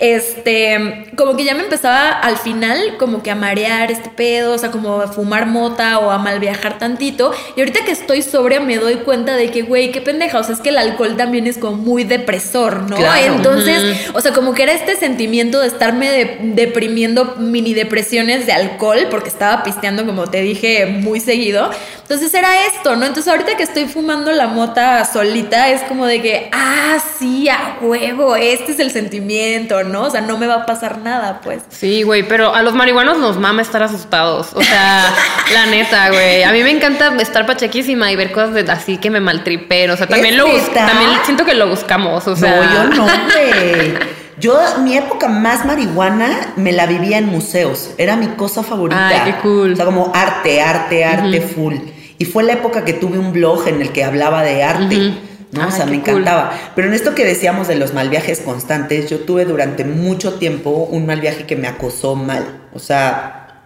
[0.00, 4.58] este, como que ya me empezaba al final como que a marear este pedo, o
[4.58, 7.32] sea, como a fumar mota o a mal viajar tantito.
[7.54, 10.54] Y ahorita que estoy sobria me doy cuenta de que, güey, qué pendeja, o sea,
[10.54, 12.96] es que el alcohol también es como muy depresor, ¿no?
[12.96, 13.34] Claro.
[13.34, 18.52] Entonces, o sea, como que era este sentimiento de estarme de- deprimiendo mini depresiones de
[18.52, 21.70] alcohol, porque estaba pisteando, como te dije, muy seguido.
[22.08, 23.04] Entonces era esto, ¿no?
[23.04, 27.78] Entonces ahorita que estoy fumando la mota solita, es como de que, ah, sí, a
[27.80, 30.02] huevo, este es el sentimiento, ¿no?
[30.02, 31.62] O sea, no me va a pasar nada, pues.
[31.68, 34.50] Sí, güey, pero a los marihuanos nos mama estar asustados.
[34.54, 35.04] O sea,
[35.52, 36.44] la neta, güey.
[36.44, 39.90] A mí me encanta estar pachequísima y ver cosas de- así que me maltripen.
[39.90, 42.28] O sea, también ¿Es lo también siento que lo buscamos.
[42.28, 43.94] O sea, no, yo no, güey.
[44.38, 47.92] Yo, mi época más marihuana me la vivía en museos.
[47.96, 49.08] Era mi cosa favorita.
[49.08, 49.72] Ay, qué cool.
[49.72, 51.74] O sea, como arte, arte, arte full.
[52.18, 55.14] Y fue la época que tuve un blog en el que hablaba de arte.
[55.52, 55.68] ¿no?
[55.68, 56.10] o sea, me cool.
[56.10, 56.52] encantaba.
[56.74, 60.70] Pero en esto que decíamos de los mal viajes constantes, yo tuve durante mucho tiempo
[60.90, 62.64] un mal viaje que me acosó mal.
[62.74, 63.62] O sea,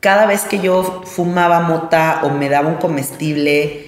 [0.00, 3.86] cada vez que yo fumaba mota o me daba un comestible,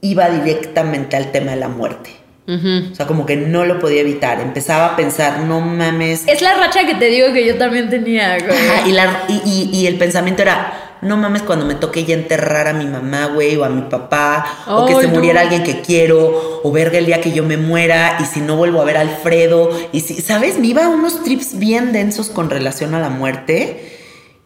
[0.00, 2.10] iba directamente al tema de la muerte.
[2.46, 4.40] O sea, como que no lo podía evitar.
[4.40, 6.24] Empezaba a pensar, no mames.
[6.26, 8.50] Es la racha que te digo que yo también tenía, güey.
[8.50, 12.14] Ajá, y, la- y- y- y el pensamiento era, no mames cuando me toque ya
[12.14, 15.14] enterrar a mi mamá, güey, o a mi papá, o que se no.
[15.14, 18.56] muriera alguien que quiero, o verga el día que yo me muera, y si no
[18.56, 20.58] vuelvo a ver a Alfredo, y si, ¿sabes?
[20.58, 23.96] Me iba a unos trips bien densos con relación a la muerte.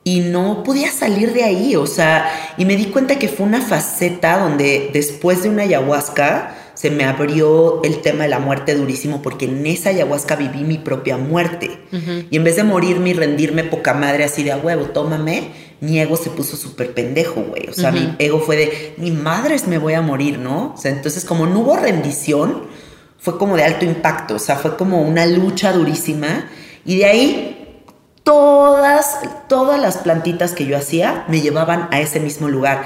[0.07, 3.62] Y no podía salir de ahí, o sea, y me di cuenta que fue una
[3.62, 9.22] faceta donde después de una ayahuasca se me abrió el tema de la muerte durísimo
[9.22, 11.78] porque en esa ayahuasca viví mi propia muerte.
[12.30, 15.99] Y en vez de morirme y rendirme poca madre así de a huevo, tómame, mi
[15.99, 17.68] ego se puso súper pendejo, güey.
[17.68, 20.72] O sea, mi ego fue de, ni madres me voy a morir, ¿no?
[20.75, 22.64] O sea, entonces como no hubo rendición,
[23.18, 26.47] fue como de alto impacto, o sea, fue como una lucha durísima.
[26.85, 27.83] Y de ahí
[28.22, 32.85] todas, todas las plantitas que yo hacía me llevaban a ese mismo lugar.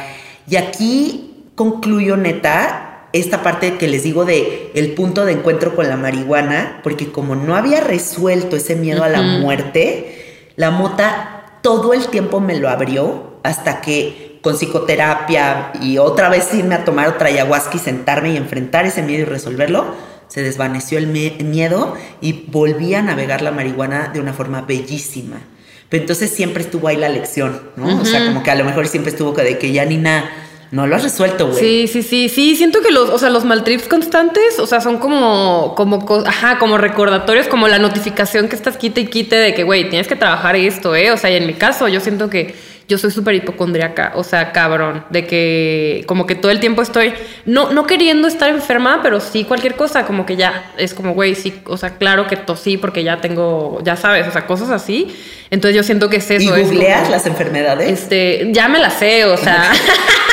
[0.48, 5.88] Y aquí concluyo neta esta parte que les digo de el punto de encuentro con
[5.88, 11.37] la marihuana, porque como no había resuelto ese miedo a la muerte, la mota
[11.68, 16.84] todo el tiempo me lo abrió hasta que con psicoterapia y otra vez irme a
[16.86, 19.84] tomar otra ayahuasca y sentarme y enfrentar ese miedo y resolverlo,
[20.28, 25.42] se desvaneció el miedo y volví a navegar la marihuana de una forma bellísima.
[25.90, 28.00] Pero entonces siempre estuvo ahí la lección, ¿no?
[28.00, 30.30] O sea, como que a lo mejor siempre estuvo que de que ya Nina,
[30.70, 31.58] no lo has resuelto, güey.
[31.58, 34.98] Sí, sí, sí, sí, siento que los, o sea, los maltrips constantes, o sea, son
[34.98, 39.54] como, como, co- ajá, como recordatorios, como la notificación que estás quite y quite de
[39.54, 41.10] que, güey, tienes que trabajar esto, ¿eh?
[41.12, 42.54] O sea, y en mi caso, yo siento que
[42.86, 47.12] yo soy súper hipocondriaca, o sea, cabrón, de que como que todo el tiempo estoy,
[47.44, 51.34] no, no queriendo estar enferma, pero sí cualquier cosa, como que ya, es como, güey,
[51.34, 55.14] sí, o sea, claro que tosí porque ya tengo, ya sabes, o sea, cosas así.
[55.50, 56.56] Entonces yo siento que es eso.
[56.56, 57.90] ¿Y es googleas como- las enfermedades?
[57.90, 59.70] Este, ya me la sé, o sea.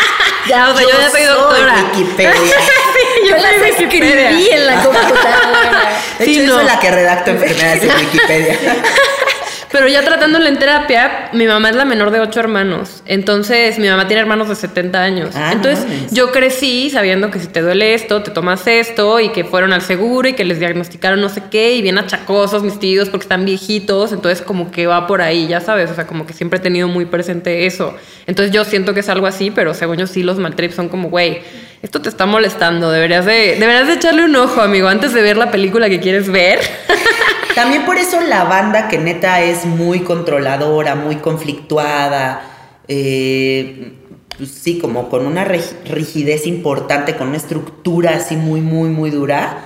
[0.48, 1.74] ya, o sea, yo, ya soy doctora.
[1.93, 2.32] Wikipedia.
[2.34, 2.52] Sí,
[3.30, 4.30] Yo las Wikipedia.
[4.30, 5.91] escribí en la computadora.
[6.20, 6.56] De Sí, hecho, yo no.
[6.58, 8.60] soy la que redacto enfermedades en Wikipedia.
[9.76, 13.03] Pero ya tratándolo en terapia, mi mamá es la menor de ocho hermanos.
[13.05, 15.32] Entonces, mi mamá tiene hermanos de 70 años.
[15.36, 19.43] Ah, Entonces, yo crecí sabiendo que si te duele esto, te tomas esto, y que
[19.43, 23.09] fueron al seguro y que les diagnosticaron no sé qué, y bien achacosos mis tíos
[23.09, 24.13] porque están viejitos.
[24.13, 25.91] Entonces, como que va por ahí, ya sabes.
[25.91, 27.93] O sea, como que siempre he tenido muy presente eso.
[28.28, 31.09] Entonces, yo siento que es algo así, pero según yo sí, los maltrips son como,
[31.09, 31.41] güey,
[31.86, 32.89] esto te está molestando.
[32.89, 36.29] Deberías de, deberías de echarle un ojo, amigo, antes de ver la película que quieres
[36.29, 36.59] ver.
[37.55, 42.41] También por eso la banda que neta es muy controladora, muy conflictuada,
[42.88, 43.93] eh,
[44.36, 49.59] pues sí, como con una rigidez importante, con una estructura así muy, muy, muy dura,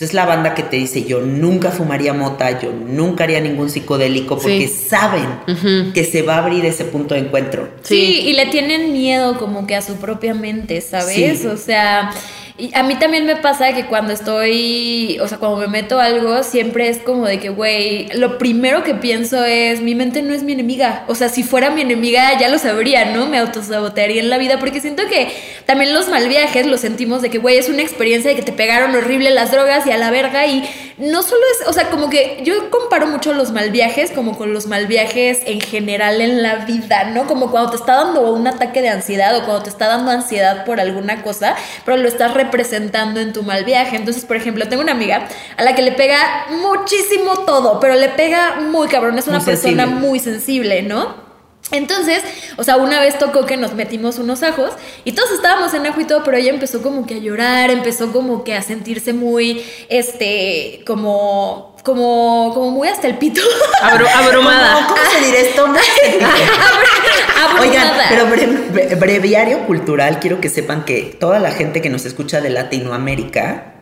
[0.00, 3.68] pues es la banda que te dice, yo nunca fumaría mota, yo nunca haría ningún
[3.68, 4.86] psicodélico, porque Sí.
[4.88, 7.68] saben que se va a abrir ese punto de encuentro.
[7.82, 8.22] Sí.
[8.24, 11.40] y le tienen miedo como que a su propia mente, ¿sabes?
[11.40, 11.46] Sí.
[11.46, 12.12] O sea,
[12.60, 16.04] y a mí también me pasa que cuando estoy, o sea, cuando me meto a
[16.04, 20.34] algo, siempre es como de que, güey, lo primero que pienso es, mi mente no
[20.34, 21.04] es mi enemiga.
[21.08, 23.26] O sea, si fuera mi enemiga ya lo sabría, ¿no?
[23.26, 25.32] Me autosabotearía en la vida, porque siento que
[25.64, 28.52] también los mal viajes los sentimos de que, güey, es una experiencia de que te
[28.52, 30.68] pegaron horrible las drogas y a la verga, y
[31.00, 34.52] no solo es, o sea, como que yo comparo mucho los mal viajes como con
[34.52, 37.26] los mal viajes en general en la vida, ¿no?
[37.26, 40.64] Como cuando te está dando un ataque de ansiedad o cuando te está dando ansiedad
[40.64, 43.96] por alguna cosa, pero lo estás representando en tu mal viaje.
[43.96, 45.26] Entonces, por ejemplo, tengo una amiga
[45.56, 49.46] a la que le pega muchísimo todo, pero le pega muy cabrón, es una Muy
[49.46, 50.06] persona sensible.
[50.06, 51.29] muy sensible, ¿no?
[51.72, 52.22] Entonces,
[52.56, 54.70] o sea, una vez tocó que nos metimos unos ajos
[55.04, 58.12] y todos estábamos en ajo y todo, pero ella empezó como que a llorar, empezó
[58.12, 63.40] como que a sentirse muy, este, como, como, como muy hasta el pito.
[63.82, 64.86] Abru- abrumada.
[64.86, 65.64] ¿Cómo, cómo se dirá esto?
[67.60, 68.06] Oigan, Abrumada.
[68.08, 72.40] pero bre- bre- breviario cultural, quiero que sepan que toda la gente que nos escucha
[72.40, 73.74] de Latinoamérica,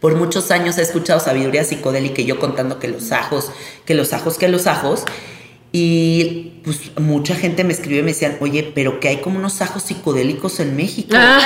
[0.00, 3.52] por muchos años ha escuchado sabiduría psicodélica y yo contando que los ajos,
[3.86, 5.04] que los ajos, que los ajos.
[5.72, 9.60] Y pues mucha gente me escribió y me decían, oye, pero que hay como unos
[9.62, 11.08] ajos psicodélicos en México.
[11.16, 11.38] Ah.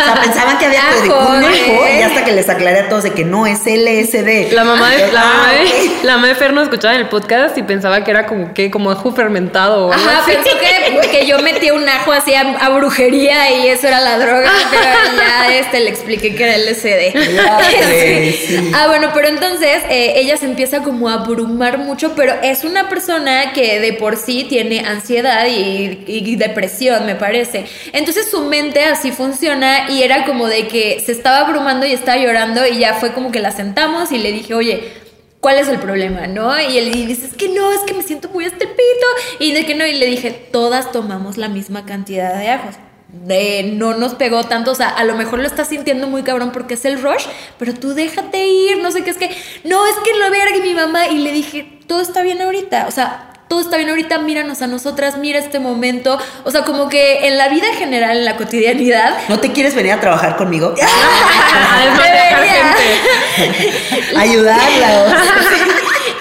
[0.00, 1.98] o sea, pensaban que había de conejo ¿eh?
[2.00, 4.52] y hasta que les aclaré a todos de que no es LSD.
[4.52, 5.90] La mamá de, la Ah, mamá de, ok.
[6.04, 8.70] la mamá de Fer nos escuchaba en el podcast y pensaba que era como que,
[8.70, 10.32] como ajo fermentado o algo Ajá, así.
[10.32, 14.18] pensó que, que yo metí un ajo así a, a brujería y eso era la
[14.18, 14.82] droga, pero
[15.18, 17.12] ya este, le expliqué que era LSD.
[18.42, 18.70] Sí.
[18.74, 22.88] Ah, bueno, pero entonces eh, ella se empieza como a abrumar mucho, pero es una
[22.88, 27.66] persona que de por sí tiene ansiedad y, depresión, me parece.
[27.92, 32.18] Entonces su mente así funciona y era como de que se estaba abrumando y estaba
[32.18, 34.92] llorando y ya fue como que la sentamos y le dije, oye,
[35.40, 36.26] ¿cuál es el problema?
[36.26, 36.58] ¿No?
[36.58, 39.40] Y él dice, es que no, es que me siento muy hasta el pito.
[39.40, 42.76] Y de que no, y le dije, todas tomamos la misma cantidad de ajos.
[43.08, 46.50] De no nos pegó tanto, o sea, a lo mejor lo estás sintiendo muy cabrón
[46.50, 47.26] porque es el rush,
[47.58, 49.28] pero tú déjate ir, no sé qué, es que,
[49.64, 52.90] no, es que lo verga mi mamá, y le dije, todo está bien ahorita, o
[52.90, 57.26] sea, todo está bien ahorita, míranos a nosotras, mira este momento, o sea, como que
[57.26, 60.74] en la vida en general, en la cotidianidad, ¿No te quieres venir a trabajar conmigo?
[64.16, 65.22] Ayudarla.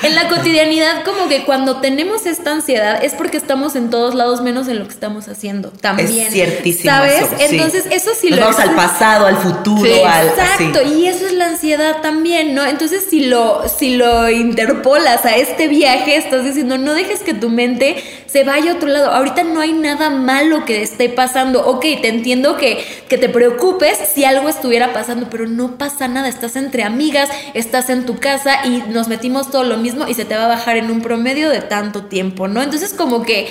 [0.04, 4.41] En la cotidianidad, como que cuando tenemos esta ansiedad es porque estamos en todos lados
[4.41, 5.70] menos en lo que estamos haciendo.
[5.70, 6.28] También.
[6.28, 7.22] Es ciertísimo ¿Sabes?
[7.22, 7.56] eso, sí.
[7.56, 10.93] Entonces, eso sí Nos lo vamos al pasado, al futuro, Sí, al Exacto, así.
[10.95, 12.66] y eso es la ansiedad también, ¿no?
[12.66, 17.49] Entonces, si lo, si lo interpolas a este viaje, estás diciendo, no dejes que tu
[17.49, 19.12] mente se vaya a otro lado.
[19.12, 21.66] Ahorita no hay nada malo que esté pasando.
[21.68, 26.28] Ok, te entiendo que, que te preocupes si algo estuviera pasando, pero no pasa nada.
[26.28, 30.26] Estás entre amigas, estás en tu casa y nos metimos todo lo mismo y se
[30.26, 32.62] te va a bajar en un promedio de tanto tiempo, ¿no?
[32.62, 33.48] Entonces, como que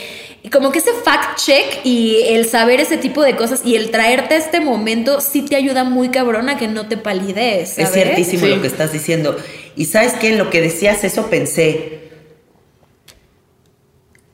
[0.51, 4.35] como que ese fact check y el saber ese tipo de cosas y el traerte
[4.35, 7.79] a este momento sí te ayuda muy cabrón a que no te palidees.
[7.79, 7.93] Es ¿sabes?
[7.93, 8.49] ciertísimo Sí.
[8.55, 9.37] lo que estás diciendo.
[9.77, 12.01] Y sabes qué, en lo que decías eso pensé.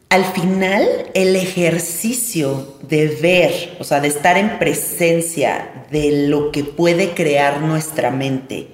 [0.09, 6.63] Al final, el ejercicio de ver, o sea, de estar en presencia de lo que
[6.63, 8.69] puede crear nuestra mente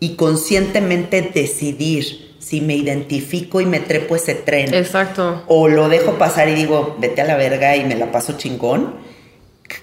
[0.00, 5.44] y conscientemente decidir si me identifico y me trepo ese tren Exacto.
[5.46, 8.94] o lo dejo pasar y digo, vete a la verga y me la paso chingón,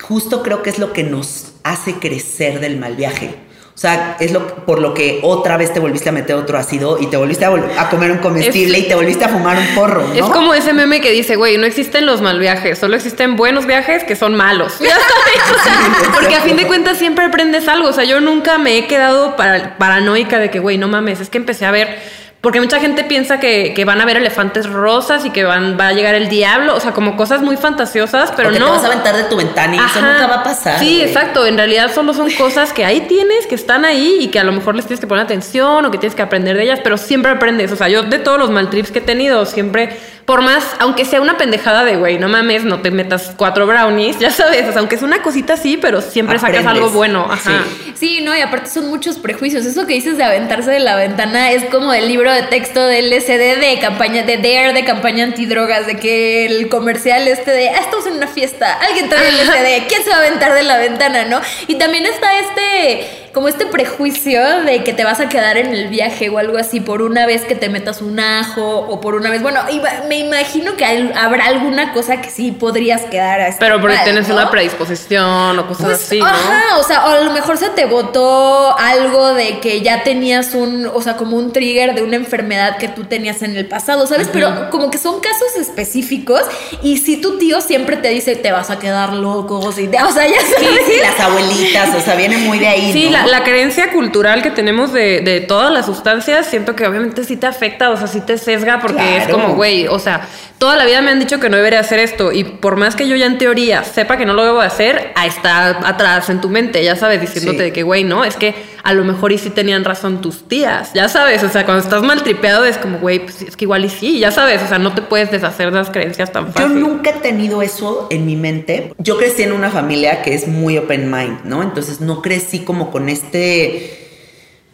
[0.01, 3.35] justo creo que es lo que nos hace crecer del mal viaje.
[3.75, 6.97] O sea, es lo por lo que otra vez te volviste a meter otro ácido
[6.99, 9.55] y te volviste a, vol- a comer un comestible Es- y te volviste a fumar
[9.55, 10.13] un porro, ¿no?
[10.15, 13.67] Es como ese meme que dice, güey, no existen los mal viajes, solo existen buenos
[13.67, 14.73] viajes que son malos.
[14.81, 16.09] Ya sabes.
[16.11, 17.89] Porque a fin de cuentas siempre aprendes algo.
[17.89, 21.29] O sea, yo nunca me he quedado para- paranoica de que, güey, no mames, es
[21.29, 21.99] que empecé a ver
[22.39, 25.87] Porque mucha gente piensa que, que van a ver elefantes rosas y que van, va
[25.87, 28.65] a llegar el diablo, o sea, como cosas muy fantasiosas, pero O que no.
[28.67, 30.79] te vas a aventar de tu ventana y eso nunca va a pasar.
[30.79, 31.07] Sí, güey.
[31.07, 31.47] exacto.
[31.47, 34.51] En realidad solo son cosas que ahí tienes, que están ahí y que a lo
[34.51, 37.31] mejor les tienes que poner atención o que tienes que aprender de ellas, pero siempre
[37.31, 37.71] aprendes.
[37.71, 39.97] O sea, yo de todos los mal trips que he tenido, siempre,
[40.27, 44.19] por más, aunque sea una pendejada de, güey, no mames, no te metas cuatro brownies,
[44.19, 47.25] ya sabes, o sea, aunque es una cosita así, pero siempre sacas algo bueno.
[47.31, 47.63] Ajá.
[47.63, 47.93] Sí.
[47.95, 49.65] Sí, no, y aparte son muchos prejuicios.
[49.65, 53.09] Eso que dices de aventarse de la ventana es como el libro de texto del
[53.09, 57.79] LSD de campaña, de DARE, de campaña antidrogas, de que el comercial este de, ah,
[57.79, 61.23] estamos en una fiesta, alguien trae LSD, ¿quién se va a aventar de la ventana,
[61.23, 61.39] no?
[61.67, 65.89] Y también está este, como este prejuicio de que te vas a quedar en el
[65.89, 69.29] viaje o algo así por una vez que te metas un ajo o por una
[69.29, 73.57] vez, bueno, iba- me imagino que hay- habrá alguna cosa que sí podrías quedar así.
[73.59, 74.33] Pero porque mal, tienes ¿no?
[74.33, 76.25] una predisposición o cosas Pues, así, ¿no?
[76.25, 80.55] ajá, o sea, o a lo mejor se te botó algo de que ya tenías
[80.55, 84.07] un, o sea, como un trigger de una enfermedad que tú tenías en el pasado,
[84.07, 84.29] ¿sabes?
[84.33, 86.41] Pero como que son casos específicos
[86.81, 90.01] y si tu tío siempre te dice te vas a quedar loco, o, si te-
[90.01, 90.79] o sea, ya Sí, sabes.
[90.87, 92.93] sí, las abuelitas, o sea, viene muy de ahí.
[92.93, 93.11] Sí, ¿no?
[93.11, 97.37] la, la creencia cultural que tenemos de, de todas las sustancias, siento que obviamente sí
[97.37, 100.21] te afecta, o sea, sí te sesga, porque es como, güey, o sea,
[100.57, 103.07] toda la vida me han dicho que no debería hacer esto, y por más que
[103.07, 106.83] yo ya en teoría sepa que no lo debo hacer, está atrás en tu mente,
[106.83, 107.63] ya sabes, diciéndote Sí.
[107.65, 108.53] de que, güey, no, es que
[108.87, 112.03] a lo mejor y sí tenían razón tus tías, ya sabes, o sea, cuando estás
[112.03, 114.79] mal tripeado es como, güey, pues es que igual y sí, ya sabes, o sea,
[114.79, 116.79] no te puedes deshacer de las creencias tan Yo fácil.
[116.79, 118.93] nunca he tenido eso en mi mente.
[118.97, 121.63] Yo crecí en una familia que es muy open mind, ¿no?
[121.63, 124.07] Entonces no crecí como con este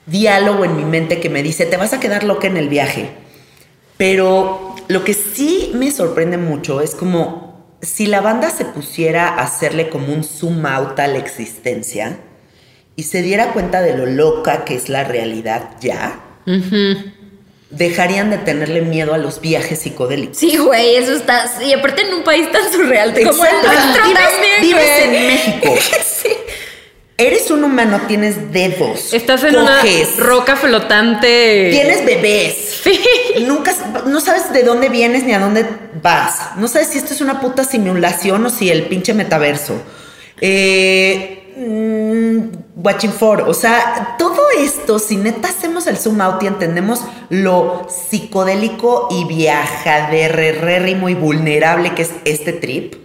[0.05, 3.09] diálogo en mi mente que me dice, te vas a quedar loca en el viaje.
[3.97, 9.41] Pero lo que sí me sorprende mucho es como si la banda se pusiera a
[9.41, 12.19] hacerle como un zoom out a la existencia
[12.95, 16.19] y se diera cuenta de lo loca que es la realidad ya,
[17.69, 20.37] dejarían de tenerle miedo a los viajes psicodélicos.
[20.37, 21.51] Sí, güey, eso está.
[21.65, 23.67] Y aparte en un país tan surreal como el Exacto.
[23.67, 25.15] nuestro Vives, también, vives güey.
[25.17, 25.75] en México.
[27.17, 29.13] Eres un humano, tienes dedos.
[29.13, 31.69] Estás en coges, una roca flotante.
[31.71, 32.79] Tienes bebés.
[32.83, 32.99] Sí.
[33.41, 33.71] Nunca,
[34.07, 35.65] no sabes de dónde vienes ni a dónde
[36.01, 36.57] vas.
[36.57, 39.79] No sabes si esto es una puta simulación o si el pinche metaverso.
[40.41, 43.41] Eh, mm, watching for.
[43.41, 49.25] O sea, todo esto, si neta hacemos el zoom out y entendemos lo psicodélico y
[49.25, 52.95] viajaderrérrimo y vulnerable que es este trip,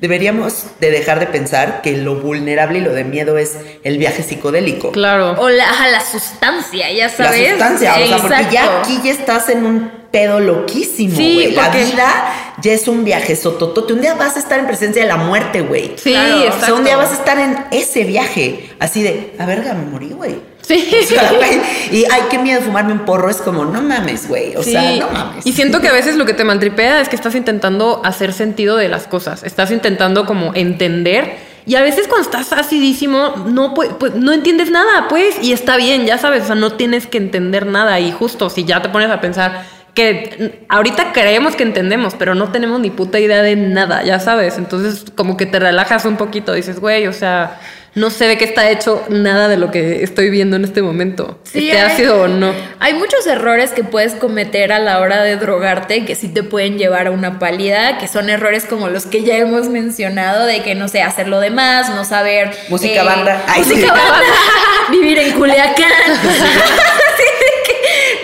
[0.00, 4.22] deberíamos de dejar de pensar que lo vulnerable y lo de miedo es el viaje
[4.22, 4.92] psicodélico.
[4.92, 5.32] Claro.
[5.38, 7.50] O la, ajá, la sustancia, ya La sabes.
[7.50, 8.78] sustancia, o sea, porque ya Exacto.
[8.84, 11.52] aquí ya estás en un pedo loquísimo, Sí, güey.
[11.52, 13.92] La vida ya es un viaje sototote.
[13.92, 15.92] Un día vas a estar en presencia de la muerte, güey.
[15.96, 16.36] Sí, Claro.
[16.36, 16.74] O sea, exacto.
[16.76, 20.36] un día vas a estar en ese viaje, así de, a verga, me morí, güey.
[20.62, 20.88] Sí.
[21.02, 23.28] O sea, güey, y ay, qué miedo fumarme un porro.
[23.30, 24.54] Es como, no mames, güey.
[24.56, 24.72] O Sí.
[24.72, 25.46] sea, no mames.
[25.46, 28.76] Y siento que a veces lo que te maltripea es que estás intentando hacer sentido
[28.76, 29.42] de las cosas.
[29.42, 31.50] Estás intentando como entender.
[31.66, 35.36] Y a veces cuando estás acidísimo, no, pu- pues, no entiendes nada, pues.
[35.42, 36.44] Y está bien, ya sabes.
[36.44, 37.98] O sea, no tienes que entender nada.
[38.00, 42.50] Y justo si ya te pones a pensar que ahorita creemos que entendemos, pero no
[42.52, 44.56] tenemos ni puta idea de nada, ya sabes.
[44.56, 46.52] Entonces, como que te relajas un poquito.
[46.54, 47.58] Dices, güey, o sea,
[47.94, 51.40] no sé de qué está hecho nada de lo que estoy viendo en este momento.
[51.44, 52.52] Sí, esté hay- ácido o no.
[52.78, 56.78] Hay muchos errores que puedes cometer a la hora de drogarte que sí te pueden
[56.78, 60.74] llevar a una pálida, que son errores como los que ya hemos mencionado, de que
[60.74, 62.50] no sé, hacerlo de más, no saber.
[62.68, 63.42] Música banda.
[63.46, 63.86] Ay, música sí.
[63.86, 64.20] banda.
[64.90, 65.90] Vivir en Culiacán.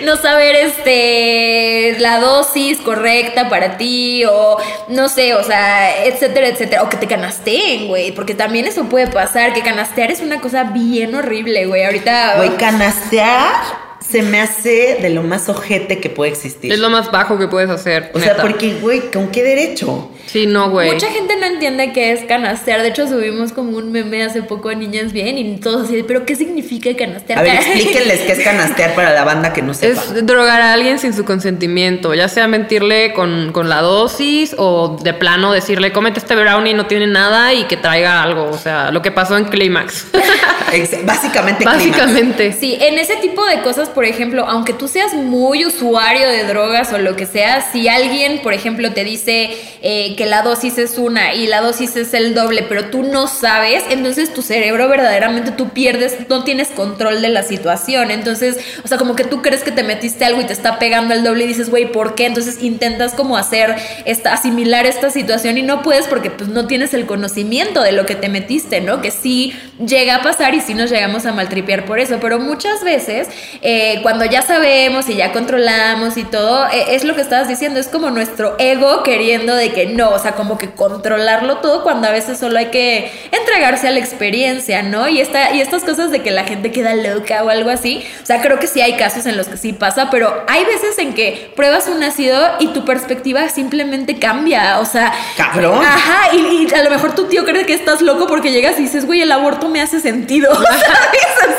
[0.07, 6.83] No saber este la dosis correcta para ti o no sé, o sea, etcétera, etcétera,
[6.83, 10.63] o que te canasteen, güey, porque también eso puede pasar, que canastear es una cosa
[10.63, 11.83] bien horrible, güey.
[11.83, 13.51] Ahorita Güey, canastear
[13.99, 16.71] se me hace de lo más ojete que puede existir.
[16.71, 18.09] Es lo más bajo que puedes hacer.
[18.13, 20.09] o sea, porque, güey, ¿con qué derecho?
[20.27, 20.91] Sí, no, güey.
[20.91, 22.81] Mucha gente no entiende qué es canastear.
[22.83, 26.25] De hecho, subimos como un meme hace poco a Niñas Bien y todos así, ¿pero
[26.25, 27.39] qué significa canastear?
[27.39, 30.01] A ver, explíquenles qué es canastear para la banda que no sepa.
[30.01, 34.97] Es drogar a alguien sin su consentimiento, ya sea mentirle con, con la dosis o
[35.01, 38.49] de plano decirle, cómete este brownie, no tiene nada y que traiga algo.
[38.51, 40.07] O sea, lo que pasó en Clímax.
[40.73, 41.63] Ex- Básicamente.
[41.63, 42.51] Básicamente.
[42.51, 46.91] Sí, en ese tipo de cosas, por ejemplo, aunque tú seas muy usuario de drogas
[46.91, 50.97] o lo que sea, si alguien, por ejemplo, te dice, eh, que la dosis es
[50.97, 55.51] una y la dosis es el doble, pero tú no sabes, entonces tu cerebro verdaderamente
[55.51, 58.11] tú pierdes, no tienes control de la situación.
[58.11, 61.13] Entonces, o sea, como que tú crees que te metiste algo y te está pegando
[61.13, 62.25] el doble y dices, güey, ¿por qué?
[62.25, 66.93] Entonces intentas como hacer, esta, asimilar esta situación y no puedes porque pues no tienes
[66.93, 69.01] el conocimiento de lo que te metiste, ¿no?
[69.01, 69.53] Que sí
[69.85, 73.27] llega a pasar y sí nos llegamos a maltripear por eso, pero muchas veces
[73.61, 77.79] eh, cuando ya sabemos y ya controlamos y todo, eh, es lo que estabas diciendo,
[77.79, 82.07] es como nuestro ego queriendo de que no, o sea, como que controlarlo todo cuando
[82.07, 85.07] a veces solo hay que entregarse a la experiencia, ¿no?
[85.07, 88.25] Y, esta, y estas cosas de que la gente queda loca o algo así, o
[88.25, 91.13] sea, creo que sí hay casos en los que sí pasa, pero hay veces en
[91.13, 95.13] que pruebas un ácido y tu perspectiva simplemente cambia, o sea...
[95.35, 95.83] Cabrón.
[95.83, 99.05] Ajá, y, a lo mejor tu tío cree que estás loco porque llegas y dices,
[99.05, 100.51] güey, el aborto me hace sentido.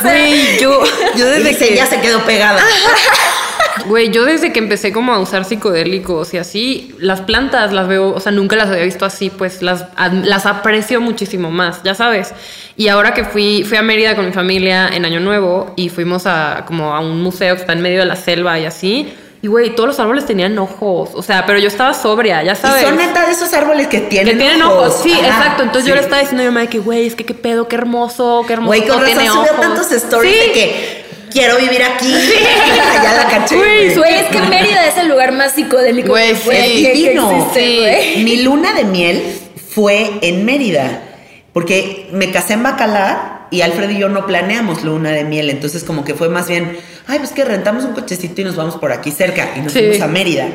[0.00, 0.80] Güey, yo,
[1.16, 1.74] yo desde que...
[1.74, 2.62] ya se quedó pegada.
[3.86, 8.14] Güey, yo desde que empecé como a usar psicodélicos y así, las plantas las veo,
[8.14, 9.86] o sea, nunca las había visto así, pues las,
[10.24, 12.34] las aprecio muchísimo más, ya sabes.
[12.76, 16.26] Y ahora que fui, fui a Mérida con mi familia en Año Nuevo y fuimos
[16.26, 19.12] a como a un museo que está en medio de la selva y así.
[19.40, 21.10] Y güey, todos los árboles tenían ojos.
[21.14, 22.82] O sea, pero yo estaba sobria, ya sabes.
[22.82, 25.00] Y son neta de esos árboles que tienen, que tienen ojos.
[25.02, 25.62] Sí, exacto.
[25.62, 27.76] Entonces yo le estaba diciendo a mi mamá que, güey, es que qué pedo, qué
[27.76, 28.68] hermoso, qué hermoso.
[28.68, 32.12] Güey, con razón subió tantos stories de que quiero vivir aquí.
[33.02, 33.56] ya la caché.
[33.56, 39.22] Güey, es que Mérida es el lugar más psicodélico güey, que, Mi luna de miel
[39.70, 41.02] fue en Mérida.
[41.52, 45.50] Porque me casé en Bacalar y Alfred y yo no planeamos luna de miel.
[45.50, 46.76] Entonces, como que fue más bien,
[47.06, 49.54] ay, pues que rentamos un cochecito y nos vamos por aquí cerca.
[49.56, 50.48] Y nos fuimos a Mérida.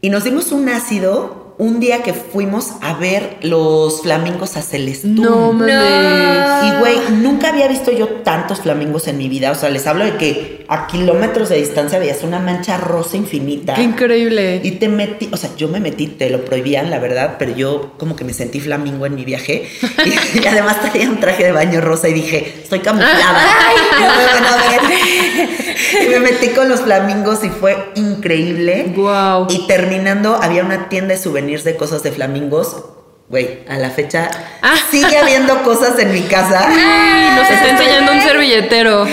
[0.00, 5.14] Y nos dimos un ácido un día que fuimos a ver los flamingos a Celestún.
[5.14, 6.64] No mames.
[6.64, 9.52] Y güey, nunca había visto yo tantos flamingos en mi vida.
[9.52, 13.74] O sea, les hablo de que a kilómetros de distancia veías una mancha rosa infinita.
[13.74, 14.60] Qué increíble.
[14.64, 17.92] Y te metí, o sea, yo me metí, te lo prohibían, la verdad, pero yo
[17.96, 19.68] como que me sentí flamingo en mi viaje.
[20.34, 23.40] y, además traía un traje de baño rosa y dije, estoy camuflada.
[26.04, 28.92] y me metí con los flamingos y fue increíble.
[28.96, 29.46] Wow.
[29.48, 32.76] Y terminando, había una tienda de souvenirs de cosas de flamingos.
[33.28, 34.30] Güey, a la fecha
[34.62, 34.74] ah.
[34.90, 36.68] sigue habiendo cosas en mi casa.
[37.36, 39.06] nos está enseñando un servilletero.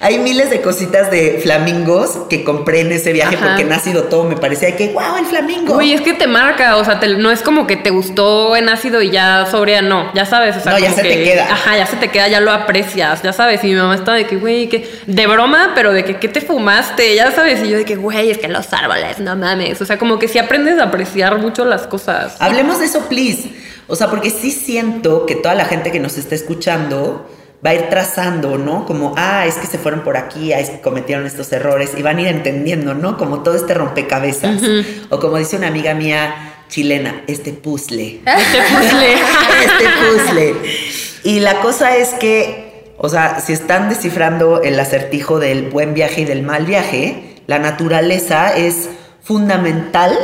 [0.00, 4.24] Hay miles de cositas de flamingos que compré en ese viaje porque en ácido todo
[4.24, 5.76] me parecía que, wow, el flamingo.
[5.76, 9.02] Uy, es que te marca, o sea, no es como que te gustó en ácido
[9.02, 10.56] y ya sobria, no, ya sabes.
[10.56, 11.48] O sea, no, ya se te queda.
[11.50, 13.64] Ajá, ya se te queda, ya lo aprecias, ya sabes.
[13.64, 16.40] Y mi mamá está de que, güey, que de broma, pero de que, ¿qué te
[16.40, 17.16] fumaste?
[17.16, 17.64] Ya sabes.
[17.64, 19.80] Y yo de que, güey, es que los árboles, no mames.
[19.80, 22.36] O sea, como que sí aprendes a apreciar mucho las cosas.
[22.38, 23.50] Hablemos de eso, please.
[23.88, 27.28] O sea, porque sí siento que toda la gente que nos está escuchando
[27.64, 28.86] va a ir trazando, ¿no?
[28.86, 32.02] Como, ah, es que se fueron por aquí, ah, es que cometieron estos errores y
[32.02, 33.16] van a ir entendiendo, ¿no?
[33.16, 34.62] Como todo este rompecabezas.
[35.10, 38.20] O como dice una amiga mía chilena, este puzzle.
[38.26, 39.14] Este puzzle.
[39.64, 40.54] este puzzle.
[41.24, 46.22] Y la cosa es que, o sea, si están descifrando el acertijo del buen viaje
[46.22, 48.88] y del mal viaje, la naturaleza es
[49.28, 50.16] fundamental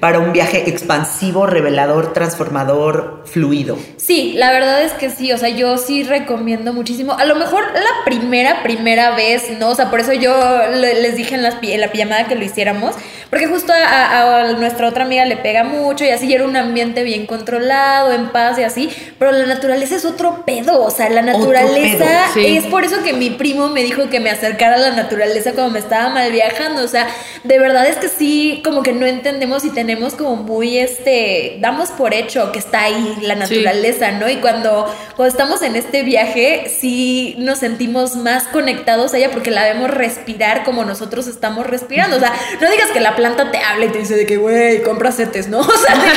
[0.00, 3.78] para un viaje expansivo, revelador, transformador, fluido.
[3.96, 7.12] Sí, la verdad es que sí, o sea, yo sí recomiendo muchísimo.
[7.12, 9.68] A lo mejor la primera, primera vez, ¿no?
[9.68, 10.36] O sea, por eso yo
[10.74, 12.96] les dije en, en la pijamada que lo hiciéramos,
[13.30, 17.26] porque justo a, nuestra otra amiga le pega mucho y así era un ambiente bien
[17.26, 18.90] controlado, en paz y así,
[19.20, 23.30] pero la naturaleza es otro pedo, o sea, la naturaleza es por eso que mi
[23.30, 26.88] primo me dijo que me acercara a la naturaleza cuando me estaba mal viajando, o
[26.88, 27.06] sea,
[27.44, 31.90] de verdad es que sí como que no entendemos y tenemos como muy, este, damos
[31.90, 34.28] por hecho que está ahí la naturaleza, ¿no?
[34.28, 34.86] Y cuando,
[35.16, 39.90] cuando estamos en este viaje, sí nos sentimos más conectados a ella porque la vemos
[39.90, 42.16] respirar como nosotros estamos respirando.
[42.16, 44.82] O sea, no digas que la planta te habla y te dice de que, güey,
[44.82, 45.60] compra setes, ¿no?
[45.70, 46.10] O sea, de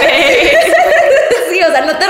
[0.00, 0.58] que...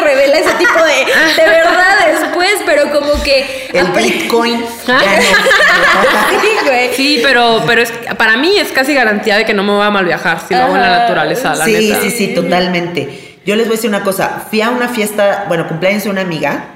[0.05, 3.69] revela ese tipo de, de verdad después, pero como que...
[3.73, 4.65] El Bitcoin.
[6.95, 9.91] sí, pero pero es, para mí es casi garantía de que no me voy a
[9.91, 13.41] mal viajar si lo hago en la naturaleza, la sí, Sí, sí, totalmente.
[13.45, 14.47] Yo les voy a decir una cosa.
[14.49, 16.71] Fui a una fiesta, bueno, cumpleaños de una amiga.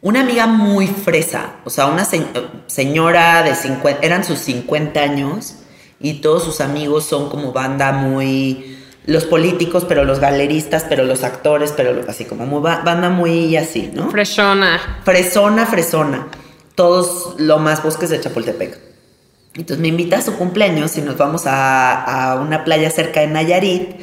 [0.00, 1.56] Una amiga muy fresa.
[1.64, 2.06] O sea, una
[2.66, 5.56] señora de 50, eran sus 50 años
[6.00, 8.78] y todos sus amigos son como banda muy
[9.08, 14.10] los políticos, pero los galeristas, pero los actores, pero así como banda muy así, ¿no?
[14.10, 15.00] Fresona.
[15.02, 16.26] Fresona, fresona.
[16.74, 18.78] Todos lo más bosques de Chapultepec.
[19.54, 23.96] Entonces me invita a su cumpleaños y nos vamos a, una playa cerca de Nayarit.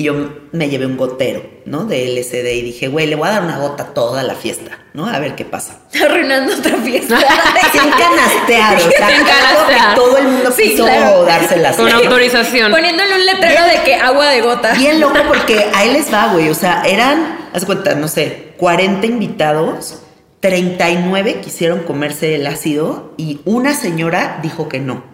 [0.00, 0.14] Y yo
[0.52, 1.84] me llevé un gotero, ¿no?
[1.84, 4.78] De LSD y dije, güey, le voy a dar una gota a toda la fiesta,
[4.94, 5.04] ¿no?
[5.06, 5.76] A ver qué pasa.
[6.02, 7.18] Arruinando otra fiesta.
[7.70, 9.90] Sin canastear, o sea, Sin canastear.
[9.90, 11.24] que todo el mundo Sí, quiso claro.
[11.24, 11.76] dárselas.
[11.76, 12.72] Con autorización.
[12.72, 14.72] Poniéndole un letrero de que agua de gota.
[14.72, 16.48] Bien loco porque ahí les va, güey.
[16.48, 19.98] O sea, eran, haz cuenta, no sé, 40 invitados,
[20.40, 25.04] 39 quisieron comerse el ácido y una señora dijo que no.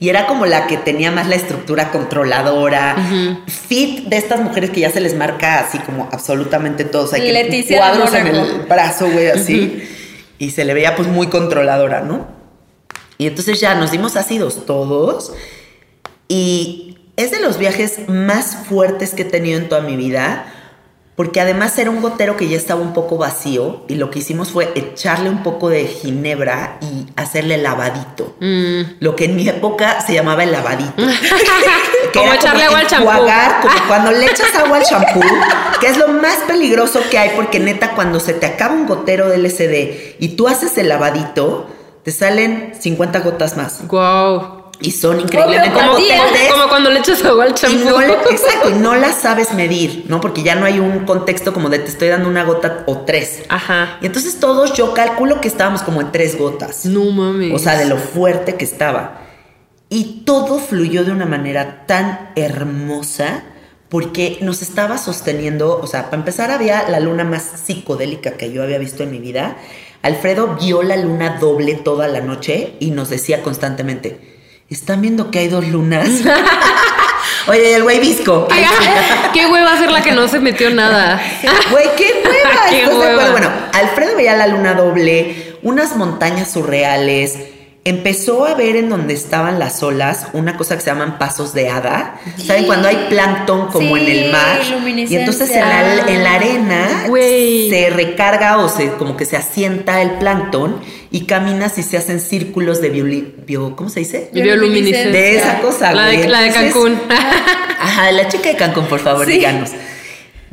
[0.00, 2.96] Y era como la que tenía más la estructura controladora,
[3.46, 7.04] fit de estas mujeres que ya se les marca así como absolutamente todo.
[7.04, 9.82] O sea, que Leticia cuadros en el brazo, güey, así.
[10.38, 12.28] Y se le veía pues muy controladora, ¿no?
[13.18, 15.32] Y entonces ya nos dimos ácidos todos.
[16.28, 20.46] Y es de los viajes más fuertes que he tenido en toda mi vida,
[21.18, 24.50] porque además era un gotero que ya estaba un poco vacío y lo que hicimos
[24.50, 28.36] fue echarle un poco de ginebra y hacerle lavadito.
[28.38, 28.98] Mm.
[29.00, 30.92] Lo que en mi época se llamaba el lavadito.
[32.12, 33.08] Que Como echarle agua al champú.
[33.10, 35.20] como cuando le echas agua al champú,
[35.80, 39.28] que es lo más peligroso que hay, porque neta, cuando se te acaba un gotero
[39.28, 41.68] de LCD y tú haces el lavadito,
[42.04, 43.86] te salen 50 gotas más.
[43.88, 44.57] Wow.
[44.80, 45.96] Y son increíblemente Como,
[46.52, 47.84] Como cuando le echas agua al champú.
[47.84, 48.00] no,
[48.30, 50.20] exacto, y no las sabes medir, ¿no?
[50.20, 53.42] Porque ya no hay un contexto como de te estoy dando una gota o tres.
[53.48, 53.98] Ajá.
[54.00, 56.86] Y entonces todos, yo calculo que estábamos como en tres gotas.
[56.86, 57.52] No mames.
[57.54, 59.22] O sea, de lo fuerte que estaba.
[59.88, 63.44] Y todo fluyó de una manera tan hermosa
[63.88, 68.62] porque nos estaba sosteniendo, o sea, para empezar había la luna más psicodélica que yo
[68.62, 69.56] había visto en mi vida.
[70.02, 74.37] Alfredo vio la luna doble toda la noche y nos decía constantemente,
[74.70, 76.08] ¿están viendo que hay dos lunas?
[77.46, 78.46] Oye, el güey visco.
[78.48, 78.64] ¿Qué,
[79.32, 81.20] qué hueva ser la que no se metió nada.
[81.70, 82.66] Güey, qué hueva.
[82.70, 83.30] Qué hueva.
[83.30, 87.38] Bueno, Alfredo veía la luna doble, unas montañas surreales.
[87.88, 91.68] Empezó a ver en donde estaban las olas una cosa que se llaman pasos de
[91.70, 92.20] hada.
[92.36, 92.66] ¿Saben?
[92.66, 94.60] Cuando hay plancton como Sí, en el mar.
[95.08, 100.02] Y entonces en la, en la arena se recarga o se como que se asienta
[100.02, 100.80] el plancton
[101.10, 104.28] y caminas y se hacen círculos de violi- bio, ¿cómo se dice?
[104.34, 105.10] Bioluminiscencia.
[105.10, 106.28] De esa cosa, La de, güey.
[106.28, 107.00] la de Entonces, Cancún.
[107.80, 109.32] Ajá, la chica de Cancún, por favor, Sí.
[109.32, 109.70] díganos.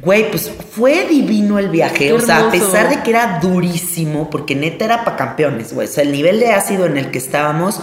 [0.06, 1.98] Güey, pues fue divino el viaje.
[1.98, 5.88] Qué o sea, a pesar de que era durísimo, porque neta era para campeones, güey.
[5.88, 7.80] O sea, el nivel de ácido en el que estábamos,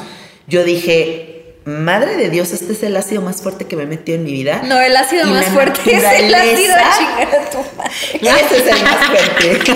[0.47, 4.19] yo dije, madre de Dios, este es el ácido más fuerte que me he metido
[4.19, 4.63] en mi vida.
[4.65, 7.91] No, el ácido Y más fuerte es el ácido a tu madre.
[8.45, 9.59] Ese es el más fuerte.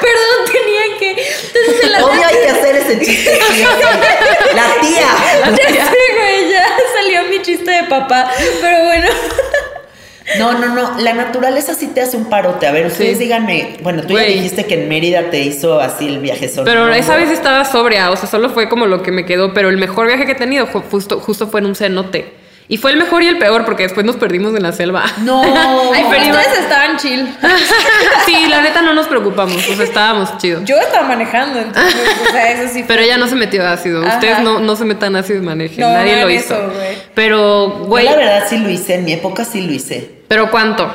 [0.00, 1.10] Perdón, tenía que.
[1.10, 3.36] Entonces el Obvio hay que hacer ese chiste.
[4.54, 5.08] La tía.
[5.58, 8.30] Ya sé, güey, ya salió mi chiste de papá.
[8.60, 9.08] Pero bueno.
[10.38, 10.98] No, no, no.
[11.00, 12.66] La naturaleza sí te hace un parote.
[12.66, 13.24] A ver, ustedes Sí.
[13.24, 13.76] díganme.
[13.82, 16.64] Bueno, tú ya dijiste que en Mérida te hizo así el viaje solo.
[16.64, 16.92] Pero ¿no?
[16.94, 19.52] esa vez estaba sobria, o sea, solo fue como lo que me quedó.
[19.54, 22.38] Pero el mejor viaje que he tenido fue justo, justo fue en un cenote.
[22.68, 25.02] Y fue el mejor y el peor porque después nos perdimos en la selva.
[25.24, 25.42] No.
[25.92, 27.26] Ay, pero ustedes estaban chill.
[28.26, 30.62] sí, la neta no nos preocupamos, o sea, estábamos chidos.
[30.66, 31.96] Yo estaba manejando, entonces,
[32.28, 32.84] o sea, eso sí.
[32.86, 34.06] Pero ella no se metió ácido.
[34.06, 34.14] Ajá.
[34.14, 35.80] Ustedes no, no se metan ácido y manejen.
[35.80, 36.54] No, Nadie no lo hizo.
[36.54, 36.72] eso.
[37.12, 38.04] Pero, Yo güey.
[38.04, 38.94] la verdad sí lo hice.
[38.94, 40.19] En mi época sí lo hice.
[40.30, 40.88] ¿Pero cuánto?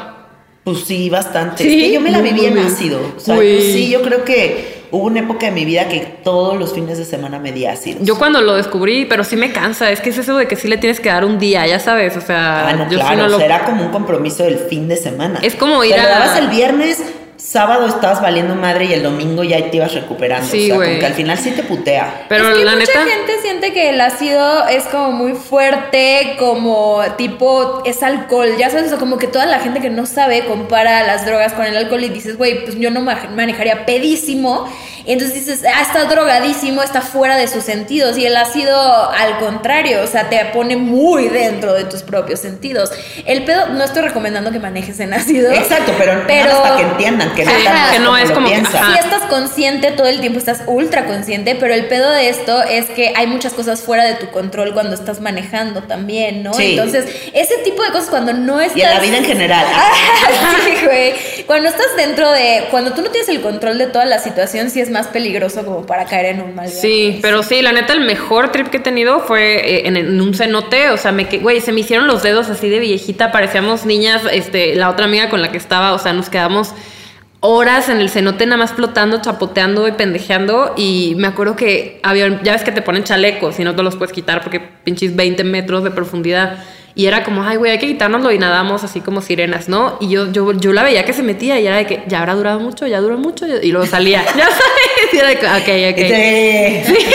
[0.64, 1.62] Pues sí, bastante.
[1.62, 1.70] ¿Sí?
[1.76, 2.72] Es que yo me la No viví en mames.
[2.72, 3.00] ácido.
[3.18, 6.58] O sea, pues sí, yo creo que hubo una época de mi vida que todos
[6.58, 8.00] los fines de semana me di ácido.
[8.02, 9.92] Yo cuando lo descubrí, pero sí me cansa.
[9.92, 12.16] Es que es eso de que sí le tienes que dar un día, ya sabes.
[12.16, 13.38] O sea, Ah, no, yo sí claro, no o lo.
[13.38, 15.40] sea, era como un compromiso del fin de semana.
[15.44, 17.04] Es como ir Te lo a- dabas el viernes,
[17.38, 20.48] sábado estabas valiendo madre y el domingo ya te ibas recuperando.
[20.50, 22.26] Sí, o sea, como que al final sí te putea.
[22.30, 23.06] Pero es que la mucha neta.
[23.12, 28.86] gente siente que el ácido es como muy fuerte, como tipo es alcohol, ya sabes,
[28.88, 31.76] o sea, como que toda la gente que no sabe compara las drogas con el
[31.76, 34.68] alcohol y dices, güey, pues yo no ma- manejaría pedísimo.
[35.06, 38.18] Y entonces dices, ah, está drogadísimo, está fuera de sus sentidos.
[38.18, 38.76] Y el ácido,
[39.12, 42.92] al contrario, o sea, te pone muy dentro de tus propios sentidos.
[43.26, 45.52] El pedo, no estoy recomendando que manejes en ácido.
[45.52, 48.48] Exacto, pero, Pero- nada más para que entiendan que, Ajá, neta que no es como
[48.48, 48.94] ajá.
[48.94, 52.86] Sí estás consciente todo el tiempo, estás ultra consciente, pero el pedo de esto es
[52.86, 56.54] que hay muchas cosas fuera de tu control cuando estás manejando también, ¿no?
[56.54, 56.72] Sí.
[56.72, 58.78] Entonces, ese tipo de cosas cuando no estás...
[58.78, 59.66] Y en la vida en general.
[60.66, 61.14] sí, güey.
[61.46, 62.68] Cuando estás dentro de...
[62.72, 65.86] Cuando tú no tienes el control de toda la situación, sí es más peligroso como
[65.86, 66.82] para caer en un mal viaje.
[66.82, 70.22] Sí, pero sí, la neta, el mejor trip que he tenido fue eh, en, en
[70.22, 70.90] un cenote.
[70.90, 73.32] O sea, me, güey, se me hicieron los dedos así de viejita.
[73.32, 74.24] Parecíamos niñas.
[74.32, 76.74] Este, la otra amiga con la que estaba, o sea, nos quedamos
[77.42, 80.74] horas en el cenote nada más flotando, chapoteando y pendejeando.
[80.78, 83.96] Y me acuerdo que había, ya ves que te ponen chalecos y no te los
[83.96, 86.64] puedes quitar porque pinches 20 metros de profundidad.
[86.98, 89.98] Y era como, ay, güey, hay que quitárnoslo y nadamos así como sirenas, ¿no?
[90.00, 92.36] Y yo, yo, yo la veía que se metía y era de que ya habrá
[92.36, 93.46] durado mucho, ya duró mucho.
[93.62, 95.14] Y luego salía, ya sabes.
[95.14, 96.02] Era de- ok, ok.
[96.02, 97.06] Este, Sí,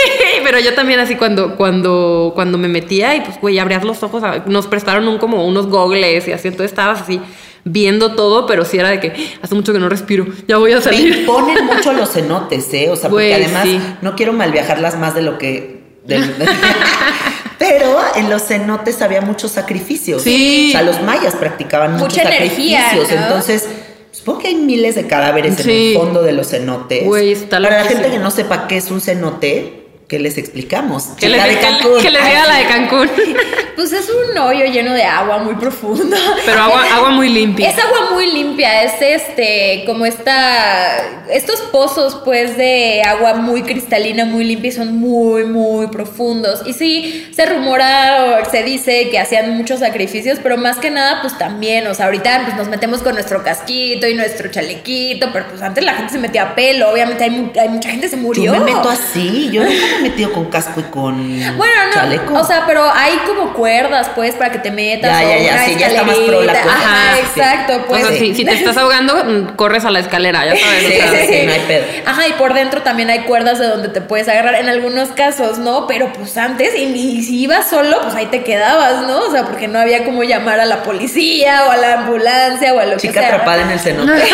[0.43, 4.21] pero yo también así cuando, cuando, cuando me metía y pues, güey, abrías los ojos,
[4.45, 7.19] nos prestaron un, como unos gogles y así, entonces estabas así
[7.63, 10.75] viendo todo, pero sí era de que hace mucho que no respiro, ya voy a
[10.77, 11.15] Me salir.
[11.21, 12.89] imponen mucho los cenotes, ¿eh?
[12.91, 13.79] O sea, porque además sí.
[14.01, 15.80] no quiero malviajarlas más de lo que.
[16.05, 16.35] Del-
[17.59, 20.23] Pero en los cenotes había muchos sacrificios.
[20.23, 20.69] Sí.
[20.69, 23.19] O sea, los mayas practicaban muchos Mucha energía, sacrificios.
[23.19, 23.25] ¿no?
[23.27, 23.67] Entonces,
[24.11, 27.05] supongo que hay miles de cadáveres en el fondo de los cenotes.
[27.05, 31.09] Güey, está Para la gente que no sepa qué es un cenote, ¿qué les explicamos?
[31.19, 32.01] Que les, Cancún.
[32.01, 33.09] que les diga la de Cancún.
[33.75, 36.15] Pues es un hoyo lleno de agua muy profundo.
[36.45, 37.69] Pero agua, agua muy limpia.
[37.69, 40.97] Es agua muy limpia, es este, como esta,
[41.29, 46.61] estos pozos pues de agua muy cristalina, muy limpia y son muy, muy profundos.
[46.65, 51.21] Y sí, se rumora o se dice que hacían muchos sacrificios, pero más que nada
[51.21, 55.47] pues también, o sea, ahorita pues nos metemos con nuestro casquito y nuestro chalequito, pero
[55.49, 58.21] pues antes la gente se metía a pelo, obviamente hay, hay mucha gente se Yo
[58.21, 58.51] murió.
[58.53, 61.17] me meto así, yo nunca me he metido con casco y con
[61.57, 62.33] Bueno, no, chaleco.
[62.33, 65.11] o sea, pero hay como cuerdas, pues, para que te metas.
[65.21, 66.75] Ya, o ya, ya, sí, ya está más pro la cosa.
[66.75, 67.21] Ajá, Sí.
[67.39, 68.07] exacto, O pues.
[68.07, 70.83] sea, si, si te estás ahogando, mm, corres a la escalera, ya sabes.
[70.83, 71.83] o Sí, sea, sí, no hay pedo.
[72.07, 75.59] Ajá, y por dentro también hay cuerdas de donde te puedes agarrar en algunos casos,
[75.59, 75.85] ¿no?
[75.85, 79.19] Pero pues antes, y, y si ibas solo, pues ahí te quedabas, ¿no?
[79.27, 82.79] O sea, porque no había como llamar a la policía o a la ambulancia o
[82.79, 83.27] a lo que Chica sea.
[83.35, 84.23] atrapada en el cenote.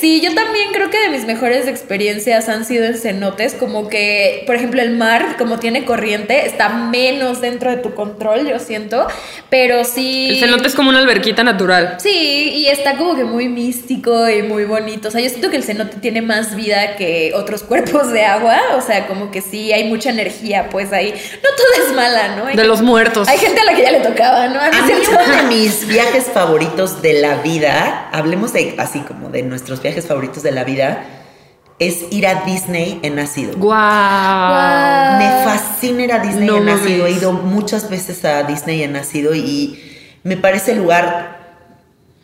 [0.00, 4.42] Sí, yo también creo que de mis mejores experiencias han sido en cenotes, como que,
[4.46, 9.06] por ejemplo, el mar, como tiene corriente, está menos dentro de tu control, yo siento,
[9.48, 10.30] pero sí...
[10.30, 11.96] El cenote es como una alberquita natural.
[11.98, 15.08] Sí, y está como que muy místico y muy bonito.
[15.08, 18.60] O sea, yo siento que el cenote tiene más vida que otros cuerpos de agua.
[18.76, 21.10] O sea, como que sí, hay mucha energía, pues ahí.
[21.10, 22.46] No todo es mala, ¿no?
[22.46, 23.28] Hay De los muertos.
[23.28, 24.54] Hay gente a la que ya le tocaba, ¿no?
[24.54, 29.00] ¿No es A mí uno de mis viajes favoritos de la vida, hablemos de así
[29.00, 31.21] como de nuestros viajes favoritos de la vida,
[31.86, 33.54] es ir a Disney en ácido.
[33.56, 35.18] Guau.
[35.18, 37.06] Me fascina ir a Disney No en ácido.
[37.06, 39.80] He ido muchas veces a Disney en ácido y
[40.22, 41.38] me parece el lugar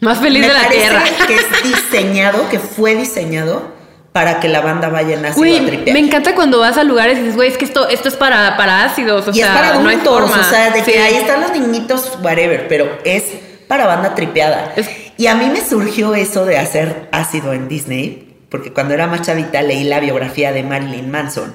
[0.00, 1.02] Más feliz me de la tierra.
[1.26, 3.76] que es diseñado, que fue diseñado
[4.12, 5.94] para que la banda vaya en ácido Güey, a tripear.
[5.94, 8.56] me encanta cuando vas a lugares y dices, güey, es que esto, esto es para,
[8.56, 9.28] para ácidos.
[9.28, 10.40] O y sea, es para no hay adultos, forma.
[10.40, 10.98] o sea, de que Sí.
[10.98, 13.24] ahí están los niñitos, whatever, pero es
[13.68, 14.72] para banda tripeada.
[14.76, 19.06] Es- Y a mí me surgió eso de hacer ácido en Disney, porque cuando era
[19.06, 21.54] más chavita leí la biografía de Marilyn Manson.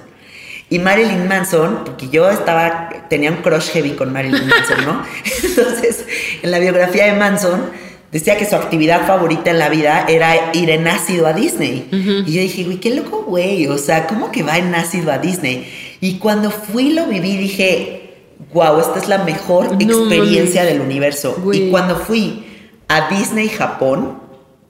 [0.70, 5.04] Y Marilyn Manson, porque yo estaba, tenía un crush heavy con Marilyn Manson, ¿no?
[5.44, 6.06] Entonces,
[6.42, 7.62] en la biografía de Manson
[8.12, 11.88] decía que su actividad favorita en la vida era ir en ácido a Disney.
[11.92, 13.68] Y yo dije, güey, qué loco, güey.
[13.68, 15.68] O sea, ¿cómo que va en ácido a Disney?
[16.00, 18.14] Y cuando fui lo viví, dije,
[18.54, 20.74] wow, esta es la mejor No experiencia mames.
[20.74, 21.36] del universo.
[21.40, 21.68] Güey.
[21.68, 22.46] Y cuando fui
[22.88, 24.20] a Disney Japón,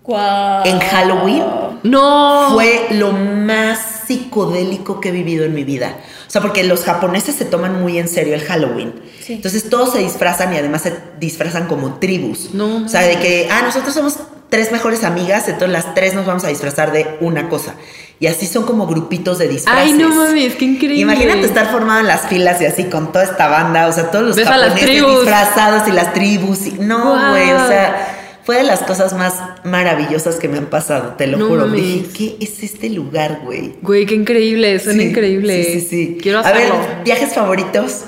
[0.03, 0.65] Guau.
[0.65, 1.43] en Halloween,
[1.83, 2.49] No.
[2.53, 5.95] fue lo más psicodélico que he vivido en mi vida.
[6.27, 8.93] O sea, porque los japoneses se toman muy en serio el Halloween.
[9.21, 9.33] Sí.
[9.33, 12.53] Entonces todos se disfrazan y además se disfrazan como tribus.
[12.53, 12.85] No.
[12.85, 14.17] O sea, de que, ah, nosotros somos
[14.49, 17.75] tres mejores amigas, entonces las tres nos vamos a disfrazar de una cosa.
[18.19, 19.83] Y así son como grupitos de disfraces.
[19.83, 21.01] Ay, no mames, qué increíble.
[21.01, 24.25] Imagínate estar formado en las filas y así con toda esta banda, o sea, todos
[24.25, 26.67] los japoneses disfrazados y las tribus.
[26.67, 31.13] y- no, güey, o sea, fue de las cosas más maravillosas que me han pasado,
[31.17, 31.65] te lo No juro.
[31.67, 31.81] mames.
[31.81, 32.05] Dije,
[32.39, 33.73] ¿qué es este lugar, güey?
[33.81, 35.63] Güey, qué increíble, suena Sí, increíble.
[35.63, 36.17] Sí, sí, sí.
[36.21, 36.77] Quiero A hacerlo.
[36.79, 38.05] ver, viajes favoritos.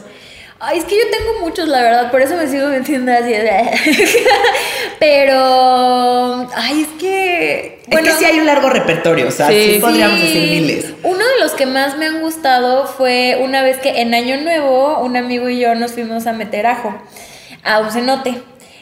[0.59, 3.33] Ay, es que yo tengo muchos, la verdad, por eso me sigo metiendo así.
[4.99, 6.47] Pero.
[6.55, 7.81] Ay, es que.
[7.89, 9.73] es que sí hay un largo repertorio, o sea, Sí.
[9.75, 10.25] sí, podríamos Sí.
[10.27, 10.85] decir miles.
[11.03, 14.99] Uno de los que más me han gustado fue una vez que en Año Nuevo
[14.99, 16.93] un amigo y yo nos fuimos a meter ajo
[17.63, 18.35] a un cenote.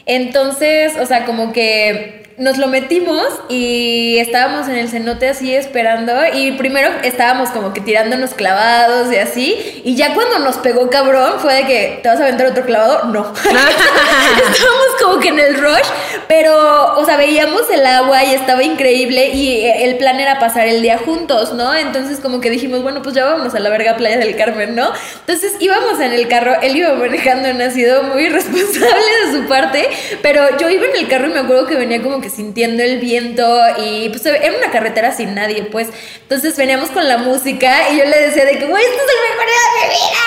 [0.06, 6.12] Entonces, o sea, como que nos lo metimos y estábamos en el cenote así esperando
[6.32, 11.34] y primero estábamos como que tirándonos clavados y así y ya cuando nos pegó cabrón
[11.38, 13.32] fue de que te vas a aventar otro clavado, no.
[13.34, 15.86] estábamos como que en el rush,
[16.28, 20.82] pero o sea, veíamos el agua y estaba increíble y el plan era pasar el
[20.82, 21.74] día juntos, ¿no?
[21.74, 24.90] Entonces como que dijimos, bueno, pues ya vámonos a la verga Playa del Carmen, ¿no?
[25.20, 29.88] Entonces íbamos en el carro, él iba manejando en sido muy irresponsable de su parte,
[30.22, 33.00] pero yo iba en el carro y me acuerdo que venía como que sintiendo el
[33.00, 33.44] viento
[33.76, 35.88] y pues era una carretera sin nadie, pues.
[36.22, 39.20] Entonces veníamos con la música y yo le decía de que, güey, esto es el
[39.30, 40.24] mejor día de mi vida.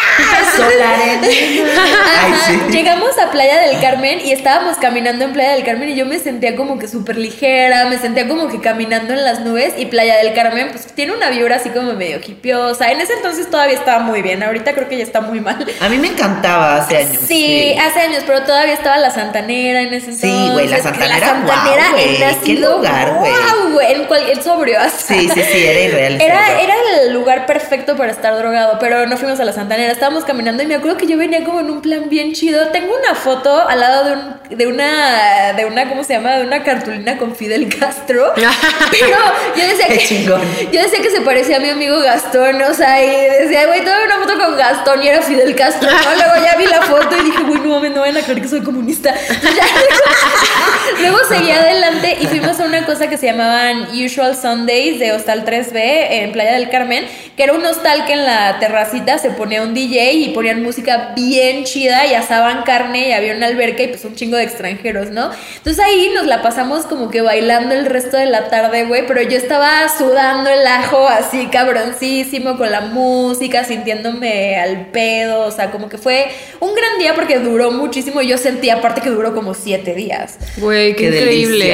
[2.22, 2.60] Ay, sí.
[2.72, 6.20] Llegamos a Playa del Carmen y estábamos caminando en Playa del Carmen y yo me
[6.20, 10.18] sentía como que súper ligera, me sentía como que caminando en las nubes y Playa
[10.18, 12.92] del Carmen pues tiene una vibra así como medio hipiosa.
[12.92, 15.66] En ese entonces todavía estaba muy bien, ahorita creo que ya está muy mal.
[15.80, 17.24] A mí me encantaba hace años.
[17.28, 20.30] Sí, hace años, pero todavía estaba la Santanera en ese entonces.
[20.30, 23.32] Sí, güey, la Santanera, La Santanera güey, era qué lugar, güey.
[23.74, 25.14] güey, en cual- el sobrio hasta.
[25.14, 26.22] Sí, sí, sí, era irreal.
[26.22, 26.74] Era, era
[27.04, 30.66] el lugar perfecto para estar drogado, pero no fuimos a la Santanera, estábamos caminando y
[30.68, 32.68] me acuerdo que yo venía como en un plan bien chido.
[32.70, 36.38] Tengo una foto al lado de, un, de una, de una, ¿cómo se llama?
[36.38, 38.34] De una cartulina con Fidel Castro.
[38.92, 39.18] pero
[39.56, 40.42] yo decía Qué que, chingón.
[40.72, 43.10] yo decía que se parecía a mi amigo Gastón, o sea, y
[43.44, 46.16] decía, güey, tuve una foto con Gastón y era Fidel Castro, ¿no?
[46.16, 48.48] Luego ya vi la foto y dije, güey, no mames, no van a creer que
[48.48, 49.14] soy comunista.
[49.30, 49.64] Entonces ya-
[51.02, 55.46] Luego seguí adelante y fuimos a una cosa que se llamaban Usual Sundays de Hostal
[55.46, 57.06] 3B en Playa del Carmen,
[57.36, 61.14] que era un hostal que en la terracita se ponía un DJ y ponían música
[61.16, 65.12] bien chida y asaban carne y había una alberca y pues un chingo de extranjeros,
[65.12, 65.30] ¿no?
[65.58, 69.22] Entonces ahí nos la pasamos como que bailando el resto de la tarde, güey, pero
[69.22, 75.70] yo estaba sudando el ajo así cabroncísimo con la música, sintiéndome al pedo, o sea,
[75.70, 76.28] como que fue
[76.60, 80.40] un gran día porque duró muchísimo y yo sentí aparte que duró como siete días.
[80.58, 81.67] Güey, qué, Qué increíble.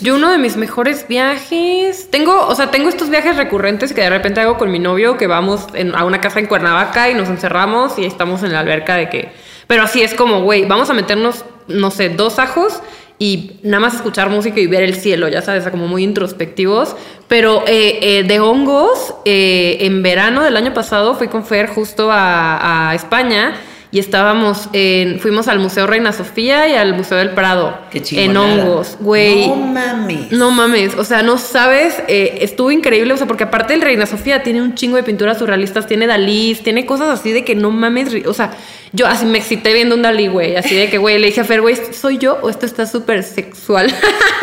[0.00, 4.10] Yo uno de mis mejores viajes, tengo, o sea, tengo estos viajes recurrentes que de
[4.10, 7.98] repente hago con mi novio, que vamos a una casa en Cuernavaca y nos encerramos
[7.98, 9.32] y estamos en la alberca de que,
[9.66, 12.80] pero así es como, güey, vamos a meternos, no sé, dos ajos
[13.18, 16.96] y nada más escuchar música y ver el cielo, ya sabes, como muy introspectivos.
[17.28, 22.08] Pero eh, eh, de hongos, eh, en verano del año pasado fui con Fer justo
[22.10, 23.54] a España
[23.92, 27.78] y estábamos en, fuimos al Museo Reina Sofía y al Museo del Prado.
[27.90, 29.46] Qué en hongos, güey.
[29.46, 30.32] No mames.
[30.32, 34.06] No mames, o sea, no sabes, eh, estuvo increíble, o sea, porque aparte el Reina
[34.06, 37.70] Sofía tiene un chingo de pinturas surrealistas, tiene Dalí, tiene cosas así de que no
[37.70, 38.52] mames, o sea,
[38.92, 41.44] yo así me excité viendo un Dalí, güey, así de que, güey, le dije a
[41.44, 43.92] Fer, güey, ¿soy yo o esto está súper sexual?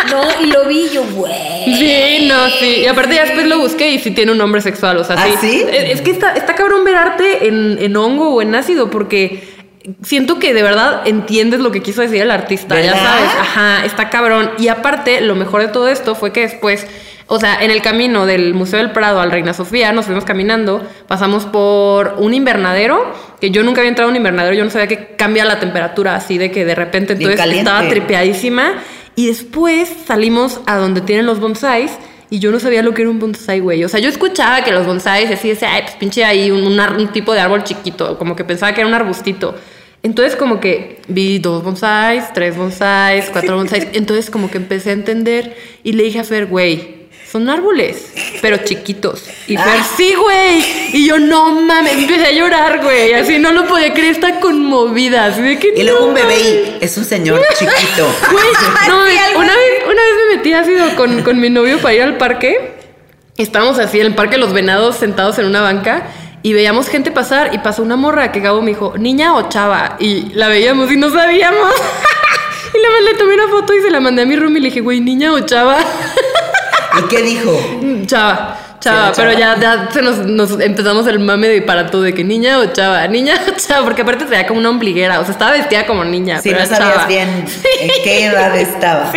[0.10, 1.66] No, y lo vi yo, güey.
[1.66, 4.98] sí, no, sí, y aparte ya después lo busqué y sí tiene un nombre sexual,
[4.98, 5.48] o sea, ¿Ah, sí.
[5.48, 5.66] sí?
[5.72, 9.59] Es, es que está, está cabrón ver arte en, en hongo o en ácido, porque...
[10.04, 13.30] Siento que de verdad entiendes lo que quiso decir el artista, ya sabes.
[13.40, 14.52] Ajá, está cabrón.
[14.58, 16.86] Y aparte, lo mejor de todo esto fue que después,
[17.28, 20.82] o sea, en el camino del Museo del Prado al Reina Sofía, nos fuimos caminando,
[21.08, 24.88] pasamos por un invernadero, que yo nunca había entrado a un invernadero, yo no sabía
[24.88, 28.74] que cambia la temperatura así de que de repente entonces estaba tripeadísima.
[29.16, 31.92] Y después salimos a donde tienen los bonsáis.
[32.32, 33.84] Y yo no sabía lo que era un bonsai, güey.
[33.84, 36.80] O sea, yo escuchaba que los bonsáis así decía, ay, pues pinche ahí un, un
[36.80, 38.20] ar- un tipo de árbol chiquito.
[38.20, 39.56] Como que pensaba que era un arbustito.
[40.02, 43.88] Entonces como que vi dos bonsáis, tres bonsáis, cuatro bonsáis.
[43.94, 47.00] Entonces como que empecé a entender y le dije a Fer, güey,
[47.30, 48.12] son árboles,
[48.42, 49.26] pero chiquitos.
[49.46, 50.64] Y Fer, sí, güey.
[50.94, 53.14] Y yo, no mames, empecé a llorar, güey.
[53.14, 55.26] Así no lo podía creer, está conmovida.
[55.26, 58.08] Así de que Y luego no un bebé y es un señor chiquito.
[58.32, 58.46] Güey,
[58.88, 62.02] no, Sí, una, vez, una vez me metí ácido con, con mi novio para ir
[62.02, 62.72] al parque.
[63.38, 66.08] Estábamos así en el parque Los Venados sentados en una banca
[66.42, 69.98] y veíamos gente pasar y pasó una morra que Gabo me dijo, niña o chava.
[70.00, 71.74] Y la veíamos y no sabíamos.
[72.74, 74.82] y le tomé una foto y se la mandé a mi room y le dije,
[74.82, 75.78] güey, niña o chava.
[77.00, 77.52] ¿Y qué dijo?
[77.82, 78.58] Mm, chava.
[78.80, 79.58] Chava, Sí, pero chava.
[79.58, 82.66] ya, ya se nos, nos empezamos el mame de para todo de que niña o
[82.68, 86.06] chava, niña o chava, porque aparte traía como una ombliguera, o sea, estaba vestida como
[86.06, 86.42] niña.
[86.42, 87.06] Si pero no sabías chava.
[87.08, 87.28] bien
[87.82, 89.12] en qué edad estaba.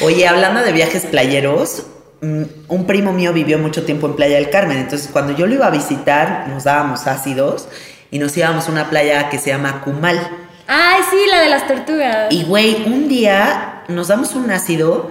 [0.00, 1.82] Oye, hablando de viajes playeros,
[2.22, 4.78] un primo mío vivió mucho tiempo en Playa del Carmen.
[4.78, 7.68] Entonces, cuando yo lo iba a visitar, nos dábamos ácidos
[8.10, 10.18] y nos íbamos a una playa que se llama Cumal.
[10.66, 12.26] Ay, sí, la de las tortugas.
[12.32, 15.10] Y güey, un día nos damos un ácido.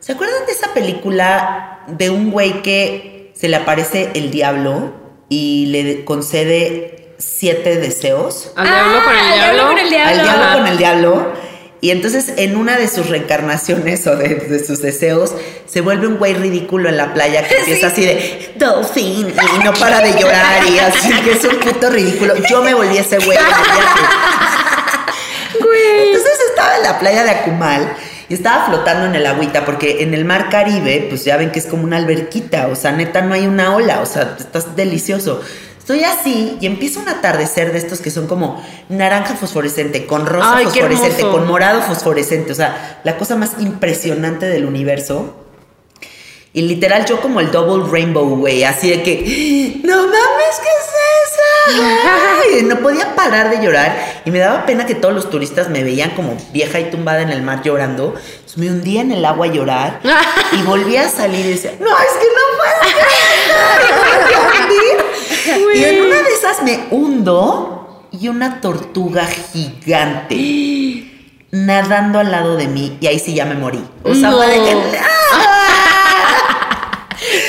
[0.00, 4.92] ¿Se acuerdan de esa película de un güey que se le aparece el diablo
[5.28, 8.52] y le concede siete deseos?
[8.56, 9.66] Al diablo con el Ah, al diablo.
[9.68, 10.10] con el diablo.
[10.10, 11.32] Al diablo con el diablo.
[11.80, 15.32] Y entonces en una de sus reencarnaciones o de, de sus deseos
[15.66, 19.72] se vuelve un güey ridículo en la playa que empieza así de Dolphin y no
[19.74, 22.34] para de llorar y así que es un puto ridículo.
[22.48, 23.38] Yo me volví ese güey.
[26.06, 27.96] Entonces estaba en la playa de Acumal
[28.28, 31.60] y estaba flotando en el agüita porque en el mar Caribe, pues ya ven que
[31.60, 35.42] es como una alberquita, o sea, neta no hay una ola, o sea, estás delicioso.
[35.88, 40.58] Estoy así y empieza un atardecer de estos que son como naranja fosforescente, con rosa
[40.58, 45.34] Ay, fosforescente, con morado fosforescente, o sea, la cosa más impresionante del universo.
[46.52, 50.88] Y literal yo como el double rainbow, güey, así de que, no mames, ¿qué es
[51.24, 51.82] eso?
[52.58, 55.84] Ay, no podía parar de llorar y me daba pena que todos los turistas me
[55.84, 58.14] veían como vieja y tumbada en el mar llorando.
[58.14, 60.00] Entonces me hundía en el agua a llorar
[60.52, 62.68] y volvía a salir y decía, no, es que no puedo
[65.74, 66.16] llorar, me voy a hundir".
[66.16, 70.34] Y en una de esas me hundo y una tortuga gigante.
[71.50, 73.82] nadando al lado de mí y ahí sí ya me morí.
[74.04, 74.36] O sea, No.
[74.36, 74.74] fue de que.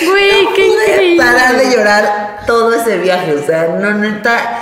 [0.05, 1.23] Güey, no qué pude increíble.
[1.23, 3.33] parar de llorar todo ese viaje.
[3.35, 4.59] O sea, no, neta.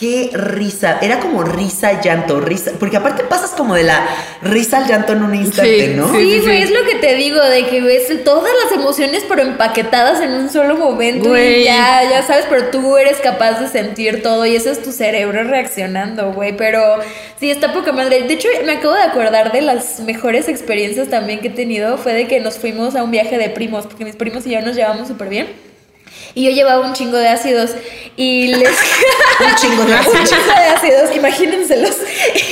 [0.00, 0.98] Qué risa.
[1.02, 2.72] Era como risa, llanto, risa.
[2.80, 4.08] Porque aparte pasas como de la
[4.40, 6.10] risa al llanto en un instante, Sí, ¿no?
[6.10, 6.36] sí.
[6.36, 10.22] Sí, güey, es lo que te digo, de que ves todas las emociones pero empaquetadas
[10.22, 11.60] en un solo momento Güey.
[11.60, 14.90] y ya, ya sabes, pero tú eres capaz de sentir todo y eso es tu
[14.90, 16.80] cerebro reaccionando, güey, pero
[17.38, 18.22] sí, está poca madre.
[18.22, 22.14] De hecho, me acabo de acordar de las mejores experiencias también que he tenido, fue
[22.14, 24.74] de que nos fuimos a un viaje de primos, porque mis primos y yo nos
[24.76, 25.69] llevamos súper bien.
[26.34, 27.70] Y yo llevaba un chingo de ácidos
[28.16, 28.68] y les...
[29.40, 31.96] Un chingo de un chingo de ácidos, imagínenselos.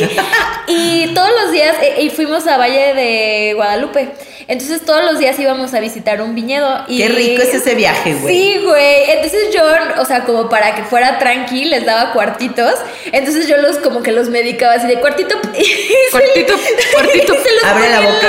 [0.66, 4.08] y todos los días, eh, y fuimos a Valle de Guadalupe.
[4.48, 6.84] Entonces todos los días íbamos a visitar un viñedo.
[6.88, 8.34] Y, Qué rico es ese viaje, güey.
[8.34, 9.10] Sí, güey.
[9.10, 9.62] Entonces yo,
[10.00, 12.72] o sea, como para que fuera tranqui, les daba cuartitos.
[13.12, 15.36] Entonces yo los como que los medicaba así de cuartito.
[16.10, 16.54] Cuartito,
[16.94, 17.34] cuartito.
[17.34, 18.28] se los Abre la boca.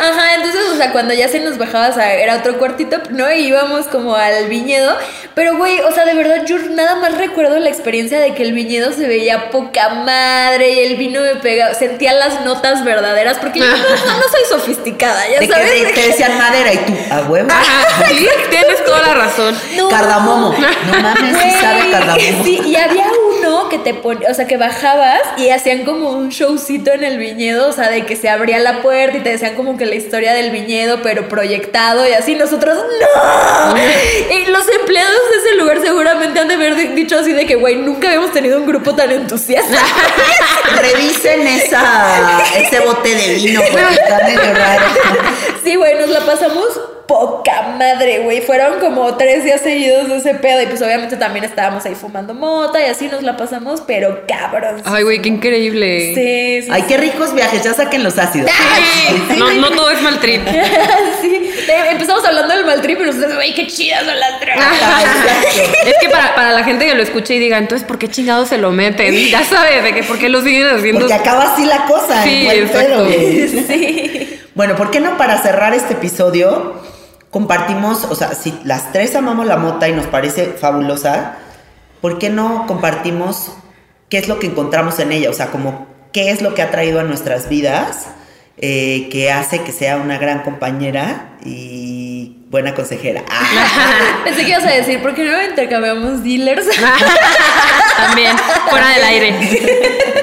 [0.00, 3.32] Ajá, entonces, o sea, cuando ya se nos bajaba, o sea, era otro cuartito, ¿no?
[3.32, 4.94] Y íbamos como al viñedo.
[5.34, 8.52] Pero, güey, o sea, de verdad, yo nada más recuerdo la experiencia de que el
[8.52, 13.60] viñedo se veía poca madre y el vino me pegaba, sentía las notas verdaderas, porque
[13.60, 15.70] yo no, no soy sofisticada, ya De que sabes.
[15.84, 17.48] de- te decían madera y tú, a huevo.
[17.50, 19.58] Ajá, sí, tienes toda la razón.
[19.74, 19.88] No.
[19.88, 20.54] Cardamomo.
[20.86, 22.44] No mames, sí sabe cardamomo.
[22.44, 23.06] sí, y había
[23.38, 27.18] uno que te ponía, o sea, que bajabas y hacían como un showcito en el
[27.18, 29.94] viñedo, o sea, de que se abría la puerta y te decían como que la
[29.96, 32.34] historia del viñedo, pero proyectado y así.
[32.36, 33.74] Nosotros, ¡no!
[34.30, 37.54] Y los empleados de ese lugar seguramente han de haber di- dicho así de que,
[37.56, 39.78] güey, nunca habíamos tenido un grupo tan entusiasta.
[40.80, 44.84] Revisen esa, ese bote de vino porque está medio raro.
[45.64, 48.40] Sí, güey, nos la pasamos poca madre, güey.
[48.40, 52.34] Fueron como tres días seguidos de ese pedo y pues obviamente también estábamos ahí fumando
[52.34, 54.82] mota y así nos la pasamos, pero cabrón.
[54.84, 56.14] Ay, güey, qué increíble.
[56.14, 58.50] Sí, sí, Ay, qué ricos viajes, ya saquen los ácidos.
[58.50, 60.46] Sí, No, no todo es mal trip.
[61.20, 61.50] sí.
[61.68, 64.74] Eh, Empezamos hablando del mal trip y nosotros, güey, qué chidas son las drogas.
[65.86, 68.48] Es que para, para la gente que lo escuche y diga, entonces, ¿por qué chingados
[68.48, 69.14] se lo meten?
[69.28, 71.00] Ya sabes, de que por qué lo siguen haciendo.
[71.00, 72.22] Porque acaba así la cosa.
[72.22, 73.06] Sí, exacto.
[73.06, 73.62] pedo.
[73.66, 74.40] Sí.
[74.54, 76.74] Bueno, ¿por qué no para cerrar este episodio
[77.34, 81.34] compartimos, o sea, si las tres amamos la mota y nos parece fabulosa,
[82.00, 83.50] ¿por qué no compartimos
[84.08, 85.30] qué es lo que encontramos en ella?
[85.30, 88.06] O sea, como qué es lo que ha traído a nuestras vidas,
[88.56, 93.24] eh, que hace que sea una gran compañera y buena consejera.
[93.28, 96.66] Ah, Pensé que ibas a decir, ¿por qué no intercambiamos dealers?
[97.96, 98.36] También,
[98.70, 99.34] fuera del aire.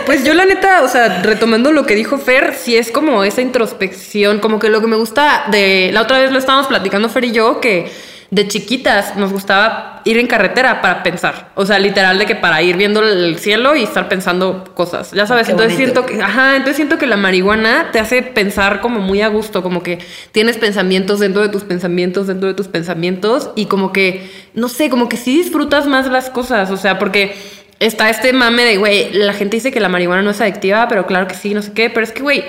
[0.06, 3.42] Pues yo la neta, o sea, retomando lo que dijo Fer, sí es como esa
[3.42, 5.90] introspección, como que lo que me gusta de...
[5.92, 7.92] La otra vez lo estábamos platicando Fer y yo, que
[8.32, 11.52] de chiquitas nos gustaba ir en carretera para pensar.
[11.56, 15.28] O sea, literal de que para ir viendo el cielo y estar pensando cosas, ya
[15.28, 15.48] sabes.
[15.48, 16.02] Qué entonces bonito.
[16.02, 19.62] siento que, ajá, entonces siento que la marihuana te hace pensar como muy a gusto,
[19.62, 20.00] como que
[20.32, 24.90] tienes pensamientos dentro de tus pensamientos, dentro de tus pensamientos y como que, no sé,
[24.90, 27.36] como que sí disfrutas más las cosas, o sea, porque
[27.80, 31.06] está este mame de, güey, la gente dice que la marihuana no es adictiva, pero
[31.06, 32.46] claro que sí, no sé qué, pero es que, güey,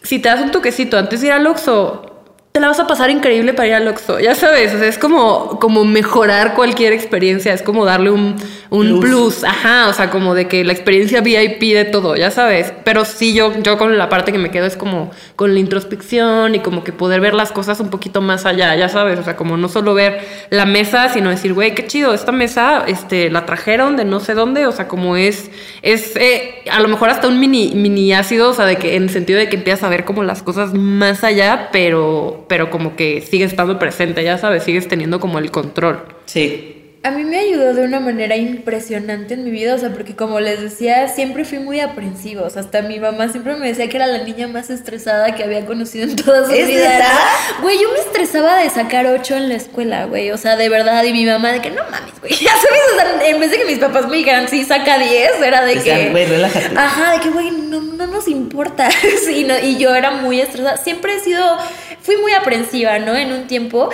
[0.00, 2.07] si te das un toquecito antes de ir al Oxxo,
[2.52, 4.98] te la vas a pasar increíble para ir al Oxxo, ya sabes, o sea, es
[4.98, 8.36] como, como mejorar cualquier experiencia, es como darle un,
[8.70, 9.44] un Plus.
[9.44, 13.34] ajá, o sea, como de que la experiencia VIP de todo, ya sabes, pero sí
[13.34, 16.82] yo, yo con la parte que me quedo es como con la introspección y como
[16.84, 19.68] que poder ver las cosas un poquito más allá, ya sabes, o sea, como no
[19.68, 20.20] solo ver
[20.50, 24.34] la mesa, sino decir, güey, qué chido, esta mesa, este, la trajeron de no sé
[24.34, 25.50] dónde, o sea, como es,
[25.82, 29.04] es eh, a lo mejor hasta un mini, mini ácido, o sea, de que en
[29.04, 32.96] el sentido de que empiezas a ver como las cosas más allá, pero, pero como
[32.96, 36.00] que sigues estando presente, ya sabes, sigues teniendo como el control.
[36.26, 36.74] sí.
[37.04, 40.40] A mí me ayudó de una manera impresionante en mi vida, o sea, porque como
[40.40, 43.96] les decía, siempre fui muy aprensiva, o sea, hasta mi mamá siempre me decía que
[43.96, 47.06] era la niña más estresada que había conocido en toda su ¿Es vida.
[47.62, 51.04] Güey, yo me estresaba de sacar ocho en la escuela, güey, o sea, de verdad,
[51.04, 53.58] y mi mamá de que no mames, güey, ya sabes, o sea, en vez de
[53.58, 56.10] que mis papás me dijeran, sí, saca 10, era de Decían, que...
[56.10, 56.76] güey, relájate.
[56.76, 58.88] Ajá, de que, güey, no, no nos importa.
[59.24, 60.76] sí, no, y yo era muy estresada.
[60.76, 61.44] Siempre he sido,
[62.02, 63.16] fui muy aprensiva, ¿no?
[63.16, 63.90] En un tiempo.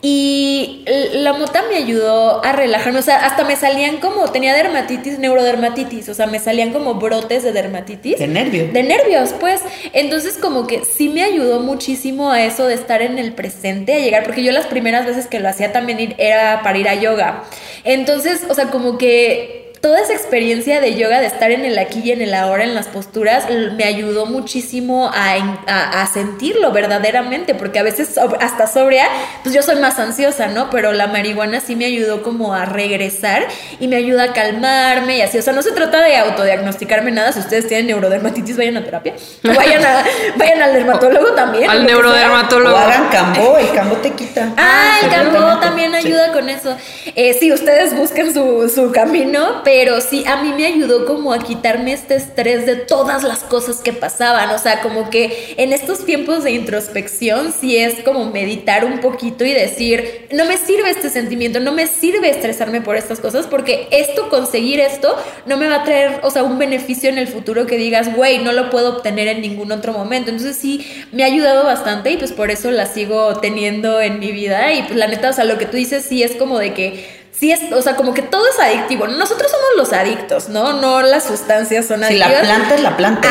[0.00, 3.00] Y la mota me ayudó a relajarme.
[3.00, 6.08] O sea, hasta me salían como, tenía dermatitis, neurodermatitis.
[6.08, 8.18] O sea, me salían como brotes de dermatitis.
[8.18, 8.68] De nervio.
[8.72, 9.60] De nervios, pues.
[9.92, 13.98] Entonces, como que sí me ayudó muchísimo a eso de estar en el presente, a
[13.98, 17.44] llegar, porque yo las primeras veces que lo hacía también era para ir a yoga.
[17.82, 22.00] Entonces, o sea, como que toda esa experiencia de yoga, de estar en el aquí
[22.04, 23.46] y en el ahora, en las posturas,
[23.76, 25.36] me ayudó muchísimo a,
[25.66, 29.06] a, sentirlo verdaderamente, porque a veces hasta sobria,
[29.42, 30.70] pues yo soy más ansiosa, ¿no?
[30.70, 33.46] Pero la marihuana sí me ayudó como a regresar
[33.78, 35.38] y me ayuda a calmarme y así.
[35.38, 37.32] O sea, no se trata de autodiagnosticarme nada.
[37.32, 39.14] Si ustedes tienen neurodermatitis, vayan a terapia.
[39.42, 40.04] Vayan, a,
[40.36, 41.70] vayan al dermatólogo también.
[41.70, 42.74] Al neurodermatólogo.
[42.74, 44.52] O hagan cambo, el cambo te quita.
[44.56, 46.76] Ah, el cambo también ayuda con eso.
[47.14, 51.40] Eh, sí, ustedes busquen su, su camino, pero sí, a mí me ayudó como a
[51.40, 54.48] quitarme este estrés de todas las cosas que pasaban.
[54.48, 59.44] O sea, como que en estos tiempos de introspección, sí es como meditar un poquito
[59.44, 63.88] y decir, no me sirve este sentimiento, no me sirve estresarme por estas cosas, porque
[63.90, 65.14] esto, conseguir esto,
[65.44, 68.38] no me va a traer, o sea, un beneficio en el futuro que digas, güey,
[68.38, 70.30] no lo puedo obtener en ningún otro momento.
[70.30, 74.32] Entonces sí, me ha ayudado bastante y pues por eso la sigo teniendo en mi
[74.32, 74.72] vida.
[74.72, 77.17] Y pues la neta, o sea, lo que tú dices sí es como de que
[77.38, 79.06] sí es, o sea, como que todo es adictivo.
[79.06, 80.72] Nosotros somos los adictos, ¿no?
[80.72, 82.30] No las sustancias son adictivas.
[82.30, 83.28] Si la planta es la planta,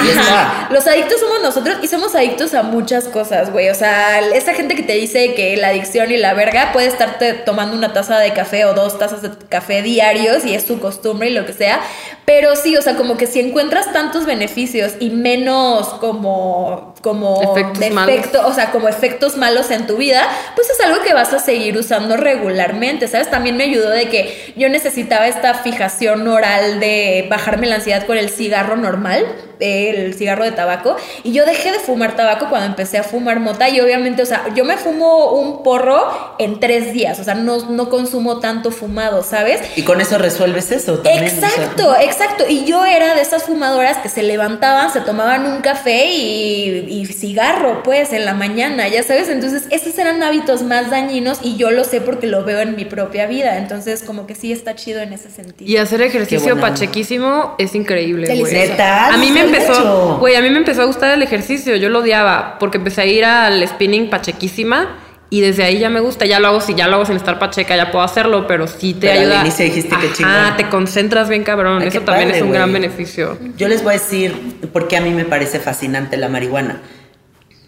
[0.70, 3.70] Los adictos somos nosotros y somos adictos a muchas cosas, güey.
[3.70, 7.34] O sea, esa gente que te dice que la adicción y la verga puede estarte
[7.34, 11.30] tomando una taza de café o dos tazas de café diarios y es su costumbre
[11.30, 11.82] y lo que sea.
[12.26, 18.42] Pero sí, o sea, como que si encuentras tantos beneficios y menos como como efectos
[18.44, 21.78] o sea, como efectos malos en tu vida, pues es algo que vas a seguir
[21.78, 23.30] usando regularmente, ¿sabes?
[23.30, 28.18] También me ayudó de que yo necesitaba esta fijación oral de bajarme la ansiedad con
[28.18, 29.26] el cigarro normal,
[29.62, 33.70] el cigarro de tabaco, y yo dejé de fumar tabaco cuando empecé a fumar mota
[33.70, 37.70] y obviamente, o sea, yo me fumo un porro en tres días, o sea, no,
[37.70, 39.62] no consumo tanto fumado, ¿sabes?
[39.78, 41.24] Y con eso resuelves eso también.
[41.24, 46.06] Exacto, exacto, y yo era de esas fumadoras que se levantaban, se tomaban un café
[46.06, 49.30] y y cigarro, pues, en la mañana, ya sabes.
[49.30, 52.86] Entonces, esos eran hábitos más dañinos y yo lo sé porque lo veo en mi
[52.86, 53.58] propia vida.
[53.58, 55.70] Entonces, como que sí está chido en ese sentido.
[55.70, 58.72] Y hacer ejercicio pachequísimo es increíble, güey.
[58.80, 61.76] A mí me empezó, güey, a mí me empezó a gustar el ejercicio.
[61.76, 65.04] Yo lo odiaba porque empecé a ir al spinning pachequísima.
[65.30, 67.38] Y desde ahí ya me gusta, ya lo hago, si ya lo hago sin estar
[67.38, 69.42] pacheca, ya puedo hacerlo, pero sí te ayuda.
[69.42, 70.34] Al inicio dijiste que chingón.
[70.34, 73.38] Ah, te concentras bien cabrón, eso también es un gran beneficio.
[73.58, 74.34] Yo les voy a decir
[74.72, 76.82] por qué a mí me parece fascinante la marihuana.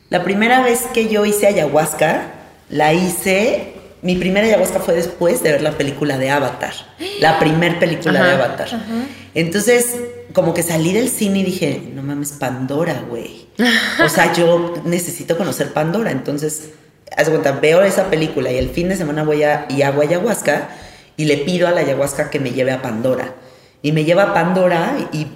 [0.09, 2.31] La primera vez que yo hice ayahuasca,
[2.69, 6.73] la hice, mi primera ayahuasca fue después de ver la película de Avatar,
[7.19, 8.69] la primer película de Avatar.
[9.35, 9.97] Entonces,
[10.33, 13.47] como que salí del cine y dije, no mames, Pandora, güey.
[14.03, 16.11] O sea, yo necesito conocer Pandora.
[16.11, 16.69] Entonces,
[17.15, 20.69] haz cuenta, veo esa película y el fin de semana voy a, y hago ayahuasca
[21.17, 23.33] y le pido a la ayahuasca que me lleve a Pandora.
[23.81, 25.27] Y me lleva a Pandora y,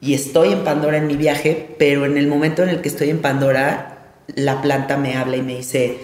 [0.00, 3.10] y estoy en Pandora en mi viaje, pero en el momento en el que estoy
[3.10, 5.98] en Pandora, la planta me habla y me dice,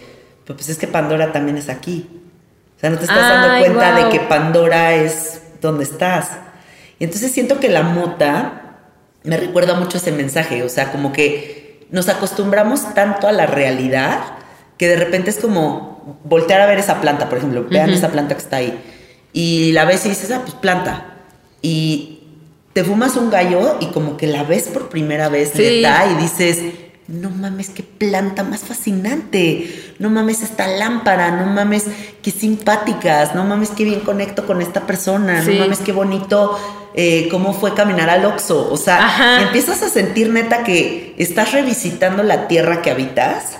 [0.44, 2.09] pues es que Pandora también es aquí.
[2.76, 6.30] O sea, no te estás dando cuenta de que Pandora es donde estás.
[6.98, 8.78] Y entonces siento que la mota
[9.22, 14.20] me recuerda mucho ese mensaje, o sea, como que nos acostumbramos tanto a la realidad
[14.77, 18.35] que de repente es como voltear a ver esa planta, por ejemplo, vean esa planta
[18.35, 18.78] que está ahí,
[19.32, 21.15] y la ves y dices, ah, pues planta.
[21.62, 22.20] Y
[22.73, 25.62] te fumas un gallo y como que la ves por primera vez, sí.
[25.62, 26.61] y dices,
[27.09, 31.85] no mames, qué planta más fascinante, no mames esta lámpara, no mames
[32.23, 36.59] qué simpáticas, no mames qué bien conecto con esta persona, no mames qué bonito
[36.94, 42.23] eh, cómo fue caminar al Oxxo, o sea, empiezas a sentir neta que estás revisitando
[42.23, 43.59] la tierra que habitas,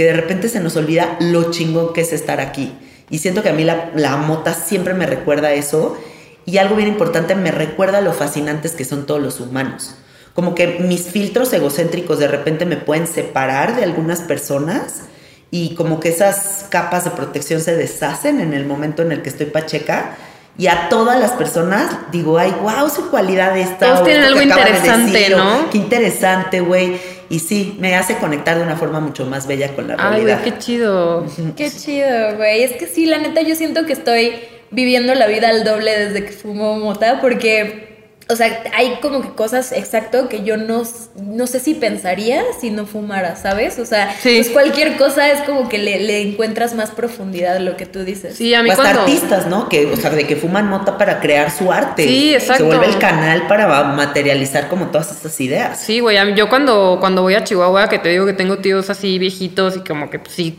[0.00, 2.72] que de repente se nos olvida lo chingón que es estar aquí.
[3.10, 5.98] Y siento que a mí la, la mota siempre me recuerda eso
[6.46, 9.96] y algo bien importante, me recuerda lo fascinantes que son todos los humanos
[10.34, 15.02] como que mis filtros egocéntricos de repente me pueden separar de algunas personas
[15.50, 19.28] y como que esas capas de protección se deshacen en el momento en el que
[19.28, 20.16] estoy pacheca.
[20.56, 23.94] Y a todas las personas digo, ay, wow, su cualidad está.
[23.94, 25.70] Todos tienen algo interesante, ¿no?
[25.70, 27.00] Qué interesante, güey.
[27.30, 30.38] Y sí, me hace conectar de una forma mucho más bella con la realidad.
[30.38, 31.26] Ay, güey, qué chido.
[31.56, 32.64] Qué chido, güey.
[32.64, 34.32] Es que sí, la neta, yo siento que estoy
[34.72, 37.89] viviendo la vida al doble desde que fumo mota, porque
[38.30, 40.82] o sea, hay como que cosas exacto que yo no,
[41.22, 43.78] no sé si pensaría si no fumara, ¿sabes?
[43.78, 47.86] O sea, pues cualquier cosa es como que le, encuentras más profundidad a lo que
[47.86, 48.36] tú dices.
[48.36, 49.68] Sí, a mí o artistas, ¿no?
[49.68, 52.04] Que, o sea, de que fuman mota para crear su arte.
[52.04, 52.64] Sí, exacto.
[52.64, 55.80] Se vuelve el canal para materializar como todas estas ideas.
[55.80, 59.18] Sí, güey, yo cuando, cuando voy a Chihuahua, que te digo que tengo tíos así
[59.18, 60.58] viejitos y como que pues, sí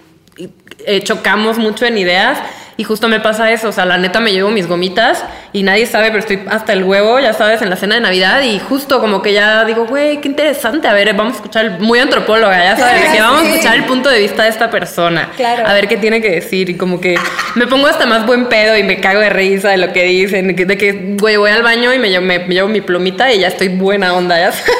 [0.85, 2.37] eh, chocamos mucho en ideas
[2.77, 5.23] y justo me pasa eso, o sea, la neta me llevo mis gomitas
[5.53, 8.41] y nadie sabe, pero estoy hasta el huevo, ya sabes, en la cena de Navidad
[8.41, 11.99] y justo como que ya digo, güey, qué interesante, a ver, vamos a escuchar, muy
[11.99, 15.67] antropóloga, ya sabes, que vamos a escuchar el punto de vista de esta persona, Claro.
[15.67, 17.15] a ver qué tiene que decir y como que
[17.55, 20.55] me pongo hasta más buen pedo y me cago de risa de lo que dicen,
[20.55, 23.39] de que, güey, voy al baño y me llevo, me, me llevo mi plumita y
[23.39, 24.71] ya estoy buena onda, ya sabes.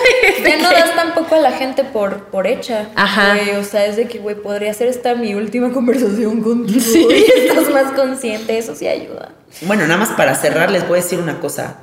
[0.44, 2.86] Ya no das tampoco a la gente por, por hecha.
[2.96, 3.36] Ajá.
[3.36, 7.12] Güey, o sea, es de que, güey, podría ser esta mi última conversación contigo.
[7.12, 9.34] Y estás más consciente, eso sí ayuda.
[9.64, 11.78] Bueno, nada más para cerrar, les voy a decir una cosa.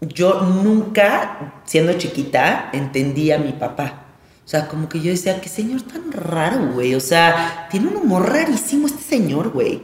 [0.00, 4.06] Yo nunca, siendo chiquita, entendí a mi papá.
[4.44, 6.94] O sea, como que yo decía, qué señor tan raro, güey.
[6.94, 9.82] O sea, tiene un humor rarísimo este señor, güey.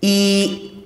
[0.00, 0.84] Y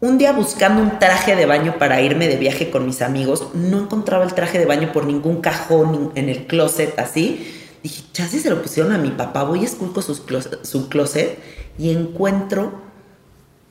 [0.00, 3.78] un día buscando un traje de baño para irme de viaje con mis amigos, no
[3.80, 7.50] encontraba el traje de baño por ningún cajón en el closet así.
[7.82, 11.38] Dije, chance se lo pusieron a mi papá, voy a esculco sus closet- su closet
[11.78, 12.82] y encuentro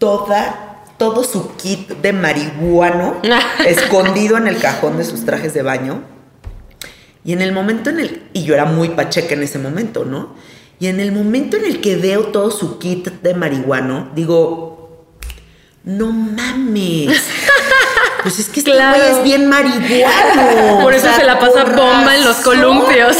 [0.03, 3.21] toda, todo su kit de marihuano
[3.65, 6.01] escondido en el cajón de sus trajes de baño.
[7.23, 8.23] Y en el momento en el...
[8.33, 10.35] Y yo era muy pacheca en ese momento, ¿no?
[10.77, 15.05] Y en el momento en el que veo todo su kit de marihuano, digo,
[15.85, 17.23] no mames.
[18.23, 18.97] Pues es que este Claro.
[18.97, 20.79] güey es bien marihuano.
[20.81, 23.17] Por O eso sea, se la pasa bomba en los columpios.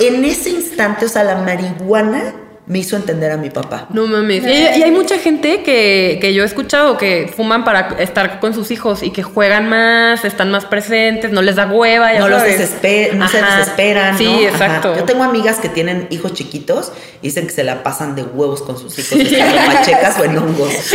[0.00, 2.34] En ese instante, o sea, la marihuana
[2.66, 3.86] me hizo entender a mi papá.
[3.90, 4.44] No mames.
[4.44, 8.54] Y, y hay mucha gente que, que yo he escuchado que fuman para estar con
[8.54, 12.12] sus hijos y que juegan más, están más presentes, no les da hueva.
[12.12, 14.16] Ya no los desesper no se desesperan.
[14.16, 14.32] Sí, ¿no?
[14.34, 14.48] Ajá.
[14.48, 14.96] exacto.
[14.96, 18.62] Yo tengo amigas que tienen hijos chiquitos y dicen que se la pasan de huevos
[18.62, 20.72] con sus hijos, estando pachecas o en hongos.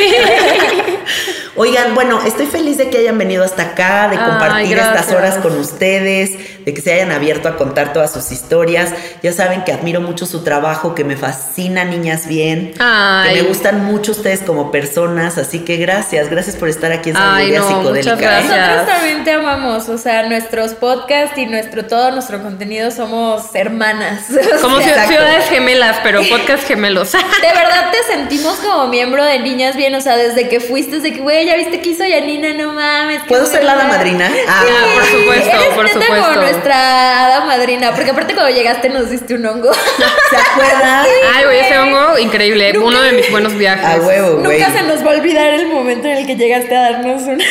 [1.57, 5.15] Oigan, bueno, estoy feliz de que hayan venido hasta acá, de Ay, compartir estas gracias.
[5.15, 8.91] horas con ustedes, de que se hayan abierto a contar todas sus historias.
[9.23, 13.29] Ya saben que admiro mucho su trabajo, que me fascina Niñas Bien, Ay.
[13.35, 17.17] que me gustan mucho ustedes como personas, así que gracias, gracias por estar aquí en
[17.17, 18.15] Ay, Sabiduría no, Psicodélica.
[18.15, 18.53] muchas gracias.
[18.53, 18.59] ¿eh?
[18.75, 24.25] Nosotros también te amamos, o sea, nuestros podcasts y nuestro todo nuestro contenido somos hermanas.
[24.57, 27.11] O Como sea, ciu- ciudades gemelas, pero podcast gemelos.
[27.13, 31.13] De verdad te sentimos como miembro de Niñas Bien, o sea, desde que fuiste, desde
[31.13, 33.21] que, güey, ya viste que hizo Yanina, no mames.
[33.27, 33.97] ¿Puedo ser la hada buena".
[33.97, 34.31] madrina?
[34.47, 34.63] Ah,
[34.95, 36.27] por supuesto, Eres por neta supuesto.
[36.27, 39.73] como nuestra hada madrina, porque aparte cuando llegaste nos diste un hongo.
[39.73, 41.05] ¿Se acuerdan?
[41.35, 42.77] Ay, güey, ese hongo increíble.
[42.77, 43.85] Uno de mis buenos viajes.
[43.85, 44.59] A huevo, güey.
[44.59, 47.41] Nunca se nos va a olvidar el momento en el que llegaste a darnos un...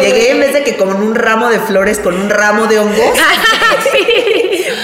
[0.00, 3.18] Llegué en vez de que con un ramo de flores, con un ramo de hongos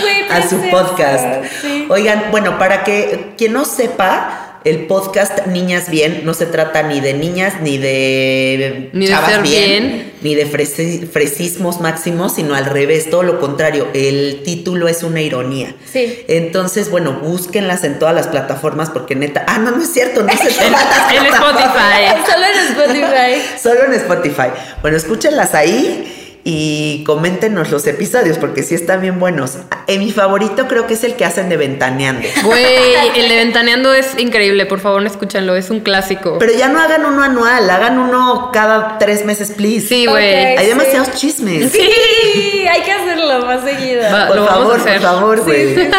[0.00, 1.44] Güey, a su podcast.
[1.60, 1.86] sí.
[1.90, 7.00] Oigan, bueno, para que quien no sepa, el podcast Niñas Bien no se trata ni
[7.00, 10.12] de niñas, ni de Ni de ser bien, bien.
[10.22, 13.88] ni de fresi- fresismos máximos, sino al revés, todo lo contrario.
[13.94, 15.74] El título es una ironía.
[15.90, 16.20] Sí.
[16.28, 19.44] Entonces, bueno, búsquenlas en todas las plataformas porque neta.
[19.48, 22.22] Ah, no, no es cierto, no se En, en Spotify.
[22.26, 23.42] Solo en Spotify.
[23.62, 24.48] Solo en Spotify.
[24.80, 29.58] Bueno, escúchenlas ahí y coméntenos los episodios porque sí están bien buenos.
[29.86, 32.26] En mi favorito creo que es el que hacen de Ventaneando.
[32.44, 34.66] Güey, el de Ventaneando es increíble.
[34.66, 35.54] Por favor, escúchenlo.
[35.54, 36.38] Es un clásico.
[36.38, 39.86] Pero ya no hagan uno anual, hagan uno cada tres meses, please.
[39.86, 40.34] Sí, güey.
[40.34, 40.66] Hay sí.
[40.66, 41.70] demasiados chismes.
[41.70, 44.02] Sí, hay que hacerlo más seguido.
[44.12, 44.26] Va.
[44.26, 45.74] Por favor, por favor, güey.
[45.74, 45.90] sí, sí.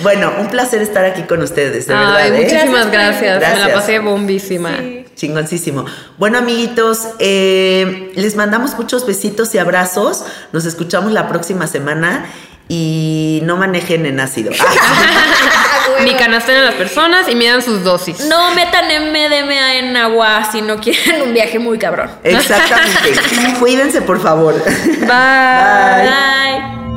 [0.00, 2.26] Bueno, un placer estar aquí con ustedes, de Ay, verdad.
[2.26, 2.44] ¿eh?
[2.44, 3.64] muchísimas Gracias, gracias.
[3.64, 4.76] Me la pasé bombísima.
[4.78, 5.04] Sí.
[5.16, 5.84] Chingoncísimo.
[6.16, 10.24] Bueno, amiguitos, eh, les mandamos muchos besitos y abrazos.
[10.52, 12.26] Nos escuchamos la próxima semana
[12.68, 14.52] y no manejen en ácido.
[16.04, 18.20] Ni canasten a las personas y midan sus dosis.
[18.26, 22.10] No metan MDMA en agua si no quieren un viaje muy cabrón.
[22.22, 23.20] Exactamente.
[23.58, 24.54] Cuídense, por favor.
[24.54, 24.98] Bye.
[25.00, 26.08] Bye.
[26.08, 26.87] Bye.